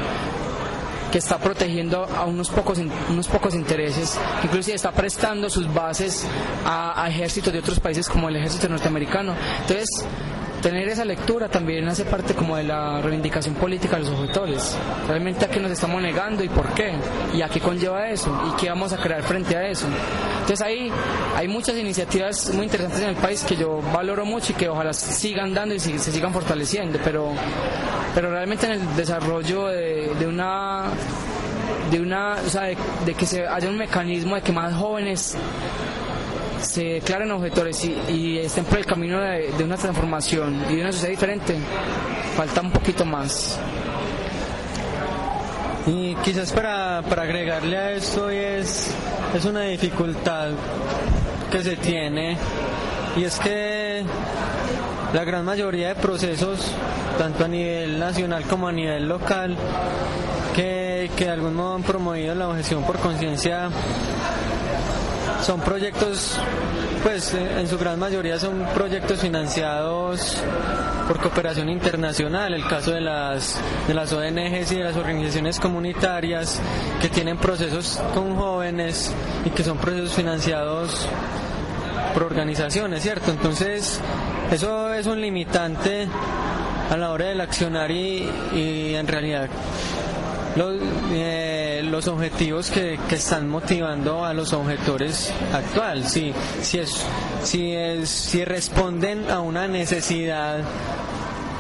que 1.11 1.19
está 1.19 1.39
protegiendo 1.39 2.05
a 2.05 2.25
unos 2.27 2.51
pocos 2.51 2.79
unos 3.09 3.29
pocos 3.29 3.55
intereses, 3.55 4.19
que 4.41 4.49
inclusive 4.49 4.75
está 4.75 4.91
prestando 4.93 5.49
sus 5.49 5.73
bases 5.73 6.27
a, 6.65 7.01
a 7.03 7.09
ejércitos 7.09 7.53
de 7.53 7.61
otros 7.61 7.79
países 7.81 8.09
como 8.09 8.29
el 8.29 8.37
ejército 8.37 8.69
norteamericano. 8.69 9.33
Entonces, 9.63 9.89
tener 10.63 10.89
esa 10.89 11.05
lectura 11.05 11.49
también 11.49 11.87
hace 11.89 12.05
parte 12.05 12.35
como 12.35 12.57
de 12.57 12.65
la 12.65 13.01
reivindicación 13.01 13.55
política 13.55 13.97
de 13.97 14.05
los 14.05 14.13
objetores. 14.19 14.77
Realmente 15.09 15.45
a 15.45 15.49
qué 15.49 15.61
nos 15.61 15.71
estamos 15.71 16.01
negando 16.03 16.43
y 16.43 16.49
por 16.49 16.69
qué, 16.75 16.93
y 17.35 17.43
a 17.43 17.49
qué 17.49 17.61
conlleva 17.61 18.09
eso, 18.09 18.31
y 18.49 18.57
qué 18.61 18.69
vamos 18.69 18.93
a 18.93 18.97
crear 18.99 19.23
frente 19.23 19.57
a 19.57 19.69
eso. 19.69 19.87
Entonces 20.41 20.63
ahí 20.63 20.91
hay 21.37 21.49
muchas 21.49 21.77
iniciativas 21.77 22.53
muy 22.55 22.65
interesantes 22.65 23.03
en 23.03 23.11
el 23.11 23.17
país 23.17 23.45
que 23.45 23.57
yo 23.57 23.81
valoro 23.93 24.25
mucho 24.25 24.53
y 24.53 24.55
que 24.55 24.69
ojalá 24.69 24.93
sigan 24.93 25.55
dando 25.55 25.75
y 25.75 25.81
se 25.81 25.99
sigan 25.99 26.33
fortaleciendo, 26.33 26.99
pero, 27.05 27.33
pero 28.15 28.31
realmente 28.31 28.67
en 28.67 28.73
el 28.73 28.97
desarrollo 28.97 29.67
de, 29.67 30.13
de 30.19 30.27
una 30.27 30.85
de 31.91 32.01
una 32.01 32.37
o 32.45 32.49
sea, 32.49 32.63
de, 32.63 32.77
de 33.05 33.15
que 33.15 33.27
se 33.27 33.47
haya 33.47 33.69
un 33.69 33.77
mecanismo 33.77 34.35
de 34.35 34.43
que 34.43 34.53
más 34.53 34.75
jóvenes 34.75 35.37
se 36.61 36.85
declaren 36.85 37.31
objetores 37.31 37.85
y, 37.85 37.97
y 38.09 38.39
estén 38.39 38.65
por 38.65 38.79
el 38.79 38.87
camino 38.87 39.21
de, 39.21 39.53
una 39.63 39.77
transformación 39.77 40.65
y 40.71 40.77
de 40.77 40.83
una 40.83 40.93
sociedad 40.93 41.11
diferente, 41.11 41.57
falta 42.37 42.61
un 42.61 42.71
poquito 42.71 43.05
más. 43.05 43.59
Y 45.87 46.15
quizás 46.17 46.53
para, 46.53 47.03
para 47.09 47.23
agregarle 47.23 47.77
a 47.77 47.93
esto 47.93 48.29
es, 48.29 48.91
es 49.35 49.45
una 49.45 49.63
dificultad 49.63 50.51
que 51.51 51.63
se 51.63 51.77
tiene 51.77 52.37
y 53.17 53.25
es 53.25 53.39
que 53.39 54.05
la 55.15 55.25
gran 55.25 55.45
mayoría 55.45 55.89
de 55.89 55.95
procesos, 55.95 56.73
tanto 57.19 57.45
a 57.45 57.49
nivel 57.49 57.99
nacional 57.99 58.43
como 58.45 58.67
a 58.69 58.73
nivel 58.73 59.09
local, 59.09 59.57
que, 60.55 61.11
que 61.17 61.27
de 61.27 61.31
algún 61.31 61.55
modo 61.55 61.77
han 61.77 61.83
promovido 61.83 62.35
la 62.35 62.49
objeción 62.49 62.83
por 62.83 62.99
conciencia, 62.99 63.71
son 65.47 65.61
proyectos, 65.61 66.37
pues 67.05 67.33
eh, 67.33 67.61
en 67.61 67.69
su 67.69 67.79
gran 67.79 68.01
mayoría 68.01 68.37
son 68.37 68.67
proyectos 68.75 69.21
financiados 69.21 70.43
por 71.07 71.21
cooperación 71.21 71.69
internacional, 71.69 72.53
el 72.53 72.67
caso 72.67 72.91
de 72.91 73.01
las, 73.01 73.57
de 73.87 73.95
las 73.95 74.13
ONGs 74.13 74.73
y 74.73 74.75
de 74.75 74.83
las 74.83 74.97
organizaciones 74.97 75.61
comunitarias 75.61 76.61
que 77.01 77.09
tienen 77.09 77.37
procesos 77.37 78.03
con 78.13 78.35
jóvenes 78.35 79.13
y 79.45 79.51
que 79.51 79.63
son 79.63 79.79
procesos 79.79 80.15
financiados 80.15 81.07
por 82.13 82.25
organizaciones, 82.25 83.05
¿cierto? 83.05 83.31
Entonces, 83.31 84.01
eso 84.51 84.93
es 84.95 85.07
un 85.07 85.21
limitante 85.21 86.09
a 86.91 86.97
la 86.97 87.13
hora 87.13 87.27
del 87.27 87.41
accionar 87.41 87.93
y, 87.93 88.29
y 88.53 88.97
en 88.97 89.07
realidad 89.07 89.49
los, 90.57 90.75
eh, 91.13 91.56
los 91.87 92.09
objetivos 92.09 92.71
que, 92.71 92.99
que 93.09 93.15
están 93.17 93.49
motivando 93.49 94.25
a 94.25 94.35
los 94.35 94.53
objetores 94.53 95.33
actual, 95.53 96.07
si, 96.07 96.33
si, 96.63 96.79
es, 96.79 97.05
si, 97.43 97.73
es, 97.73 98.09
si 98.09 98.45
responden 98.45 99.31
a 99.31 99.41
una 99.41 99.67
necesidad 99.69 100.61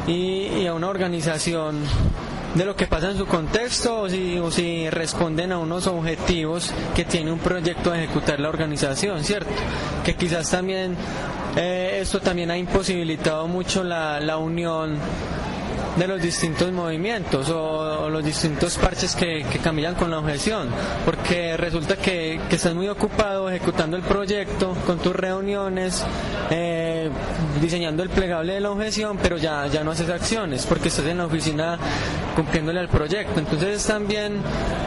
y, 0.07 0.67
a 0.67 0.75
una 0.75 0.89
organización 0.89 1.81
de 2.55 2.65
lo 2.65 2.75
que 2.77 2.87
pasa 2.87 3.11
en 3.11 3.19
su 3.19 3.27
contexto 3.27 4.01
o 4.03 4.09
si, 4.09 4.39
o 4.39 4.51
si 4.51 4.89
responden 4.91 5.53
a 5.53 5.59
unos 5.59 5.87
objetivos 5.87 6.73
que 6.95 7.05
tiene 7.05 7.31
un 7.33 7.39
proyecto 7.39 7.91
de 7.91 8.05
ejecutar 8.05 8.41
la 8.41 8.49
organización, 8.49 9.23
¿cierto? 9.25 9.51
Que 10.05 10.15
quizás 10.15 10.51
también 10.51 10.97
eh, 11.57 11.99
esto 12.03 12.21
también 12.21 12.51
ha 12.51 12.57
imposibilitado 12.59 13.47
mucho 13.49 13.85
la, 13.85 14.21
la 14.21 14.39
unión 14.39 14.97
de 15.97 16.07
los 16.07 16.21
distintos 16.21 16.71
movimientos 16.73 17.49
o, 17.51 18.09
los 18.11 18.25
distintos 18.25 18.77
parches 18.79 19.17
que, 19.17 19.45
que 19.51 19.59
caminan 19.59 19.95
con 19.95 20.11
la 20.11 20.19
objeción, 20.19 20.69
porque 21.05 21.57
resulta 21.57 21.97
que, 21.97 22.41
que 22.49 22.57
estás 22.57 22.75
muy 22.75 22.89
ocupado 22.89 23.49
ejecutando 23.49 23.97
el 23.97 24.03
proyecto 24.03 24.75
con 24.87 24.99
tus 24.99 25.15
reuniones, 25.15 26.05
eh, 26.51 27.11
diseñando 27.61 28.03
el 28.03 28.11
plegable 28.11 28.55
de 28.55 28.61
la 28.61 28.71
objeción, 28.71 29.19
pero 29.23 29.37
ya, 29.39 29.67
ya 29.67 29.83
no 29.83 29.91
haces 29.91 30.09
acciones 30.09 30.67
porque 30.67 30.89
estás 30.89 31.07
en 31.07 31.19
la 31.19 31.27
oficina 31.27 31.79
cumpliéndole 32.35 32.81
al 32.81 32.89
proyecto. 32.89 33.41
Entonces 33.41 33.77
es 33.77 33.87
también 33.87 34.41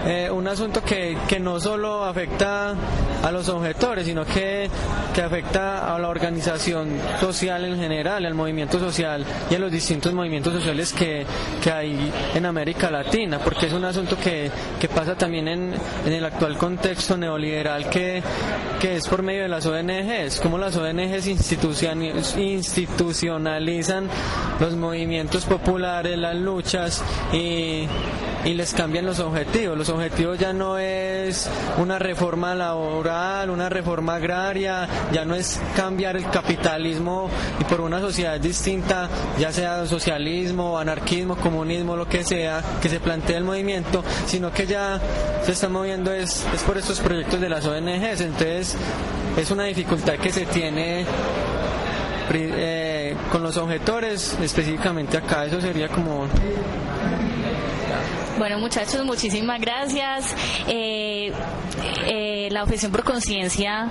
eh, 0.06 0.30
un 0.32 0.48
asunto 0.48 0.82
que, 0.84 1.18
que 1.28 1.40
no 1.40 1.60
solo 1.60 2.06
afecta 2.06 2.76
a 3.24 3.32
los 3.32 3.50
objetores, 3.50 4.06
sino 4.06 4.26
que, 4.26 4.70
que 5.14 5.22
afecta 5.22 5.94
a 5.94 6.00
la 6.00 6.10
organización 6.10 6.90
social 7.20 7.66
en 7.66 7.78
general, 7.78 8.26
al 8.26 8.34
movimiento 8.34 8.80
social 8.80 9.26
y 9.50 9.56
a 9.56 9.60
los 9.60 9.72
distintos 9.72 10.14
movimientos 10.14 10.54
sociales 10.54 10.94
que, 10.94 11.26
que 11.62 11.72
hay 11.72 12.12
en 12.34 12.46
América 12.46 12.90
Latina, 12.92 13.40
porque 13.40 13.68
es 13.68 13.74
un 13.74 13.86
asunto 13.86 14.18
que, 14.18 14.50
que 14.80 14.88
pasa 14.88 15.16
también 15.16 15.48
en, 15.48 15.74
en 16.06 16.14
el 16.14 16.26
actual 16.26 16.58
contexto 16.58 17.18
neoliberal 17.18 17.90
que, 17.90 18.22
que 18.80 18.96
es 18.96 19.08
por 19.08 19.22
medio 19.24 19.44
de 19.44 19.50
las 19.50 19.66
ONGs, 19.66 20.40
como 20.42 20.58
las 20.58 20.76
ONGs 20.76 21.28
institucionalizan 22.38 24.08
los 24.60 24.76
movimientos 24.76 25.46
populares, 25.46 26.18
las 26.18 26.36
luchas 26.36 27.04
y, 27.34 27.88
y 28.46 28.54
les 28.54 28.74
cambian 28.74 29.06
los 29.06 29.20
objetivos. 29.20 29.78
Los 29.78 29.90
objetivos 29.90 30.40
ya 30.40 30.54
no 30.54 30.78
es 30.78 31.50
una 31.78 32.00
reforma 32.00 32.56
laboral, 32.56 33.09
una 33.50 33.70
reforma 33.70 34.16
agraria, 34.16 34.88
ya 35.12 35.26
no 35.26 35.36
es 35.36 35.60
cambiar 35.76 36.16
el 36.16 36.30
capitalismo 36.30 37.30
y 37.60 37.64
por 37.64 37.82
una 37.82 38.00
sociedad 38.00 38.40
distinta, 38.40 39.10
ya 39.40 39.52
sea 39.52 39.86
socialismo, 39.86 40.78
anarquismo, 40.78 41.36
comunismo, 41.38 41.96
lo 41.96 42.08
que 42.08 42.24
sea, 42.24 42.62
que 42.82 42.90
se 42.90 43.00
plantea 43.00 43.38
el 43.38 43.44
movimiento, 43.44 44.04
sino 44.26 44.52
que 44.52 44.68
ya 44.68 45.00
se 45.44 45.54
está 45.54 45.70
moviendo 45.70 46.12
es, 46.14 46.46
es 46.54 46.64
por 46.64 46.78
estos 46.78 47.00
proyectos 47.00 47.40
de 47.40 47.50
las 47.50 47.66
ONGs. 47.66 48.22
Entonces 48.22 48.78
es 49.38 49.52
una 49.52 49.64
dificultad 49.64 50.16
que 50.16 50.32
se 50.32 50.46
tiene 50.46 51.06
eh, 52.32 53.16
con 53.32 53.42
los 53.42 53.58
objetores, 53.58 54.38
específicamente 54.42 55.18
acá, 55.18 55.46
eso 55.46 55.60
sería 55.60 55.88
como 55.88 56.28
Bueno, 58.38 58.60
muchachos, 58.60 59.04
muchísimas 59.04 59.60
gracias. 59.60 60.36
Eh, 60.68 61.34
la 62.60 62.64
objeción 62.64 62.92
por 62.92 63.06
conciencia 63.06 63.88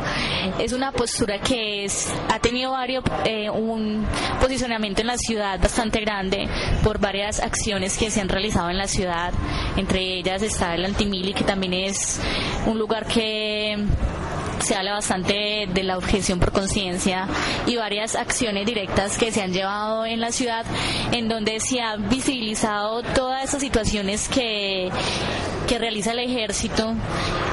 es 0.58 0.74
una 0.74 0.92
postura 0.92 1.38
que 1.40 1.86
es, 1.86 2.12
ha 2.28 2.38
tenido 2.38 2.72
varios, 2.72 3.02
eh, 3.24 3.48
un 3.48 4.06
posicionamiento 4.42 5.00
en 5.00 5.06
la 5.06 5.16
ciudad 5.16 5.58
bastante 5.58 6.00
grande 6.00 6.46
por 6.84 6.98
varias 6.98 7.40
acciones 7.40 7.96
que 7.96 8.10
se 8.10 8.20
han 8.20 8.28
realizado 8.28 8.68
en 8.68 8.76
la 8.76 8.86
ciudad. 8.86 9.32
Entre 9.78 10.18
ellas 10.18 10.42
está 10.42 10.74
el 10.74 10.84
Antimili, 10.84 11.32
que 11.32 11.44
también 11.44 11.72
es 11.72 12.20
un 12.66 12.78
lugar 12.78 13.06
que 13.06 13.78
se 14.60 14.74
habla 14.74 14.92
bastante 14.92 15.66
de 15.72 15.82
la 15.82 15.96
objeción 15.96 16.38
por 16.38 16.52
conciencia 16.52 17.26
y 17.66 17.76
varias 17.76 18.16
acciones 18.16 18.66
directas 18.66 19.16
que 19.16 19.32
se 19.32 19.40
han 19.40 19.54
llevado 19.54 20.04
en 20.04 20.20
la 20.20 20.30
ciudad 20.30 20.66
en 21.12 21.28
donde 21.28 21.58
se 21.60 21.80
ha 21.80 21.96
visibilizado 21.96 23.02
todas 23.02 23.44
esas 23.44 23.62
situaciones 23.62 24.28
que, 24.28 24.90
que 25.68 25.78
realiza 25.78 26.12
el 26.12 26.20
ejército 26.20 26.94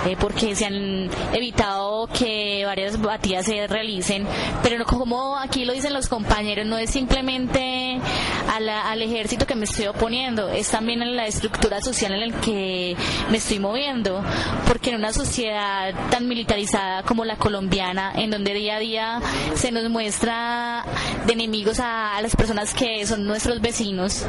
eh, 0.08 0.16
porque 0.20 0.56
se 0.56 0.66
han 0.66 1.10
evitado 1.34 2.08
que 2.08 2.64
varias 2.66 3.00
batidas 3.02 3.46
se 3.46 3.68
realicen 3.68 4.26
pero 4.64 4.80
no, 4.80 4.86
como 4.86 5.38
aquí 5.38 5.66
lo 5.66 5.74
dicen 5.74 5.94
los 5.94 6.08
compañeros 6.08 6.66
no 6.66 6.78
es 6.78 6.90
simplemente 6.90 8.00
al 8.48 9.02
ejército 9.02 9.46
que 9.46 9.56
me 9.56 9.66
estoy 9.66 9.88
oponiendo 9.88 10.50
es 10.50 10.70
también 10.70 11.02
en 11.02 11.16
la 11.16 11.28
estructura 11.28 11.82
social 11.82 12.14
en 12.14 12.32
la 12.32 12.42
que 12.42 12.96
me 13.30 13.38
estoy 13.38 13.60
moviendo 13.60 14.24
porque 14.68 14.92
en 14.92 14.96
una 14.96 15.12
sociedad 15.14 15.94
tan 16.10 16.28
militarizada 16.28 17.04
como 17.04 17.26
la 17.26 17.38
colombiana, 17.38 18.12
en 18.16 18.32
donde 18.32 18.54
día 18.54 18.78
a 18.78 18.80
día 18.80 19.22
se 19.56 19.72
nos 19.72 19.90
muestra 19.90 20.86
de 21.26 21.34
enemigos 21.34 21.80
a, 21.80 22.20
las 22.22 22.36
personas 22.36 22.74
que 22.74 23.06
son 23.06 23.26
nuestros 23.26 23.62
vecinos. 23.62 24.26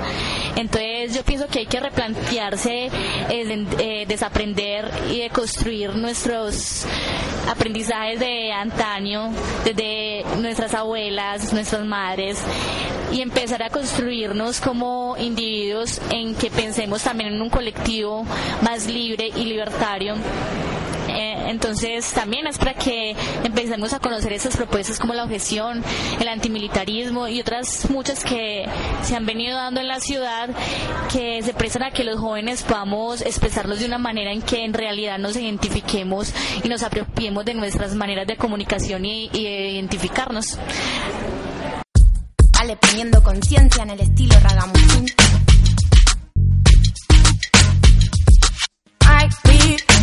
Entonces 0.57 1.15
yo 1.15 1.23
pienso 1.23 1.47
que 1.47 1.61
hay 1.61 1.67
que 1.67 1.81
replantearse, 1.81 2.91
eh, 3.31 3.67
eh, 3.79 4.05
desaprender 4.07 4.91
y 5.11 5.21
de 5.21 5.31
construir 5.31 5.95
nuestros 5.95 6.87
aprendizajes 7.49 8.19
de 8.19 8.53
antaño, 8.53 9.31
desde 9.65 10.25
nuestras 10.41 10.75
abuelas, 10.75 11.53
nuestras 11.53 11.85
madres, 11.85 12.39
y 13.13 13.21
empezar 13.21 13.63
a 13.63 13.71
construirnos 13.71 14.61
como 14.61 15.17
individuos 15.19 16.01
en 16.11 16.35
que 16.35 16.51
pensemos 16.51 17.03
también 17.03 17.35
en 17.35 17.41
un 17.41 17.51
colectivo 17.51 18.25
más 18.63 18.87
libre 18.87 19.31
y 19.37 19.45
libertario 19.45 20.17
eh, 21.17 21.49
entonces 21.49 22.13
también 22.13 22.47
es 22.47 22.59
para 22.59 22.75
que 22.75 23.17
empecemos 23.43 23.95
a 23.95 24.01
conocer 24.01 24.35
esas 24.35 24.55
propuestas 24.55 24.99
como 24.99 25.15
la 25.15 25.25
objeción, 25.25 25.83
el 26.21 26.29
antimilitarismo 26.29 27.27
y 27.27 27.41
otras 27.41 27.89
muchas 27.89 28.23
que 28.23 28.67
se 29.03 29.17
han 29.17 29.25
venido 29.25 29.57
dando 29.57 29.81
en 29.81 29.89
la 29.89 29.99
ciudad 30.01 30.51
que 31.11 31.43
se 31.43 31.55
prestan 31.55 31.85
a 31.85 31.91
que 31.91 32.05
los 32.05 32.21
jóvenes 32.21 32.63
podamos 32.65 33.23
expresarlos 33.23 33.81
de 33.81 33.87
una 33.87 33.97
manera 33.97 34.31
en 34.31 34.43
que 34.43 34.63
en 34.65 34.75
realidad 34.75 35.19
nos 35.19 35.37
identifiquemos 35.37 36.35
y 36.63 36.69
nos 36.69 36.83
apropiemos 36.83 37.47
de 37.47 37.55
nuestras 37.55 37.95
maneras 37.95 38.27
de 38.27 38.37
comunicación 38.37 39.07
y, 39.07 39.31
de 39.31 39.71
identificarnos. 39.71 40.59
Vale, 42.59 42.77
poniendo 42.77 43.23
conciencia 43.23 43.85
en 43.85 43.91
el 43.91 44.01
estilo 44.01 44.39
ragamuffin. 44.41 45.07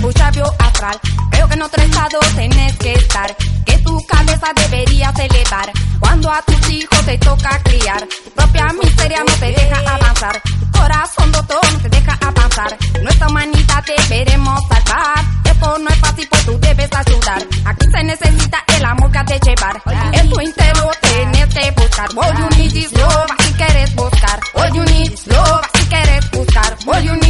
Astral. 0.09 0.99
Creo 1.31 1.47
que 1.47 1.53
en 1.53 1.61
otro 1.61 1.81
estado 1.81 2.19
tenés 2.35 2.75
que 2.77 2.93
estar, 2.93 3.35
que 3.65 3.77
tu 3.79 4.05
cabeza 4.05 4.47
deberías 4.55 5.17
elevar. 5.17 5.71
Cuando 5.99 6.29
a 6.29 6.41
tus 6.41 6.69
hijos 6.69 7.05
te 7.05 7.17
toca 7.19 7.57
criar, 7.63 8.05
tu 8.25 8.31
propia 8.31 8.67
miseria 8.81 9.19
no 9.19 9.33
te 9.35 9.45
deja 9.45 9.79
avanzar. 9.79 10.41
Tu 10.41 10.71
corazón 10.77 11.31
doctor 11.31 11.59
no 11.71 11.79
te 11.79 11.89
deja 11.89 12.17
avanzar. 12.21 12.77
Nuestra 13.01 13.27
humanidad 13.27 13.83
deberemos 13.85 14.59
salvar. 14.67 15.23
Esto 15.45 15.77
no 15.79 15.89
es 15.89 15.99
fácil, 15.99 16.27
pues 16.29 16.45
tú 16.45 16.59
debes 16.59 16.89
ayudar. 16.93 17.41
Aquí 17.65 17.85
se 17.89 18.03
necesita 18.03 18.63
el 18.75 18.85
amor 18.85 19.11
que 19.11 19.23
te 19.23 19.39
llevar. 19.39 19.81
En 20.11 20.29
tu 20.29 20.41
interior 20.41 20.95
tienes 21.01 21.53
que 21.53 21.71
buscar. 21.71 22.09
All 22.17 22.37
you 22.37 22.49
need 22.57 22.75
is 22.75 22.91
love, 22.91 23.31
si 23.39 23.53
quieres 23.53 23.95
buscar. 23.95 24.39
All 24.55 24.73
you 24.73 24.83
need 24.83 25.13
is 25.13 25.27
love, 25.27 25.65
si 25.73 25.85
quieres 25.85 26.31
buscar. 26.31 26.77
All 26.87 27.03
you 27.03 27.13
need 27.15 27.22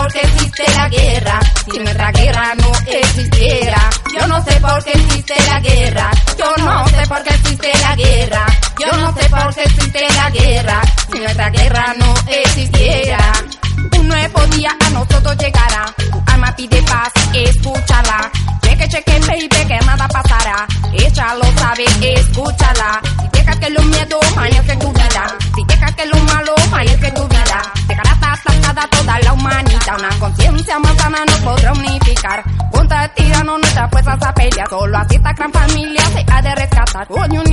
por 0.00 0.12
qué 0.12 0.20
existe 0.20 0.64
la 0.76 0.88
guerra. 0.88 1.40
Si 1.70 1.78
nuestra 1.78 2.10
guerra 2.12 2.54
no 2.54 2.72
existiera. 2.86 3.90
Yo 4.18 4.26
no 4.26 4.42
sé 4.44 4.60
por 4.60 4.84
qué 4.84 4.92
existe 4.92 5.34
la 5.46 5.60
guerra. 5.60 6.10
Yo 6.38 6.64
no 6.64 6.88
sé 6.88 7.06
por 7.06 7.22
qué 7.22 7.34
existe 7.34 7.70
la 7.82 7.96
guerra. 7.96 8.46
Yo 8.78 8.96
no 8.98 9.14
sé 9.14 9.28
por 9.28 9.54
qué 9.54 9.62
existe 9.64 10.06
la 10.16 10.30
guerra. 10.30 10.80
Si 11.12 11.18
nuestra 11.18 11.50
guerra 11.50 11.94
no 11.98 12.14
existiera. 12.28 13.32
Un 13.98 14.08
nuevo 14.08 14.46
día 14.46 14.74
a 14.86 14.90
nosotros 14.90 15.36
llegará. 15.36 15.94
Tu 15.96 16.22
alma 16.26 16.56
pide 16.56 16.82
paz, 16.82 17.12
escúchala. 17.34 18.30
Cheque, 18.62 18.88
cheque, 18.88 19.20
baby, 19.20 19.48
que 19.48 19.78
nada 19.84 20.08
pasará. 20.08 20.66
Ella 20.92 21.34
lo 21.34 21.60
sabe, 21.60 21.84
escúchala. 22.14 23.00
Si 23.20 23.38
dejas 23.38 23.56
que 23.58 23.70
los 23.70 23.84
miedos 23.84 24.20
que 24.66 24.76
tu 24.76 24.92
vida. 24.92 25.00
De 37.06 37.14
rescatar. 37.14 37.30
All 37.30 37.46
you 37.46 37.49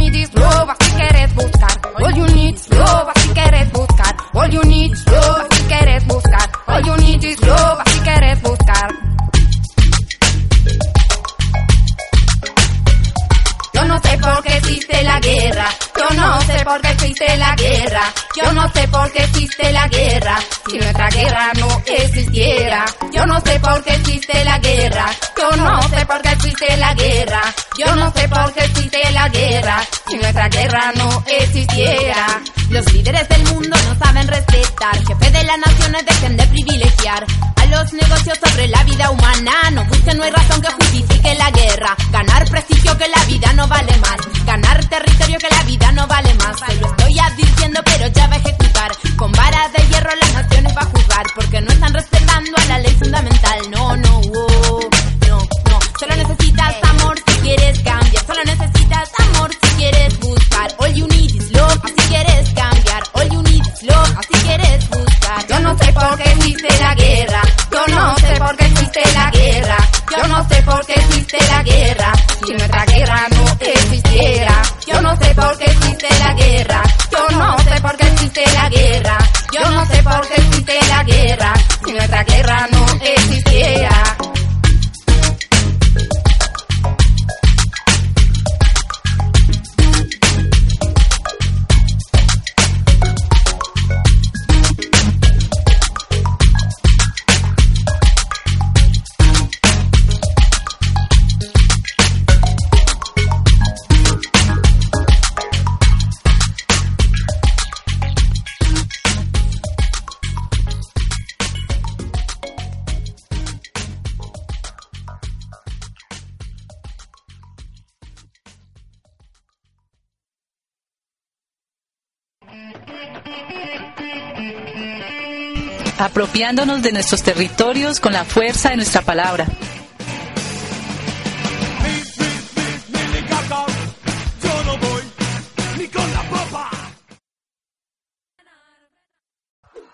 De 126.37 126.91
nuestros 126.91 127.23
territorios 127.23 127.99
con 127.99 128.13
la 128.13 128.23
fuerza 128.23 128.69
de 128.69 128.75
nuestra 128.75 129.01
palabra. 129.01 129.47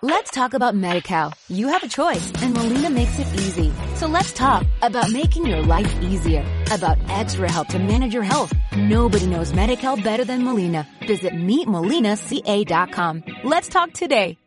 Let's 0.02 0.32
talk 0.32 0.54
about 0.54 0.76
MediCal. 0.76 1.32
You 1.48 1.70
have 1.70 1.82
a 1.82 1.88
choice 1.88 2.34
and 2.42 2.54
Molina 2.54 2.90
makes 2.90 3.18
it 3.20 3.28
easy. 3.36 3.72
So 3.96 4.08
let's 4.08 4.34
talk 4.34 4.66
about 4.82 5.14
making 5.14 5.46
your 5.46 5.62
life 5.62 5.96
easier, 6.02 6.44
about 6.74 6.98
extra 7.08 7.50
help 7.50 7.70
to 7.70 7.80
manage 7.80 8.14
your 8.14 8.24
health. 8.24 8.52
Nobody 8.76 9.28
knows 9.28 9.54
MediCal 9.54 10.04
better 10.04 10.26
than 10.26 10.44
Molina. 10.44 10.86
Visit 11.08 11.32
meetmolinaca.com. 11.32 13.24
Let's 13.46 13.70
talk 13.70 13.94
today. 13.94 14.38